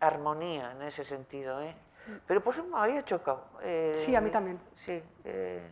armonía 0.00 0.72
en 0.72 0.82
ese 0.82 1.04
sentido. 1.04 1.60
¿eh? 1.60 1.74
Pero 2.26 2.42
pues 2.42 2.62
me 2.64 2.78
había 2.78 3.02
chocado. 3.04 3.44
Eh, 3.62 3.92
sí, 3.94 4.14
a 4.14 4.20
mí 4.20 4.30
también. 4.30 4.58
Sí. 4.74 5.02
Eh. 5.24 5.66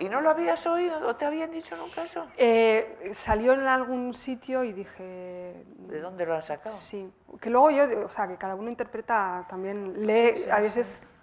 ¿Y 0.00 0.08
no 0.08 0.20
lo 0.20 0.30
habías 0.30 0.64
oído 0.66 1.08
o 1.08 1.16
te 1.16 1.24
habían 1.24 1.50
dicho 1.50 1.76
nunca 1.76 2.04
eso? 2.04 2.26
Eh, 2.36 3.10
salió 3.12 3.52
en 3.52 3.66
algún 3.66 4.14
sitio 4.14 4.62
y 4.62 4.72
dije... 4.72 5.64
¿De 5.88 6.00
dónde 6.00 6.24
lo 6.24 6.34
han 6.34 6.42
sacado? 6.42 6.74
Sí, 6.74 7.12
que 7.40 7.50
luego 7.50 7.70
yo, 7.70 8.04
o 8.04 8.08
sea, 8.08 8.28
que 8.28 8.36
cada 8.36 8.54
uno 8.54 8.70
interpreta 8.70 9.44
también, 9.48 10.06
lee, 10.06 10.48
a 10.50 10.60
veces... 10.60 11.04
Sí, 11.04 11.17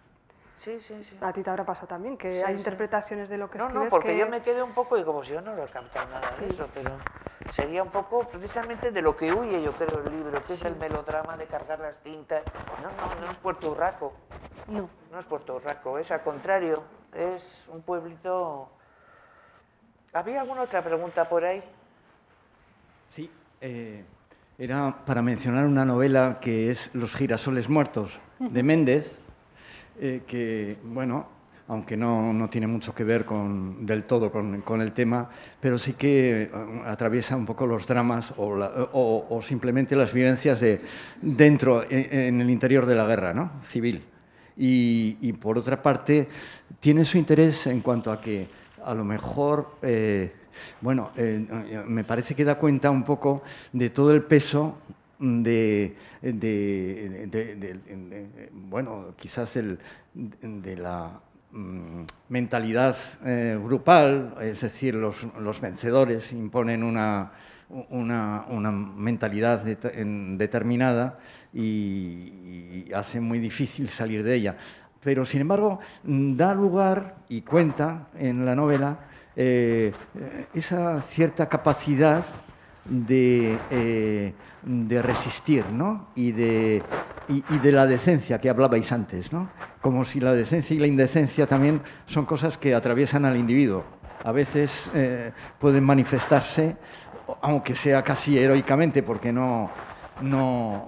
sí, 0.58 0.80
sí. 0.80 1.18
A 1.22 1.32
ti 1.34 1.44
te 1.44 1.50
habrá 1.50 1.66
pasado 1.66 1.88
también, 1.88 2.18
que 2.18 2.44
hay 2.44 2.56
interpretaciones 2.56 3.30
de 3.30 3.38
lo 3.38 3.50
que 3.50 3.58
no, 3.58 3.66
escribes 3.66 3.86
No, 3.86 3.90
porque 3.90 4.10
que... 4.10 4.18
yo 4.18 4.28
me 4.28 4.42
quedé 4.42 4.64
un 4.64 4.74
poco 4.74 4.98
y 4.98 5.04
como 5.04 5.24
si 5.24 5.34
yo 5.34 5.42
no 5.42 5.56
lo 5.56 5.66
he 5.66 5.68
cantado 5.70 6.08
nada 6.10 6.36
de 6.38 6.52
eso, 6.52 6.68
pero 6.74 6.92
sería 7.52 7.84
un 7.84 7.90
poco 7.90 8.28
precisamente 8.28 8.92
de 8.92 9.02
lo 9.02 9.16
que 9.16 9.32
huye, 9.32 9.62
yo 9.62 9.72
creo, 9.74 10.00
el 10.00 10.12
libro, 10.12 10.42
que 10.42 10.54
es 10.54 10.66
el 10.66 10.76
melodrama 10.76 11.38
de 11.38 11.46
cargar 11.46 11.80
las 11.80 12.02
cintas. 12.02 12.44
No, 12.82 12.90
no, 12.92 13.26
no 13.26 13.32
es 13.32 13.38
Puerto 13.38 13.72
Urraco. 13.72 14.14
No. 14.68 14.90
No 15.12 15.20
es 15.20 15.26
Puerto 15.26 15.56
Urraco, 15.56 15.98
es 16.00 16.12
al 16.12 16.22
contrario. 16.22 16.84
Es 17.14 17.66
un 17.70 17.82
pueblito... 17.82 18.70
¿Había 20.14 20.42
alguna 20.42 20.62
otra 20.62 20.82
pregunta 20.82 21.28
por 21.28 21.44
ahí? 21.44 21.64
Sí, 23.10 23.30
eh, 23.62 24.04
era 24.58 24.96
para 25.06 25.22
mencionar 25.22 25.66
una 25.66 25.86
novela 25.86 26.40
que 26.42 26.72
es 26.72 26.90
Los 26.94 27.16
girasoles 27.16 27.70
muertos 27.70 28.20
de 28.40 28.64
Méndez, 28.64 29.12
eh, 30.00 30.24
que, 30.28 30.78
bueno, 30.84 31.28
aunque 31.68 31.98
no, 31.98 32.34
no, 32.34 32.50
tiene 32.50 32.68
mucho 32.68 32.94
que 32.94 33.04
ver 33.04 33.26
con, 33.26 33.86
del 33.86 34.04
todo 34.04 34.32
con, 34.32 34.62
con, 34.62 34.82
el 34.82 34.92
tema, 34.92 35.30
pero 35.60 35.78
sí 35.78 35.94
que 35.94 36.44
eh, 36.44 36.52
atraviesa 36.86 37.36
un 37.36 37.46
poco 37.46 37.66
los 37.66 37.88
dramas 37.88 38.34
o, 38.38 39.28
o, 39.30 39.42
simplemente 39.42 39.96
las 39.96 40.14
vivencias 40.14 40.60
de 40.60 40.82
dentro, 41.22 41.84
en, 41.84 42.20
en, 42.20 42.42
el 42.42 42.50
interior 42.50 42.86
de 42.86 42.96
la 42.96 43.06
guerra 43.06 43.34
¿no? 43.34 43.52
civil. 43.70 44.04
Y, 44.58 45.18
y, 45.22 45.34
por 45.34 45.58
otra 45.58 45.82
parte, 45.82 46.28
tiene 46.80 47.04
su 47.04 47.18
interés 47.18 47.68
en 47.68 47.82
cuanto 47.82 48.12
a 48.12 48.22
que 48.22 48.48
a 48.84 48.94
lo 48.94 49.04
mejor, 49.04 49.78
eh, 49.82 50.32
bueno, 50.80 51.12
me 51.88 52.04
parece 52.06 52.36
que 52.36 52.46
da 52.46 52.56
cuenta 52.56 52.90
un 52.90 53.04
poco 53.04 53.44
de 53.74 53.90
todo 53.90 54.14
el 54.14 54.22
peso 54.22 54.78
de, 55.20 55.96
de, 56.22 57.80
bueno, 58.52 59.14
quizás 59.16 59.56
el, 59.56 59.80
de 60.14 60.78
la 60.78 61.20
mm, 61.52 62.02
mentalidad 62.30 62.98
eh, 63.26 63.60
grupal, 63.62 64.36
es 64.42 64.62
decir, 64.62 64.96
los, 64.96 65.26
los 65.40 65.62
vencedores 65.62 66.32
imponen 66.32 66.84
una, 66.84 67.32
una, 67.90 68.72
mentalidad 68.72 69.60
de, 69.60 69.78
en, 69.94 70.38
determinada 70.38 71.20
y, 71.54 71.60
y, 72.88 72.92
hace 72.94 73.20
muy 73.20 73.40
difícil 73.40 73.90
salir 73.90 74.24
de 74.24 74.36
ella. 74.36 74.58
Pero, 75.04 75.24
sin 75.24 75.42
embargo, 75.42 75.80
da 76.04 76.54
lugar 76.56 77.18
y 77.30 77.42
cuenta 77.42 78.08
en 78.18 78.44
la 78.44 78.56
novela 78.56 78.98
eh, 79.36 79.92
esa 80.54 81.02
cierta 81.02 81.50
capacidad 81.50 82.24
de, 82.86 83.58
eh, 83.72 84.34
de 84.64 85.02
resistir 85.02 85.66
¿no? 85.72 86.08
y, 86.16 86.32
de, 86.32 86.84
y, 87.28 87.58
de 87.58 87.72
la 87.72 87.88
decencia 87.88 88.40
que 88.40 88.50
hablabais 88.50 88.92
antes, 88.92 89.34
¿no? 89.34 89.50
como 89.82 90.04
si 90.04 90.20
la 90.20 90.34
decencia 90.34 90.76
y 90.76 90.80
la 90.80 90.88
indecencia 90.88 91.48
también 91.48 91.82
son 92.06 92.26
cosas 92.26 92.58
que 92.58 92.74
atraviesan 92.76 93.26
al 93.26 93.38
individuo. 93.38 93.84
A 94.24 94.32
veces 94.32 94.90
eh, 94.94 95.32
pueden 95.60 95.84
manifestarse, 95.84 96.76
aunque 97.42 97.76
sea 97.76 98.02
casi 98.04 98.38
heroicamente, 98.38 99.04
porque 99.04 99.32
no, 99.32 99.70
no, 100.22 100.88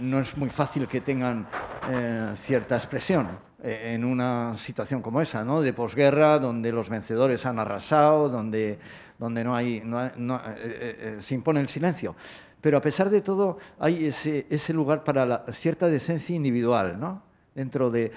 no 0.00 0.18
es 0.20 0.36
muy 0.36 0.50
fácil 0.50 0.86
que 0.86 1.00
tengan 1.00 1.46
eh, 1.90 2.32
cierta 2.36 2.76
expresión 2.76 3.45
en 3.62 4.04
una 4.04 4.54
situación 4.54 5.02
como 5.02 5.20
esa, 5.20 5.44
¿no? 5.44 5.60
de 5.62 5.72
posguerra, 5.72 6.38
donde 6.38 6.72
los 6.72 6.88
vencedores 6.88 7.46
han 7.46 7.58
arrasado, 7.58 8.28
donde 8.28 8.78
donde 9.18 9.44
no 9.44 9.54
hay, 9.54 9.78
eh, 9.78 10.12
eh, 10.18 11.16
se 11.20 11.34
impone 11.34 11.60
el 11.60 11.68
silencio. 11.68 12.14
Pero 12.60 12.78
a 12.78 12.80
pesar 12.80 13.10
de 13.10 13.20
todo 13.20 13.58
hay 13.78 14.06
ese, 14.06 14.46
ese 14.50 14.72
lugar 14.72 15.04
para 15.04 15.44
cierta 15.52 15.86
decencia 15.86 16.34
individual, 16.34 16.98
¿no? 16.98 17.22
dentro 17.54 17.90
de, 17.90 18.12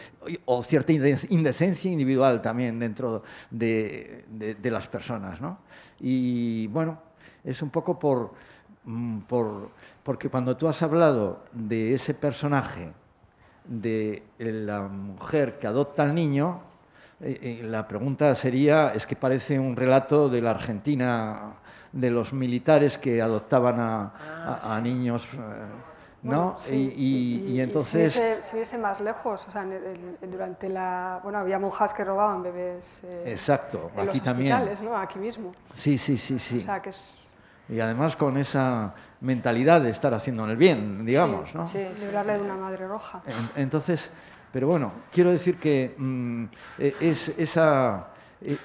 o 0.45 0.61
cierta 0.63 0.91
indecencia 0.91 1.89
individual 1.89 2.41
también 2.41 2.77
dentro 2.77 3.23
de, 3.49 4.25
de, 4.27 4.55
de 4.55 4.71
las 4.71 4.87
personas. 4.87 5.39
¿no? 5.39 5.59
Y 5.99 6.67
bueno, 6.67 7.01
es 7.45 7.61
un 7.61 7.69
poco 7.69 7.97
por, 7.97 8.33
por, 9.27 9.69
porque 10.03 10.27
cuando 10.27 10.57
tú 10.57 10.67
has 10.67 10.81
hablado 10.83 11.45
de 11.53 11.93
ese 11.93 12.13
personaje, 12.13 12.91
de 13.69 14.23
la 14.39 14.81
mujer 14.81 15.59
que 15.59 15.67
adopta 15.67 16.03
al 16.03 16.15
niño, 16.15 16.59
eh, 17.21 17.61
la 17.63 17.87
pregunta 17.87 18.33
sería, 18.33 18.93
es 18.93 19.05
que 19.05 19.15
parece 19.15 19.59
un 19.59 19.75
relato 19.75 20.27
de 20.27 20.41
la 20.41 20.51
Argentina, 20.51 21.53
de 21.91 22.09
los 22.09 22.33
militares 22.33 22.97
que 22.97 23.21
adoptaban 23.21 23.79
a, 23.79 24.01
ah, 24.03 24.59
a, 24.63 24.75
a 24.77 24.81
niños, 24.81 25.27
eh, 25.33 25.37
¿no? 26.23 26.29
Bueno, 26.29 26.55
sí. 26.59 26.93
y, 26.97 27.51
y, 27.51 27.53
y, 27.53 27.61
entonces... 27.61 28.13
Si 28.41 28.55
hubiese, 28.55 28.77
más 28.77 28.99
lejos, 28.99 29.45
o 29.47 29.51
sea, 29.51 29.63
en, 29.63 30.17
en, 30.21 30.31
durante 30.31 30.67
la... 30.67 31.19
Bueno, 31.23 31.39
había 31.39 31.59
monjas 31.59 31.93
que 31.93 32.03
robaban 32.03 32.43
bebés... 32.43 33.01
Eh, 33.03 33.23
Exacto, 33.27 33.91
en 33.95 34.09
aquí 34.09 34.17
los 34.17 34.25
también. 34.25 34.69
¿no? 34.83 34.97
Aquí 34.97 35.19
mismo. 35.19 35.51
Sí, 35.73 35.97
sí, 35.97 36.17
sí, 36.17 36.39
sí. 36.39 36.59
O 36.59 36.61
sea, 36.61 36.81
que 36.81 36.89
es... 36.89 37.25
Y 37.69 37.79
además 37.79 38.15
con 38.15 38.35
esa 38.37 38.93
mentalidad 39.21 39.81
de 39.81 39.89
estar 39.89 40.13
haciendo 40.13 40.45
el 40.45 40.55
bien, 40.55 41.05
digamos, 41.05 41.49
sí, 41.49 41.57
¿no? 41.57 41.65
Sí, 41.65 41.85
librarle 41.99 42.33
de 42.33 42.41
una 42.41 42.55
madre 42.55 42.87
roja. 42.87 43.21
Entonces, 43.55 44.09
pero 44.51 44.67
bueno, 44.67 44.91
quiero 45.11 45.31
decir 45.31 45.57
que 45.57 45.93
mmm, 45.97 46.45
es, 46.77 47.29
esa, 47.37 48.07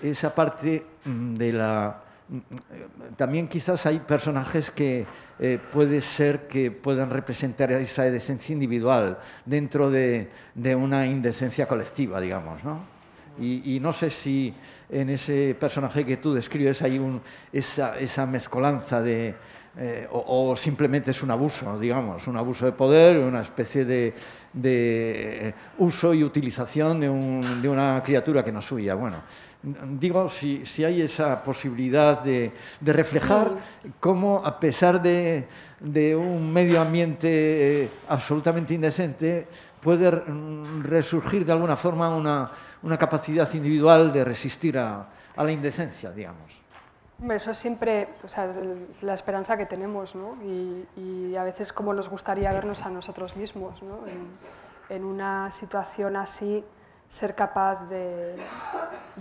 esa 0.02 0.34
parte 0.34 0.84
mm, 1.04 1.34
de 1.34 1.52
la... 1.52 2.00
Mm, 2.28 3.14
también 3.16 3.48
quizás 3.48 3.84
hay 3.86 3.98
personajes 3.98 4.70
que 4.70 5.04
eh, 5.38 5.58
puede 5.72 6.00
ser 6.00 6.46
que 6.46 6.70
puedan 6.70 7.10
representar 7.10 7.72
esa 7.72 8.04
decencia 8.04 8.52
individual 8.52 9.18
dentro 9.44 9.90
de, 9.90 10.30
de 10.54 10.74
una 10.74 11.06
indecencia 11.06 11.66
colectiva, 11.66 12.20
digamos, 12.20 12.62
¿no? 12.64 12.94
Y, 13.36 13.74
y, 13.74 13.80
no 13.80 13.92
sé 13.92 14.10
si 14.10 14.54
en 14.88 15.10
ese 15.10 15.56
personaje 15.58 16.06
que 16.06 16.18
tú 16.18 16.32
describes 16.32 16.82
hay 16.82 17.00
un, 17.00 17.20
esa, 17.52 17.98
esa 17.98 18.26
mezcolanza 18.26 19.02
de, 19.02 19.34
eh, 19.76 20.06
o, 20.10 20.54
simplemente 20.54 21.10
es 21.10 21.22
un 21.22 21.32
abuso, 21.32 21.78
digamos, 21.78 22.28
un 22.28 22.36
abuso 22.36 22.64
de 22.64 22.72
poder, 22.72 23.18
una 23.18 23.40
especie 23.40 23.84
de, 23.84 24.14
de 24.52 25.52
uso 25.78 26.14
y 26.14 26.22
utilización 26.22 27.00
de, 27.00 27.10
un, 27.10 27.60
de, 27.60 27.68
una 27.68 28.00
criatura 28.04 28.44
que 28.44 28.52
no 28.52 28.60
es 28.60 28.64
suya. 28.64 28.94
Bueno, 28.94 29.16
digo, 29.98 30.28
si, 30.28 30.62
hay 30.84 31.02
esa 31.02 31.42
posibilidad 31.42 32.22
de, 32.22 32.52
reflejar 32.82 33.50
cómo, 33.98 34.42
a 34.44 34.60
pesar 34.60 35.02
de, 35.02 35.46
un 36.16 36.52
medio 36.52 36.80
ambiente 36.80 37.82
eh, 37.82 37.90
absolutamente 38.08 38.74
indecente, 38.74 39.48
puede 39.80 40.08
resurgir 40.82 41.44
de 41.44 41.52
alguna 41.52 41.76
forma 41.76 42.14
una, 42.14 42.96
capacidad 42.96 43.52
individual 43.54 44.12
de 44.12 44.24
resistir 44.24 44.78
a 44.78 45.08
la 45.36 45.50
indecencia, 45.50 46.12
digamos. 46.12 46.63
Eso 47.22 47.52
es 47.52 47.56
siempre 47.56 48.08
la 49.02 49.14
esperanza 49.14 49.56
que 49.56 49.66
tenemos, 49.66 50.14
¿no? 50.14 50.36
Y, 50.42 51.36
a 51.36 51.42
veces 51.42 51.72
como 51.72 51.92
nos 51.92 52.08
gustaría 52.08 52.52
vernos 52.52 52.84
a 52.84 52.90
nosotros 52.90 53.36
mismos, 53.36 53.82
¿no? 53.82 53.98
En, 54.88 55.04
una 55.04 55.50
situación 55.50 56.16
así, 56.16 56.64
ser 57.08 57.34
capaz 57.34 57.88
de, 57.88 58.36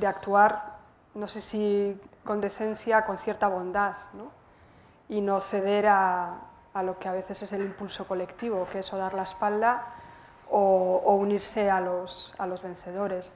actuar, 0.05 0.77
no 1.15 1.27
sé 1.27 1.41
si 1.41 1.99
con 2.23 2.41
decencia, 2.41 3.05
con 3.05 3.17
cierta 3.17 3.47
bondad, 3.47 3.93
¿no? 4.13 4.31
Y 5.09 5.21
no 5.21 5.39
ceder 5.39 5.87
a, 5.87 6.35
lo 6.83 6.99
que 6.99 7.07
a 7.07 7.13
veces 7.13 7.41
es 7.43 7.53
el 7.53 7.61
impulso 7.61 8.05
colectivo, 8.07 8.67
que 8.71 8.79
es 8.79 8.93
o 8.93 8.97
dar 8.97 9.13
la 9.13 9.23
espalda 9.23 9.85
o, 10.49 11.15
unirse 11.15 11.69
a 11.69 11.79
los 11.79 12.33
vencedores. 12.61 13.31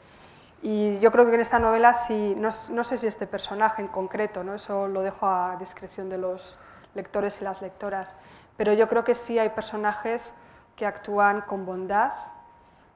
Y 0.61 0.99
yo 0.99 1.11
creo 1.11 1.25
que 1.27 1.35
en 1.35 1.41
esta 1.41 1.59
novela, 1.59 1.93
sí, 1.93 2.34
no, 2.38 2.49
no, 2.71 2.84
sé 2.84 2.97
si 2.97 3.07
este 3.07 3.27
personaje 3.27 3.81
en 3.81 3.88
concreto, 3.88 4.43
¿no? 4.43 4.55
eso 4.55 4.88
lo 4.88 5.01
dejo 5.01 5.27
a 5.27 5.55
discreción 5.59 6.09
de 6.09 6.17
los 6.17 6.57
lectores 6.95 7.39
y 7.41 7.43
las 7.43 7.61
lectoras, 7.61 8.11
pero 8.57 8.73
yo 8.73 8.88
creo 8.88 9.03
que 9.03 9.13
sí 9.13 9.38
hay 9.38 9.49
personajes 9.49 10.34
que 10.75 10.85
actúan 10.85 11.41
con 11.41 11.65
bondad 11.65 12.13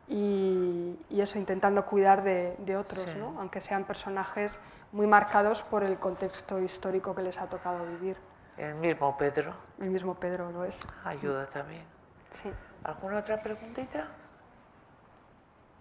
y, 0.08 1.00
y 1.10 1.22
eso, 1.22 1.38
intentando 1.38 1.86
cuidar 1.86 2.24
de, 2.24 2.56
de 2.60 2.78
otros, 2.78 3.04
sí. 3.04 3.18
¿no? 3.18 3.36
aunque 3.40 3.62
sean 3.62 3.84
personajes 3.84 4.60
muy 4.92 5.08
marcados 5.08 5.62
por 5.62 5.84
el 5.84 5.98
contexto 5.98 6.60
histórico 6.60 7.16
que 7.16 7.22
les 7.22 7.38
ha 7.38 7.46
tocado 7.46 7.86
vivir. 7.86 8.18
El 8.58 8.76
mismo 8.76 9.18
Pedro. 9.18 9.54
El 9.80 9.90
mismo 9.90 10.16
Pedro 10.16 10.52
lo 10.52 10.66
es. 10.66 10.86
Ayuda 11.06 11.48
también. 11.48 11.84
Sí. 12.32 12.52
¿Alguna 12.84 13.20
otra 13.20 13.42
preguntita? 13.42 14.08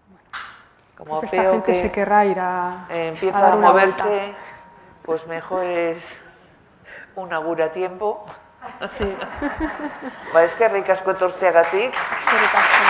Bueno. 0.09 0.50
Como 1.01 1.23
esta 1.23 1.41
gente 1.41 1.63
que 1.65 1.73
se 1.75 1.91
querrá 1.91 2.25
ir 2.25 2.39
a, 2.39 2.85
empieza 2.89 3.39
a, 3.39 3.41
dar 3.41 3.51
a 3.53 3.55
una 3.55 3.69
moverse, 3.69 4.03
vuelta. 4.07 4.37
pues 5.01 5.25
mejor 5.25 5.63
es 5.63 6.21
un 7.15 7.33
agur 7.33 7.59
a 7.63 7.71
tiempo. 7.71 8.23
Sí. 8.85 9.17
ba, 10.31 10.43
eskerrik 10.43 10.87
asko 10.93 11.17
etortzeagatik. 11.17 11.89
Eskerrik 11.89 12.53
asko. 12.53 12.85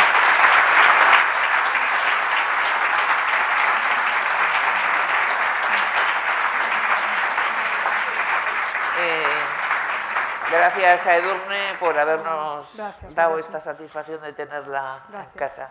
Gracias 10.51 11.07
a 11.07 11.15
Edurne 11.15 11.73
por 11.79 11.97
habernos 11.97 12.75
gracias, 12.75 13.15
dado 13.15 13.31
gracias. 13.35 13.55
esta 13.55 13.59
satisfacción 13.61 14.21
de 14.21 14.33
tenerla 14.33 14.99
gracias. 15.09 15.33
en 15.33 15.39
casa. 15.39 15.69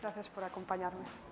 Gracias 0.00 0.28
por 0.28 0.44
acompañarme. 0.44 1.31